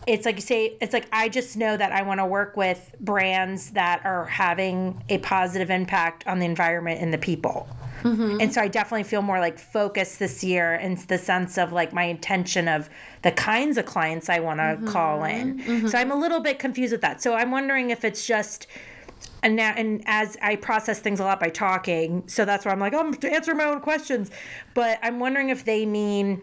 it's 0.07 0.25
like 0.25 0.35
you 0.35 0.41
say, 0.41 0.77
it's 0.81 0.93
like 0.93 1.07
I 1.11 1.29
just 1.29 1.55
know 1.57 1.77
that 1.77 1.91
I 1.91 2.01
want 2.01 2.19
to 2.19 2.25
work 2.25 2.57
with 2.57 2.95
brands 2.99 3.71
that 3.71 4.03
are 4.05 4.25
having 4.25 5.03
a 5.09 5.19
positive 5.19 5.69
impact 5.69 6.25
on 6.27 6.39
the 6.39 6.45
environment 6.45 7.01
and 7.01 7.13
the 7.13 7.17
people. 7.17 7.67
Mm-hmm. 8.03 8.41
And 8.41 8.53
so 8.53 8.61
I 8.61 8.67
definitely 8.67 9.03
feel 9.03 9.21
more 9.21 9.39
like 9.39 9.59
focused 9.59 10.19
this 10.19 10.43
year 10.43 10.75
in 10.75 10.99
the 11.07 11.17
sense 11.17 11.57
of 11.57 11.71
like 11.71 11.93
my 11.93 12.03
intention 12.03 12.67
of 12.67 12.89
the 13.21 13.31
kinds 13.31 13.77
of 13.77 13.85
clients 13.85 14.29
I 14.29 14.39
want 14.39 14.59
to 14.59 14.63
mm-hmm. 14.63 14.87
call 14.87 15.23
in. 15.23 15.59
Mm-hmm. 15.59 15.87
So 15.87 15.97
I'm 15.97 16.11
a 16.11 16.15
little 16.15 16.39
bit 16.39 16.59
confused 16.59 16.91
with 16.91 17.01
that. 17.01 17.21
So 17.21 17.33
I'm 17.33 17.51
wondering 17.51 17.89
if 17.91 18.03
it's 18.03 18.25
just 18.25 18.67
and 19.43 19.55
now 19.55 19.73
and 19.75 20.03
as 20.05 20.37
I 20.41 20.55
process 20.55 20.99
things 20.99 21.19
a 21.19 21.23
lot 21.23 21.39
by 21.39 21.49
talking, 21.49 22.27
so 22.27 22.45
that's 22.45 22.65
why 22.65 22.71
I'm 22.71 22.79
like, 22.79 22.93
oh, 22.93 22.99
I'm 22.99 23.13
to 23.13 23.31
answer 23.33 23.55
my 23.55 23.65
own 23.65 23.81
questions. 23.81 24.31
But 24.73 24.99
I'm 25.01 25.19
wondering 25.19 25.49
if 25.49 25.65
they 25.65 25.85
mean 25.85 26.41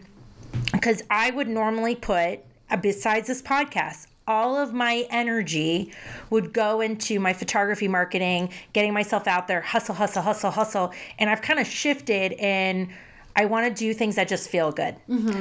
because 0.71 1.03
I 1.09 1.31
would 1.31 1.47
normally 1.47 1.95
put 1.95 2.39
uh, 2.69 2.77
besides 2.77 3.27
this 3.27 3.41
podcast 3.41 4.07
all 4.29 4.55
of 4.55 4.71
my 4.73 5.05
energy 5.09 5.91
would 6.29 6.53
go 6.53 6.79
into 6.81 7.19
my 7.19 7.33
photography 7.33 7.87
marketing 7.87 8.49
getting 8.73 8.93
myself 8.93 9.27
out 9.27 9.47
there 9.47 9.59
hustle 9.59 9.95
hustle 9.95 10.21
hustle 10.21 10.51
hustle. 10.51 10.93
And 11.17 11.29
i've 11.29 11.41
kind 11.41 11.59
of 11.59 11.67
shifted 11.67 12.33
and 12.33 12.87
i 13.35 13.45
want 13.45 13.67
to 13.67 13.73
do 13.73 13.93
things 13.93 14.15
that 14.15 14.27
just 14.29 14.49
feel 14.49 14.71
good. 14.71 14.95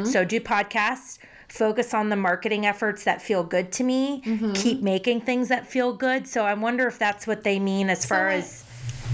So 0.04 0.24
do 0.24 0.40
podcasts 0.40 1.18
focus 1.48 1.94
on 1.94 2.08
the 2.08 2.16
marketing 2.16 2.66
efforts 2.66 3.04
that 3.04 3.22
feel 3.22 3.42
good 3.44 3.70
to 3.72 3.84
me. 3.84 4.22
Keep 4.54 4.82
making 4.82 5.20
things 5.22 5.48
that 5.48 5.66
feel 5.66 5.92
good. 5.92 6.26
So 6.26 6.44
i 6.44 6.54
wonder 6.54 6.86
if 6.88 6.98
that's 6.98 7.26
what 7.26 7.44
they 7.44 7.58
mean 7.60 7.90
as 7.90 8.04
far 8.06 8.26
what- 8.26 8.34
as 8.36 8.64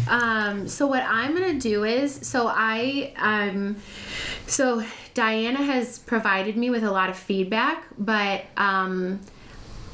Um, 0.09 0.69
so 0.69 0.87
what 0.87 1.03
I'm 1.09 1.33
gonna 1.35 1.55
do 1.59 1.85
is, 1.85 2.15
so 2.23 2.47
I, 2.49 3.13
um, 3.17 3.77
so 4.47 4.85
Diana 5.15 5.63
has 5.63 5.99
provided 6.01 6.57
me 6.59 6.69
with 6.69 6.83
a 6.85 6.91
lot 6.91 7.09
of 7.09 7.17
feedback, 7.17 7.85
but 7.97 8.45
um, 8.57 9.21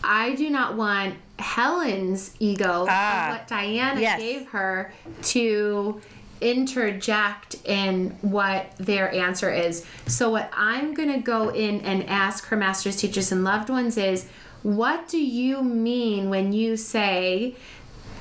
I 0.02 0.34
do 0.34 0.50
not 0.50 0.76
want 0.76 1.14
Helen's 1.38 2.34
ego 2.38 2.86
Ah, 2.88 3.28
what 3.32 3.48
Diana 3.48 4.00
yes. 4.00 4.20
gave 4.20 4.48
her 4.48 4.92
to 5.22 6.00
interject 6.40 7.56
in 7.64 8.10
what 8.22 8.72
their 8.78 9.12
answer 9.12 9.52
is. 9.52 9.84
So 10.06 10.30
what 10.30 10.50
I'm 10.54 10.94
gonna 10.94 11.20
go 11.20 11.48
in 11.50 11.80
and 11.82 12.04
ask 12.08 12.46
her 12.46 12.56
masters, 12.56 12.96
teachers, 12.96 13.30
and 13.32 13.44
loved 13.44 13.68
ones 13.68 13.96
is, 13.96 14.26
what 14.62 15.08
do 15.08 15.18
you 15.18 15.62
mean 15.62 16.28
when 16.30 16.52
you 16.52 16.76
say? 16.76 17.56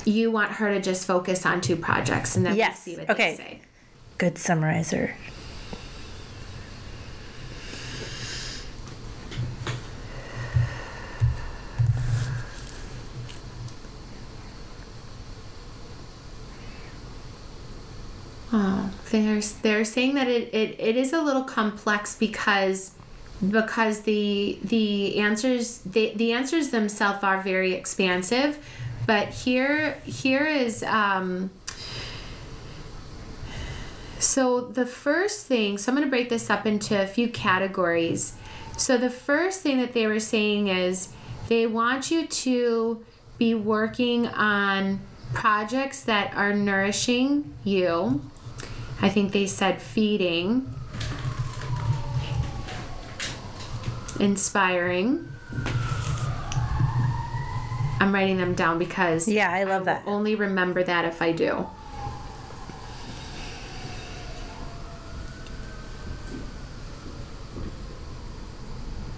You 0.06 0.32
want 0.32 0.52
her 0.54 0.74
to 0.74 0.80
just 0.82 1.06
focus 1.06 1.46
on 1.46 1.60
two 1.62 1.76
projects 1.76 2.36
and 2.36 2.46
then 2.46 2.54
we'll 2.54 2.60
Yes. 2.60 2.80
see 2.80 2.96
what 2.98 3.10
Okay. 3.10 3.32
they 3.32 3.38
say. 3.38 3.62
good 4.18 4.38
summarizer 4.38 5.16
Oh, 18.62 18.92
they're 19.10 19.40
they're 19.62 19.86
saying 19.86 20.16
that 20.16 20.28
it, 20.28 20.54
it, 20.54 20.76
it 20.80 20.98
is 20.98 21.14
a 21.14 21.22
little 21.22 21.46
complex 21.46 22.18
because 22.18 22.92
because 23.48 24.02
the 24.02 24.60
the 24.62 25.18
answers 25.20 25.78
the, 25.80 26.12
the 26.18 26.34
answers 26.34 26.72
themselves 26.72 27.24
are 27.24 27.42
very 27.42 27.72
expansive, 27.74 28.60
but 29.08 29.30
here 29.30 29.94
here 30.04 30.46
is 30.46 30.84
um 30.84 31.52
so 34.20 34.60
the 34.60 34.86
first 34.86 35.46
thing, 35.46 35.78
so 35.78 35.90
I'm 35.90 35.96
going 35.96 36.06
to 36.06 36.10
break 36.10 36.28
this 36.28 36.50
up 36.50 36.66
into 36.66 37.02
a 37.02 37.08
few 37.08 37.30
categories. 37.30 38.34
So 38.78 38.98
the 38.98 39.10
first 39.10 39.62
thing 39.62 39.80
that 39.80 39.94
they 39.94 40.06
were 40.06 40.20
saying 40.20 40.68
is 40.68 41.14
they 41.48 41.66
want 41.66 42.12
you 42.12 42.28
to 42.28 43.06
be 43.38 43.56
working 43.56 44.28
on 44.28 45.00
projects 45.34 46.02
that 46.02 46.34
are 46.36 46.54
nourishing 46.54 47.54
you. 47.64 48.22
I 49.02 49.10
think 49.10 49.32
they 49.32 49.48
said 49.48 49.82
feeding, 49.82 50.74
inspiring. 54.20 55.28
I'm 58.02 58.14
writing 58.14 58.38
them 58.38 58.54
down 58.54 58.80
because 58.80 59.28
yeah 59.28 59.52
i 59.52 59.66
love 59.66 59.84
that 59.84 60.02
only 60.06 60.34
remember 60.34 60.84
that 60.84 61.06
if 61.06 61.22
I 61.22 61.32
do. 61.32 61.68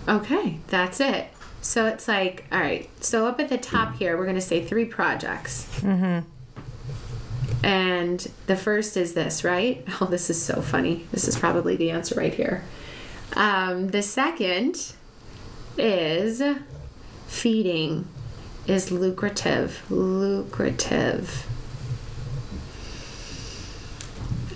Okay, 0.07 0.59
that's 0.67 0.99
it. 0.99 1.27
So 1.61 1.85
it's 1.85 2.07
like, 2.07 2.43
all 2.51 2.59
right. 2.59 2.89
So 3.03 3.27
up 3.27 3.39
at 3.39 3.47
the 3.47 3.57
top 3.57 3.95
here, 3.95 4.17
we're 4.17 4.25
gonna 4.25 4.41
say 4.41 4.61
three 4.61 4.83
projects. 4.83 5.67
Mm-hmm. 5.79 6.27
And 7.63 8.27
the 8.47 8.55
first 8.55 8.97
is 8.97 9.13
this, 9.13 9.43
right? 9.43 9.85
Oh, 10.01 10.05
this 10.05 10.29
is 10.29 10.41
so 10.41 10.61
funny. 10.61 11.07
This 11.11 11.27
is 11.27 11.37
probably 11.37 11.75
the 11.75 11.91
answer 11.91 12.15
right 12.15 12.33
here. 12.33 12.63
Um, 13.33 13.89
the 13.89 14.01
second 14.01 14.93
is 15.77 16.41
feeding 17.27 18.07
is 18.67 18.91
lucrative. 18.91 19.83
Lucrative. 19.89 21.47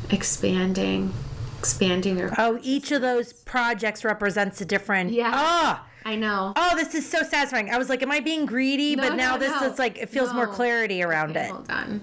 Expanding. 0.09 1.13
expanding 1.59 2.17
your. 2.17 2.31
Oh, 2.37 2.59
each 2.61 2.91
of 2.91 3.01
those 3.01 3.33
projects 3.33 4.03
represents 4.03 4.61
a 4.61 4.65
different. 4.65 5.11
Yeah. 5.11 5.31
Oh, 5.33 5.85
I 6.05 6.15
know. 6.15 6.53
oh, 6.55 6.75
this 6.75 6.93
is 6.93 7.09
so 7.09 7.23
satisfying. 7.23 7.71
I 7.71 7.77
was 7.77 7.89
like, 7.89 8.03
am 8.03 8.11
I 8.11 8.19
being 8.19 8.45
greedy? 8.45 8.95
No, 8.95 9.09
but 9.09 9.15
now 9.15 9.33
no, 9.33 9.39
this 9.39 9.61
no. 9.61 9.71
is 9.71 9.79
like, 9.79 9.97
it 9.97 10.09
feels 10.09 10.31
more 10.33 10.45
clarity 10.47 11.01
around 11.01 11.31
Okay, 11.31 11.47
it. 11.47 11.51
Hold 11.51 11.71
on. 11.71 12.01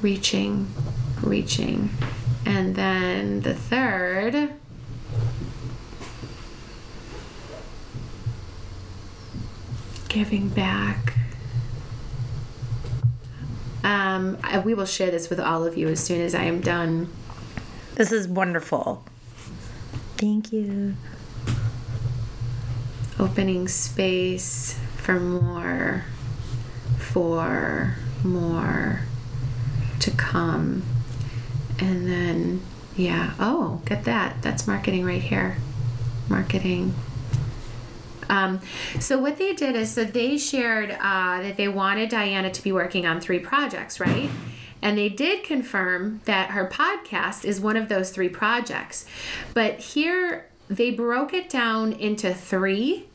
Reaching, 0.00 0.72
reaching. 1.22 1.90
And 2.46 2.74
then 2.76 3.40
the 3.40 3.54
third. 3.54 4.52
Giving 10.08 10.48
back. 10.48 11.14
Um, 13.84 14.38
I- 14.42 14.60
we 14.60 14.74
will 14.74 14.86
share 14.86 15.10
this 15.10 15.28
with 15.30 15.40
all 15.40 15.64
of 15.64 15.76
you 15.76 15.88
as 15.88 16.00
soon 16.00 16.20
as 16.20 16.34
I 16.34 16.44
am 16.44 16.60
done. 16.60 17.08
This 17.96 18.12
is 18.12 18.28
wonderful. 18.28 19.04
Thank 20.16 20.52
you. 20.52 20.94
opening 23.20 23.66
space 23.66 24.78
for 24.96 25.18
more, 25.18 26.04
for 26.98 27.96
more 28.22 29.00
to 30.08 30.16
come. 30.16 30.82
And 31.78 32.06
then, 32.06 32.62
yeah, 32.96 33.34
oh, 33.38 33.80
get 33.84 34.04
that. 34.04 34.42
That's 34.42 34.66
marketing 34.66 35.04
right 35.04 35.22
here. 35.22 35.56
Marketing. 36.28 36.94
Um, 38.28 38.60
so 39.00 39.18
what 39.18 39.38
they 39.38 39.54
did 39.54 39.74
is 39.74 39.92
so 39.92 40.04
they 40.04 40.36
shared 40.36 40.90
uh, 40.90 41.42
that 41.42 41.56
they 41.56 41.68
wanted 41.68 42.10
Diana 42.10 42.50
to 42.50 42.62
be 42.62 42.72
working 42.72 43.06
on 43.06 43.20
three 43.20 43.38
projects, 43.38 44.00
right? 44.00 44.28
And 44.82 44.98
they 44.98 45.08
did 45.08 45.44
confirm 45.44 46.20
that 46.24 46.50
her 46.50 46.68
podcast 46.68 47.44
is 47.44 47.60
one 47.60 47.76
of 47.76 47.88
those 47.88 48.10
three 48.10 48.28
projects. 48.28 49.06
But 49.54 49.78
here 49.80 50.46
they 50.68 50.90
broke 50.90 51.32
it 51.32 51.48
down 51.48 51.92
into 51.92 52.34
three 52.34 53.06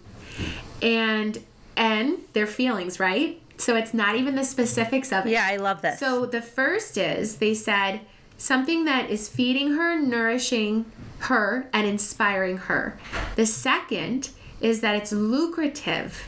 and 0.82 1.40
and 1.76 2.20
their 2.34 2.48
feelings, 2.48 3.00
right? 3.00 3.40
So 3.58 3.76
it's 3.76 3.94
not 3.94 4.16
even 4.16 4.36
the 4.36 4.44
specifics 4.44 5.12
of 5.12 5.26
it. 5.26 5.32
Yeah, 5.32 5.46
I 5.48 5.58
love 5.58 5.82
this. 5.82 6.00
So 6.00 6.26
the 6.26 6.42
first 6.42 6.98
is 6.98 7.38
they 7.38 7.54
said 7.54 8.02
something 8.38 8.86
that 8.86 9.10
is 9.10 9.30
feeding 9.30 9.74
her, 9.74 10.00
nourishing 10.00 10.86
her, 11.20 11.70
and 11.72 11.88
inspiring 11.88 12.58
her. 12.58 13.00
The 13.36 13.46
second 13.46 14.32
is 14.60 14.82
that 14.82 14.96
it's 14.96 15.12
lucrative 15.12 16.28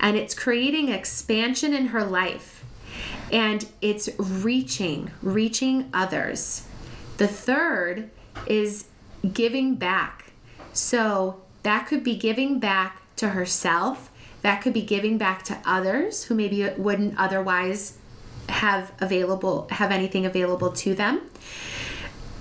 and 0.00 0.16
it's 0.16 0.34
creating 0.34 0.88
expansion 0.88 1.74
in 1.74 1.86
her 1.86 2.04
life 2.04 2.64
and 3.32 3.66
it's 3.80 4.08
reaching, 4.18 5.10
reaching 5.22 5.88
others. 5.92 6.66
The 7.18 7.28
third 7.28 8.10
is 8.46 8.86
giving 9.32 9.74
back. 9.74 10.32
So 10.72 11.40
that 11.62 11.86
could 11.86 12.04
be 12.04 12.16
giving 12.16 12.58
back 12.60 13.02
to 13.16 13.30
herself, 13.30 14.10
that 14.46 14.62
could 14.62 14.72
be 14.72 14.82
giving 14.82 15.18
back 15.18 15.42
to 15.42 15.58
others 15.66 16.22
who 16.24 16.34
maybe 16.36 16.70
wouldn't 16.78 17.18
otherwise 17.18 17.98
have 18.48 18.92
available 19.00 19.66
have 19.70 19.90
anything 19.90 20.24
available 20.24 20.70
to 20.70 20.94
them. 20.94 21.20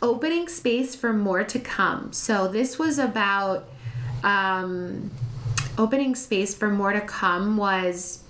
Opening 0.04 0.48
space 0.48 0.94
for 0.94 1.12
more 1.12 1.44
to 1.44 1.60
come. 1.60 2.14
So 2.14 2.48
this 2.48 2.78
was 2.78 3.00
about 3.00 3.68
um, 4.24 5.10
opening 5.80 6.14
space 6.14 6.54
for 6.54 6.70
more 6.70 6.94
to 6.94 7.02
come 7.02 7.58
was 7.58 8.24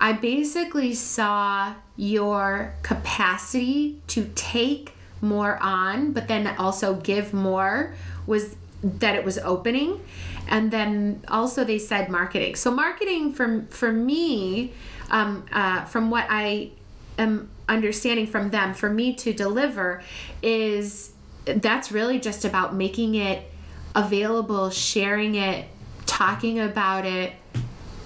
i 0.00 0.12
basically 0.12 0.92
saw 0.92 1.74
your 1.96 2.74
capacity 2.82 4.00
to 4.08 4.28
take 4.34 4.92
more 5.20 5.56
on 5.62 6.12
but 6.12 6.26
then 6.26 6.46
also 6.58 6.94
give 6.96 7.32
more 7.32 7.94
was 8.26 8.56
that 8.82 9.14
it 9.14 9.24
was 9.24 9.38
opening 9.38 10.00
and 10.48 10.70
then 10.70 11.22
also 11.28 11.64
they 11.64 11.78
said 11.78 12.08
marketing. 12.08 12.54
So 12.54 12.70
marketing 12.70 13.32
from 13.32 13.66
for 13.68 13.92
me 13.92 14.72
um, 15.10 15.46
uh, 15.52 15.84
from 15.84 16.10
what 16.10 16.26
i 16.28 16.70
am 17.18 17.48
understanding 17.68 18.26
from 18.26 18.50
them 18.50 18.74
for 18.74 18.90
me 18.90 19.14
to 19.14 19.32
deliver 19.32 20.02
is 20.42 21.12
that's 21.46 21.92
really 21.92 22.18
just 22.18 22.44
about 22.44 22.74
making 22.74 23.14
it 23.14 23.50
available 23.94 24.70
sharing 24.70 25.34
it 25.34 25.66
talking 26.04 26.58
about 26.58 27.06
it 27.06 27.32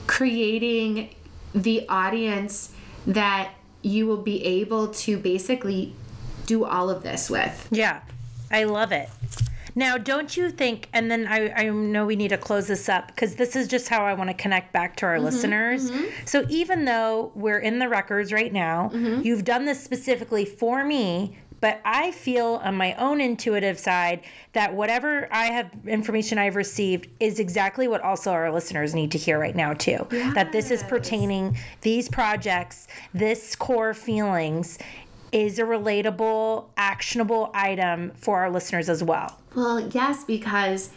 creating 0.06 1.08
the 1.54 1.88
audience 1.88 2.72
that 3.06 3.52
you 3.82 4.06
will 4.06 4.22
be 4.22 4.44
able 4.44 4.88
to 4.88 5.16
basically 5.16 5.94
do 6.46 6.64
all 6.64 6.90
of 6.90 7.02
this 7.02 7.30
with. 7.30 7.68
Yeah, 7.70 8.00
I 8.50 8.64
love 8.64 8.92
it. 8.92 9.08
Now, 9.78 9.96
don't 9.96 10.36
you 10.36 10.50
think, 10.50 10.88
and 10.92 11.08
then 11.08 11.28
I, 11.28 11.52
I 11.52 11.68
know 11.68 12.04
we 12.04 12.16
need 12.16 12.30
to 12.30 12.36
close 12.36 12.66
this 12.66 12.88
up 12.88 13.06
because 13.06 13.36
this 13.36 13.54
is 13.54 13.68
just 13.68 13.88
how 13.88 14.04
I 14.04 14.12
want 14.12 14.28
to 14.28 14.34
connect 14.34 14.72
back 14.72 14.96
to 14.96 15.06
our 15.06 15.14
mm-hmm, 15.14 15.26
listeners. 15.26 15.88
Mm-hmm. 15.88 16.04
So, 16.24 16.44
even 16.48 16.84
though 16.84 17.30
we're 17.36 17.60
in 17.60 17.78
the 17.78 17.88
records 17.88 18.32
right 18.32 18.52
now, 18.52 18.90
mm-hmm. 18.92 19.22
you've 19.22 19.44
done 19.44 19.66
this 19.66 19.80
specifically 19.80 20.44
for 20.44 20.84
me, 20.84 21.38
but 21.60 21.80
I 21.84 22.10
feel 22.10 22.60
on 22.64 22.74
my 22.74 22.94
own 22.94 23.20
intuitive 23.20 23.78
side 23.78 24.22
that 24.52 24.74
whatever 24.74 25.28
I 25.32 25.46
have 25.46 25.70
information 25.86 26.38
I've 26.38 26.56
received 26.56 27.08
is 27.20 27.38
exactly 27.38 27.86
what 27.86 28.00
also 28.00 28.32
our 28.32 28.50
listeners 28.50 28.96
need 28.96 29.12
to 29.12 29.18
hear 29.18 29.38
right 29.38 29.54
now, 29.54 29.74
too. 29.74 30.08
That 30.10 30.50
this 30.50 30.72
is 30.72 30.82
pertaining, 30.82 31.56
these 31.82 32.08
projects, 32.08 32.88
this 33.14 33.54
core 33.54 33.94
feelings 33.94 34.80
is 35.32 35.58
a 35.58 35.62
relatable, 35.62 36.66
actionable 36.76 37.50
item 37.54 38.12
for 38.16 38.40
our 38.40 38.50
listeners 38.50 38.88
as 38.88 39.02
well. 39.02 39.38
Well, 39.54 39.88
yes, 39.88 40.24
because 40.24 40.90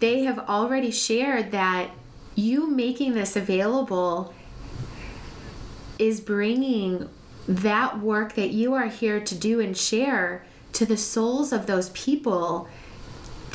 they 0.00 0.24
have 0.24 0.38
already 0.38 0.90
shared 0.90 1.50
that 1.52 1.90
you 2.34 2.68
making 2.68 3.14
this 3.14 3.34
available 3.34 4.34
is 5.98 6.20
bringing 6.20 7.08
that 7.48 8.00
work 8.00 8.34
that 8.34 8.50
you 8.50 8.74
are 8.74 8.88
here 8.88 9.20
to 9.20 9.34
do 9.34 9.60
and 9.60 9.76
share 9.76 10.44
to 10.72 10.84
the 10.84 10.96
souls 10.96 11.52
of 11.52 11.66
those 11.66 11.90
people 11.90 12.68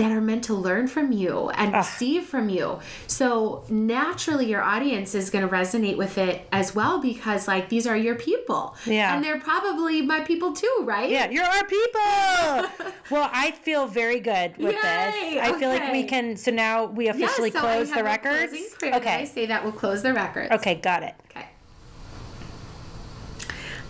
that 0.02 0.12
are 0.12 0.22
meant 0.22 0.44
to 0.46 0.54
learn 0.54 0.88
from 0.88 1.12
you 1.12 1.50
and 1.52 1.74
ah. 1.76 1.80
receive 1.80 2.26
from 2.26 2.50
you. 2.50 2.80
So 3.08 3.64
naturally 3.70 4.50
your 4.50 4.62
audience 4.62 5.14
is 5.16 5.30
going 5.30 5.48
to 5.48 5.54
resonate 5.54 5.98
with 5.98 6.18
it 6.18 6.48
as 6.52 6.74
well 6.74 7.00
because 7.00 7.48
like 7.48 7.70
these 7.70 7.86
are 7.88 7.98
your 7.98 8.16
people. 8.16 8.76
Yeah. 8.86 9.16
And 9.16 9.24
they're 9.24 9.40
probably 9.40 10.02
my 10.02 10.22
people 10.22 10.54
too, 10.54 10.80
right? 10.84 11.10
Yeah, 11.10 11.30
you're 11.30 11.44
our 11.46 11.66
people. 11.66 12.92
well, 13.12 13.30
I 13.32 13.52
feel 13.64 13.88
very 13.88 14.20
good 14.20 14.58
with 14.58 14.74
Yay, 14.74 15.36
this. 15.36 15.48
I 15.48 15.56
feel 15.60 15.70
like 15.70 15.92
we 15.92 16.04
can. 16.04 16.36
So 16.38 16.52
now 16.52 16.86
we 16.86 17.08
officially 17.08 17.50
Yes, 17.50 17.62
so 17.62 17.68
close 17.68 17.92
the 17.92 18.04
records. 18.04 18.54
that 18.82 18.94
I 18.94 18.98
Okay. 18.98 19.26
say 19.26 19.46
that 19.46 19.64
we'll 19.64 19.74
close 19.74 20.02
the 20.04 20.14
records. 20.14 20.52
Okay, 20.52 20.76
got 20.76 21.04
it. 21.04 21.16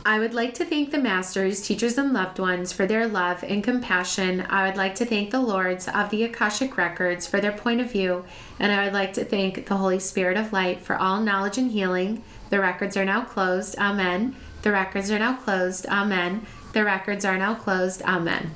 I 0.04 0.18
would 0.18 0.34
like 0.34 0.56
to 0.56 0.66
thank 0.66 0.90
the 0.90 0.98
masters, 0.98 1.62
teachers, 1.62 1.98
and 1.98 2.12
loved 2.12 2.40
ones 2.40 2.74
for 2.74 2.88
their 2.88 3.08
love 3.08 3.44
and 3.44 3.64
compassion. 3.64 4.46
I 4.50 4.68
would 4.68 4.76
like 4.76 4.96
to 4.96 5.06
thank 5.06 5.30
the 5.30 5.40
lords 5.40 5.88
of 5.88 6.10
the 6.10 6.24
Akashic 6.24 6.76
Records 6.76 7.28
for 7.28 7.40
their 7.40 7.52
point 7.52 7.82
of 7.82 7.92
view, 7.92 8.26
and 8.60 8.72
I 8.72 8.84
would 8.84 8.94
like 8.94 9.14
to 9.14 9.26
thank 9.26 9.68
the 9.68 9.78
Holy 9.78 10.00
Spirit 10.00 10.38
of 10.38 10.52
Light 10.52 10.82
for 10.82 10.96
all 10.96 11.22
knowledge 11.22 11.60
and 11.60 11.72
healing. 11.72 12.24
The 12.50 12.60
records 12.60 12.98
are 12.98 13.06
now 13.06 13.22
closed. 13.24 13.78
Amen. 13.78 14.36
The 14.64 14.72
records 14.72 15.12
are 15.12 15.20
now 15.20 15.36
closed. 15.36 15.86
Amen. 15.86 16.48
The 16.74 16.84
records 16.84 17.24
are 17.24 17.38
now 17.38 17.54
closed. 17.54 18.02
Amen. 18.02 18.52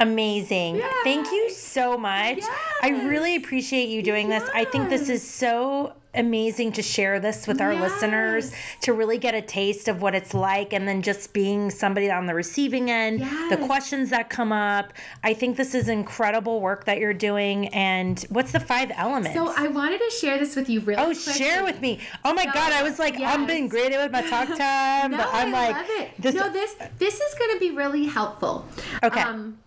Amazing. 0.00 0.82
Thank 1.04 1.26
you 1.26 1.50
so 1.50 1.96
much. 1.96 2.40
I 2.82 2.90
really 2.90 3.36
appreciate 3.36 3.88
you 3.88 4.02
doing 4.02 4.28
this. 4.28 4.48
I 4.54 4.64
think 4.64 4.88
this 4.88 5.08
is 5.08 5.28
so 5.28 5.92
amazing 6.18 6.72
to 6.72 6.82
share 6.82 7.20
this 7.20 7.46
with 7.46 7.60
our 7.60 7.74
listeners 7.74 8.52
to 8.82 8.92
really 8.92 9.18
get 9.18 9.34
a 9.34 9.40
taste 9.42 9.88
of 9.88 10.02
what 10.02 10.14
it's 10.14 10.34
like 10.34 10.72
and 10.72 10.86
then 10.86 11.00
just 11.02 11.32
being 11.32 11.70
somebody 11.70 12.10
on 12.10 12.26
the 12.26 12.34
receiving 12.34 12.90
end, 12.90 13.20
the 13.50 13.56
questions 13.56 14.10
that 14.10 14.28
come 14.28 14.52
up. 14.52 14.92
I 15.24 15.34
think 15.34 15.56
this 15.56 15.74
is 15.74 15.88
incredible 15.88 16.60
work 16.60 16.84
that 16.86 16.98
you're 16.98 17.14
doing 17.14 17.68
and 17.68 18.20
what's 18.28 18.52
the 18.52 18.60
five 18.60 18.90
elements? 18.96 19.34
So 19.34 19.52
I 19.56 19.68
wanted 19.68 19.98
to 20.00 20.10
share 20.10 20.38
this 20.38 20.56
with 20.56 20.68
you 20.68 20.80
really 20.80 21.00
Oh, 21.00 21.06
quickly. 21.06 21.32
share 21.34 21.62
with 21.64 21.80
me. 21.80 22.00
Oh 22.24 22.34
my 22.34 22.44
So, 22.44 22.50
God, 22.52 22.72
I 22.72 22.82
was 22.82 22.98
like, 22.98 23.18
I'm 23.20 23.46
being 23.46 23.68
great 23.68 23.92
with 23.92 24.12
my 24.12 24.22
talk 24.22 24.48
time, 24.58 25.12
No, 25.12 25.16
but 25.18 25.28
I'm 25.32 25.54
I 25.54 25.68
like, 25.68 25.76
love 25.76 25.86
it. 25.90 26.10
this, 26.18 26.34
no, 26.34 26.50
this 26.52 26.74
this 26.98 27.20
is 27.20 27.34
going 27.38 27.52
to 27.54 27.60
be 27.60 27.70
really 27.70 28.06
helpful. 28.06 28.66
Okay. 29.02 29.20
Um, 29.20 29.58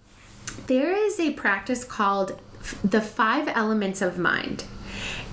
there 0.67 0.91
is 0.93 1.19
a 1.19 1.31
practice 1.31 1.83
called 1.83 2.39
the 2.83 3.01
five 3.01 3.47
elements 3.47 4.01
of 4.01 4.17
mind, 4.19 4.65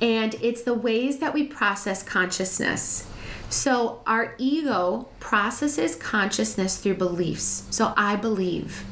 and 0.01 0.35
it's 0.41 0.63
the 0.63 0.75
ways 0.75 1.19
that 1.19 1.35
we 1.35 1.45
process 1.45 2.03
consciousness. 2.03 3.09
So 3.51 4.03
our 4.07 4.35
ego 4.39 5.09
processes 5.21 5.97
consciousness 5.97 6.77
through 6.79 6.95
beliefs. 6.97 7.65
So 7.71 7.95
I 7.97 8.17
believe. 8.17 8.85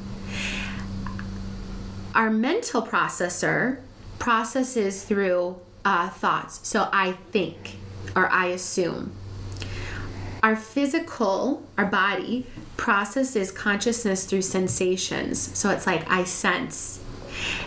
Our 2.14 2.30
mental 2.30 2.82
processor 2.82 3.78
processes 4.18 5.04
through 5.04 5.60
uh, 5.84 6.08
thoughts. 6.08 6.66
So 6.66 6.88
I 6.92 7.12
think 7.30 7.76
or 8.14 8.30
I 8.32 8.46
assume. 8.46 9.12
our 10.42 10.56
physical, 10.56 11.62
our 11.76 11.86
body, 11.86 12.46
processes 12.76 13.50
consciousness 13.50 14.24
through 14.26 14.42
sensations. 14.42 15.56
So 15.58 15.70
it's 15.70 15.86
like 15.86 16.08
I 16.10 16.24
sense. 16.24 17.00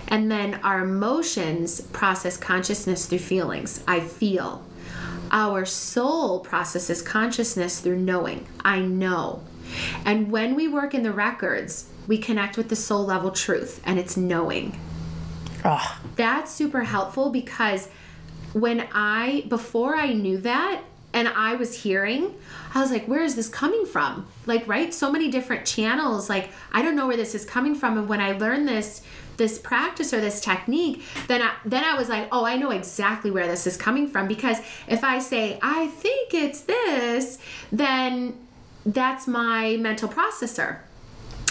And 0.07 0.31
then 0.31 0.55
our 0.63 0.83
emotions 0.83 1.81
process 1.81 2.37
consciousness 2.37 3.05
through 3.05 3.19
feelings. 3.19 3.83
I 3.87 3.99
feel. 3.99 4.63
Our 5.31 5.65
soul 5.65 6.39
processes 6.39 7.01
consciousness 7.01 7.79
through 7.79 7.99
knowing. 7.99 8.47
I 8.65 8.79
know. 8.79 9.43
And 10.03 10.31
when 10.31 10.55
we 10.55 10.67
work 10.67 10.93
in 10.93 11.03
the 11.03 11.11
records, 11.11 11.87
we 12.07 12.17
connect 12.17 12.57
with 12.57 12.69
the 12.69 12.75
soul 12.75 13.05
level 13.05 13.29
truth, 13.29 13.81
and 13.85 13.99
it's 13.99 14.17
knowing. 14.17 14.79
Oh, 15.63 15.99
That's 16.15 16.51
super 16.51 16.81
helpful 16.81 17.29
because 17.29 17.89
when 18.53 18.87
I, 18.91 19.45
before 19.47 19.95
I 19.95 20.13
knew 20.13 20.37
that, 20.39 20.81
and 21.13 21.27
I 21.27 21.55
was 21.55 21.83
hearing, 21.83 22.35
I 22.73 22.81
was 22.81 22.91
like, 22.91 23.07
where 23.07 23.23
is 23.23 23.35
this 23.35 23.49
coming 23.49 23.85
from? 23.85 24.27
Like, 24.45 24.67
right? 24.67 24.93
So 24.93 25.11
many 25.11 25.31
different 25.31 25.65
channels. 25.65 26.29
Like, 26.29 26.49
I 26.71 26.81
don't 26.81 26.95
know 26.95 27.07
where 27.07 27.17
this 27.17 27.33
is 27.33 27.45
coming 27.45 27.73
from. 27.73 27.97
And 27.97 28.07
when 28.07 28.21
I 28.21 28.33
learned 28.33 28.67
this, 28.67 29.01
this 29.39 29.57
practice 29.57 30.13
or 30.13 30.21
this 30.21 30.39
technique, 30.39 31.01
then 31.27 31.41
I, 31.41 31.53
then 31.65 31.83
I 31.83 31.95
was 31.95 32.07
like, 32.09 32.27
oh, 32.31 32.45
I 32.45 32.57
know 32.57 32.69
exactly 32.69 33.31
where 33.31 33.47
this 33.47 33.65
is 33.65 33.75
coming 33.75 34.07
from. 34.07 34.27
Because 34.27 34.59
if 34.87 35.03
I 35.03 35.17
say, 35.17 35.57
I 35.63 35.87
think 35.87 36.35
it's 36.35 36.61
this, 36.61 37.39
then 37.71 38.37
that's 38.85 39.27
my 39.27 39.77
mental 39.77 40.07
processor. 40.07 40.81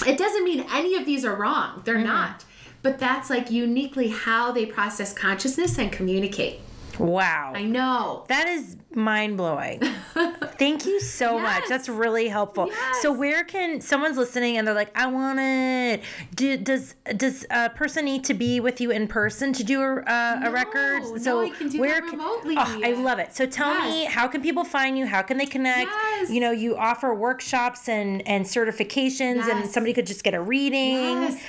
It 0.06 0.16
doesn't 0.16 0.44
mean 0.44 0.64
any 0.70 0.94
of 0.94 1.04
these 1.04 1.24
are 1.24 1.34
wrong. 1.34 1.82
They're 1.84 1.96
mm-hmm. 1.96 2.04
not. 2.04 2.44
But 2.82 3.00
that's 3.00 3.28
like 3.28 3.50
uniquely 3.50 4.08
how 4.08 4.52
they 4.52 4.64
process 4.64 5.12
consciousness 5.12 5.78
and 5.78 5.90
communicate. 5.90 6.60
wow. 6.98 7.52
I 7.56 7.64
know. 7.64 8.24
That 8.28 8.46
is 8.46 8.76
mind 8.94 9.36
blowing. 9.36 9.80
Thank 10.58 10.86
you 10.86 10.98
so 11.00 11.38
much. 11.38 11.64
That's 11.68 11.88
really 11.88 12.26
helpful. 12.28 12.66
Yes. 12.68 13.02
So, 13.02 13.12
where 13.12 13.44
can 13.44 13.80
someone's 13.80 14.16
listening 14.16 14.56
and 14.56 14.66
they're 14.66 14.74
like, 14.74 14.90
"I 14.98 15.06
want 15.06 15.38
it." 15.40 16.02
Do, 16.34 16.56
does 16.56 16.94
does 17.16 17.46
a 17.50 17.70
person 17.70 18.04
need 18.04 18.24
to 18.24 18.34
be 18.34 18.60
with 18.60 18.80
you 18.80 18.90
in 18.90 19.06
person 19.06 19.52
to 19.52 19.62
do 19.64 19.80
a, 19.82 20.00
uh, 20.00 20.40
a 20.42 20.44
No, 20.46 20.50
record? 20.50 21.02
no, 21.02 21.18
So 21.18 21.40
I 21.42 21.50
can 21.50 21.68
do 21.68 21.80
where 21.80 22.00
that 22.00 22.08
can- 22.08 22.18
remotely. 22.18 22.56
Oh, 22.58 22.80
I 22.84 22.92
love 22.92 23.18
it. 23.18 23.34
So 23.36 23.46
tell 23.46 23.72
me, 23.88 24.04
how 24.06 24.26
can 24.26 24.42
people 24.42 24.64
find 24.64 24.98
you? 24.98 25.06
How 25.06 25.22
can 25.22 25.36
they 25.38 25.46
connect? 25.46 25.90
Yes. 25.90 26.30
You 26.30 26.40
know, 26.40 26.50
you 26.50 26.76
offer 26.76 27.14
workshops 27.14 27.88
and 27.88 28.26
and 28.26 28.44
certifications, 28.44 29.48
and 29.48 29.68
somebody 29.68 29.92
could 29.92 30.06
just 30.06 30.24
get 30.24 30.34
a 30.34 30.40
reading. 30.40 30.94
Yes. 31.22 31.42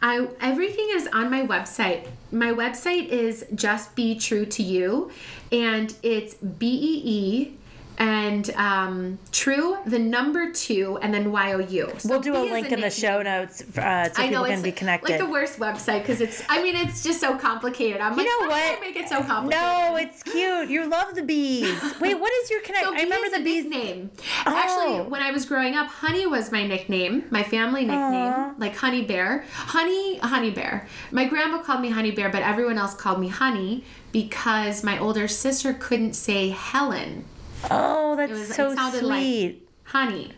I 0.00 0.28
everything 0.40 0.88
is 0.92 1.08
on 1.12 1.30
my 1.30 1.44
website. 1.46 2.06
My 2.30 2.52
website 2.52 3.08
is 3.08 3.44
just 3.54 3.94
be 3.96 4.14
true 4.18 4.46
to 4.46 4.62
you 4.62 5.10
and 5.52 5.94
it's 6.02 6.34
B 6.34 6.66
E 6.66 7.02
E 7.04 7.58
and 7.98 8.50
um, 8.56 9.18
true 9.30 9.76
the 9.86 9.98
number 9.98 10.50
two 10.52 10.98
and 11.02 11.12
then 11.12 11.32
Y 11.32 11.52
O 11.52 11.58
U. 11.58 11.92
So 11.98 12.08
We'll 12.08 12.20
do 12.20 12.36
a 12.36 12.42
link 12.42 12.72
in 12.72 12.80
the 12.80 12.90
show 12.90 13.22
notes 13.22 13.62
uh, 13.76 14.12
so 14.12 14.22
I 14.22 14.28
people 14.28 14.44
can 14.44 14.62
be 14.62 14.72
connected. 14.72 15.10
like 15.10 15.20
the 15.20 15.28
worst 15.30 15.58
website 15.58 16.00
because 16.00 16.20
it's. 16.20 16.42
I 16.48 16.62
mean, 16.62 16.76
it's 16.76 17.02
just 17.02 17.20
so 17.20 17.36
complicated. 17.36 18.00
I'm 18.00 18.16
like, 18.16 18.26
know 18.26 18.48
what? 18.48 18.80
Make 18.80 18.96
it 18.96 19.08
so 19.08 19.22
complicated? 19.22 19.62
no, 19.62 19.96
it's 19.96 20.22
cute. 20.22 20.68
You 20.68 20.88
love 20.88 21.14
the 21.14 21.22
bees. 21.22 21.80
Wait, 22.00 22.18
what 22.18 22.32
is 22.42 22.50
your 22.50 22.60
connect? 22.62 22.84
So 22.84 22.94
I 22.94 23.02
remember 23.02 23.28
the 23.30 23.40
a 23.40 23.44
bees. 23.44 23.66
name. 23.66 24.10
Oh. 24.46 24.56
Actually, 24.56 25.08
when 25.10 25.22
I 25.22 25.30
was 25.30 25.44
growing 25.44 25.74
up, 25.74 25.88
Honey 25.88 26.26
was 26.26 26.50
my 26.52 26.66
nickname, 26.66 27.24
my 27.30 27.42
family 27.42 27.82
nickname, 27.82 28.32
Aw. 28.32 28.54
like 28.58 28.76
Honey 28.76 29.02
Bear. 29.02 29.44
Honey, 29.52 30.18
Honey 30.18 30.50
Bear. 30.50 30.86
My 31.10 31.26
grandma 31.26 31.58
called 31.62 31.80
me 31.80 31.90
Honey 31.90 32.10
Bear, 32.10 32.30
but 32.30 32.42
everyone 32.42 32.78
else 32.78 32.94
called 32.94 33.20
me 33.20 33.28
Honey 33.28 33.84
because 34.12 34.84
my 34.84 34.98
older 34.98 35.26
sister 35.26 35.72
couldn't 35.72 36.14
say 36.14 36.50
Helen. 36.50 37.24
Oh, 37.70 38.16
that's 38.16 38.32
was. 38.32 38.54
so 38.54 38.74
sweet. 38.74 39.02
like 39.02 39.56
Honey, 39.84 40.32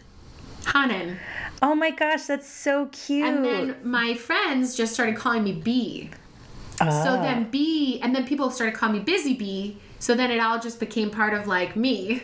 Hanan. 0.73 1.19
oh 1.63 1.75
my 1.75 1.91
gosh, 1.91 2.25
that's 2.25 2.49
so 2.49 2.87
cute. 2.93 3.27
And 3.27 3.45
then 3.45 3.77
my 3.85 4.15
friends 4.15 4.75
just 4.77 4.95
started 4.95 5.17
calling 5.17 5.45
me 5.45 5.53
Bee. 5.53 6.11
So 6.79 6.87
Oh. 6.89 7.23
then 7.23 7.51
B, 7.51 8.01
and 8.03 8.15
then 8.15 8.27
people 8.27 8.51
started 8.51 8.75
calling 8.75 8.97
me 8.99 9.03
Busy 9.05 9.35
Bee. 9.35 9.79
So 10.01 10.15
then 10.15 10.31
it 10.31 10.39
all 10.41 10.59
just 10.59 10.81
became 10.81 11.11
part 11.11 11.33
of 11.33 11.47
like 11.47 11.77
me. 11.77 12.23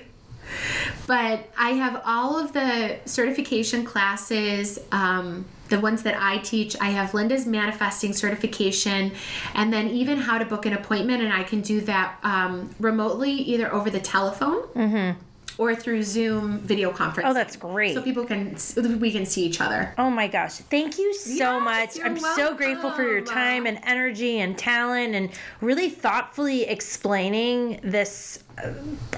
But 1.07 1.49
I 1.57 1.71
have 1.71 2.03
all 2.05 2.37
of 2.39 2.53
the 2.53 2.97
certification 3.05 3.85
classes, 3.85 4.79
um, 4.91 5.47
the 5.71 5.81
ones 5.81 6.03
that 6.03 6.17
I 6.21 6.39
teach. 6.39 6.77
I 6.81 6.91
have 6.91 7.15
Linda's 7.15 7.47
manifesting 7.47 8.13
certification, 8.13 9.13
and 9.55 9.73
then 9.73 9.89
even 9.89 10.19
how 10.19 10.39
to 10.39 10.45
book 10.45 10.67
an 10.67 10.75
appointment, 10.75 11.23
and 11.23 11.33
I 11.33 11.45
can 11.45 11.63
do 11.63 11.81
that 11.83 12.19
um, 12.23 12.71
remotely, 12.79 13.33
either 13.33 13.73
over 13.73 13.89
the 13.91 14.01
telephone 14.01 15.17
or 15.61 15.75
through 15.75 16.03
Zoom 16.03 16.59
video 16.61 16.91
conference. 16.91 17.27
Mm-hmm. 17.27 17.31
Oh, 17.31 17.35
that's 17.35 17.57
great. 17.57 17.95
So 17.95 18.01
people 18.01 18.25
can 18.25 18.57
we 18.99 19.13
can 19.13 19.27
see 19.27 19.45
each 19.45 19.61
other. 19.61 19.95
Oh 19.99 20.09
my 20.09 20.27
gosh. 20.27 20.55
Thank 20.55 20.99
you 20.99 21.13
so 21.13 21.59
Yes, 21.59 21.99
much. 21.99 22.07
I'm 22.07 22.19
so 22.19 22.55
grateful 22.55 22.91
for 22.91 23.03
your 23.03 23.21
time 23.21 23.67
and 23.67 23.79
energy 23.85 24.39
and 24.39 24.57
talent 24.57 25.15
and 25.15 25.29
really 25.61 25.91
thoughtfully 25.91 26.63
explaining 26.63 27.79
this, 27.83 28.43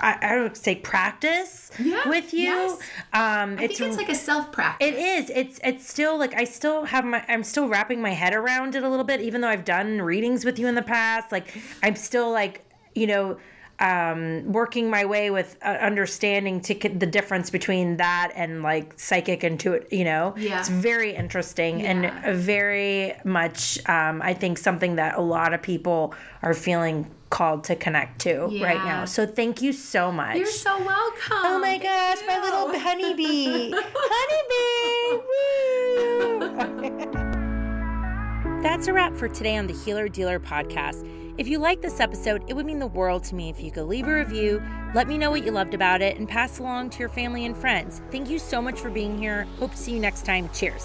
I, 0.01 0.19
I 0.23 0.41
would 0.43 0.57
say, 0.57 0.75
practice 0.77 1.71
Yeah, 1.79 2.09
with 2.09 2.33
you. 2.33 2.41
yes. 2.45 2.79
Um, 3.13 3.55
I 3.59 3.67
think 3.69 3.81
it's 3.81 3.97
like 3.97 4.09
a 4.09 4.15
self 4.15 4.53
practice. 4.53 4.89
It 4.89 4.95
is. 4.95 5.31
It's 5.31 5.61
it's 5.63 5.89
still 5.89 6.19
like 6.19 6.35
I 6.35 6.45
still 6.45 6.85
have 6.85 7.05
my 7.05 7.25
I'm 7.29 7.45
still 7.45 7.69
wrapping 7.69 8.01
my 8.01 8.11
head 8.11 8.35
around 8.35 8.75
it 8.75 8.83
a 8.83 8.89
little 8.89 9.05
bit 9.05 9.21
even 9.21 9.41
though 9.41 9.49
I've 9.49 9.65
done 9.65 10.01
readings 10.03 10.45
with 10.45 10.59
you 10.59 10.67
in 10.67 10.75
the 10.75 10.83
past. 10.83 11.31
Like 11.33 11.49
I'm 11.83 11.97
still 11.97 12.31
like, 12.31 12.65
you 12.95 13.07
know, 13.07 13.39
um 13.83 14.51
working 14.53 14.89
my 14.89 15.05
way 15.05 15.31
with 15.31 15.57
uh, 15.63 15.69
understanding 15.81 16.61
to 16.61 16.75
the 16.75 17.07
difference 17.07 17.51
between 17.51 17.97
that 17.99 18.31
and 18.35 18.63
like 18.63 18.95
psychic 18.99 19.41
intuit, 19.41 19.91
you 19.93 20.05
know. 20.05 20.35
Yeah. 20.37 20.61
It's 20.61 20.69
very 20.69 21.15
interesting 21.15 21.81
Yeah. 21.81 21.91
and 21.91 22.37
very 22.39 23.15
much 23.25 23.79
um 23.89 24.23
I 24.23 24.35
think 24.35 24.57
something 24.59 24.97
that 24.97 25.17
a 25.19 25.21
lot 25.21 25.53
of 25.53 25.61
people 25.63 26.15
are 26.43 26.55
feeling 26.55 27.07
called 27.31 27.65
to 27.65 27.75
connect 27.75 28.21
to 28.21 28.43
right 28.63 28.83
now. 28.85 29.05
So 29.07 29.27
thank 29.27 29.63
you 29.63 29.73
so 29.73 30.13
much. 30.13 30.37
You're 30.37 30.47
so 30.47 30.77
welcome. 30.85 31.33
Oh 31.33 31.59
my 31.59 31.79
gosh, 31.79 32.19
my 32.27 32.39
little 32.41 32.79
honeybee. 32.79 33.73
honeybee! 34.13 35.23
Woo! 35.29 37.03
That's 38.63 38.87
a 38.87 38.93
wrap 38.93 39.17
for 39.17 39.29
today 39.29 39.57
on 39.57 39.67
the 39.67 39.73
Healer 39.73 40.09
Dealer 40.09 40.39
podcast. 40.39 41.05
If 41.39 41.49
you 41.49 41.59
like 41.59 41.81
this 41.81 41.99
episode, 41.99 42.45
it 42.47 42.55
would 42.55 42.67
mean 42.67 42.79
the 42.79 42.87
world 42.87 43.25
to 43.25 43.35
me 43.35 43.49
if 43.49 43.59
you 43.59 43.71
could 43.71 43.87
leave 43.87 44.07
a 44.07 44.15
review, 44.15 44.63
let 44.95 45.09
me 45.09 45.17
know 45.17 45.31
what 45.31 45.45
you 45.45 45.51
loved 45.51 45.73
about 45.73 46.03
it, 46.03 46.19
and 46.19 46.29
pass 46.29 46.59
along 46.59 46.91
to 46.91 46.99
your 46.99 47.09
family 47.09 47.47
and 47.47 47.57
friends. 47.57 48.03
Thank 48.11 48.29
you 48.29 48.39
so 48.39 48.61
much 48.61 48.79
for 48.79 48.91
being 48.91 49.17
here. 49.17 49.45
Hope 49.59 49.71
to 49.71 49.77
see 49.77 49.93
you 49.93 50.01
next 50.01 50.27
time. 50.27 50.51
Cheers. 50.53 50.85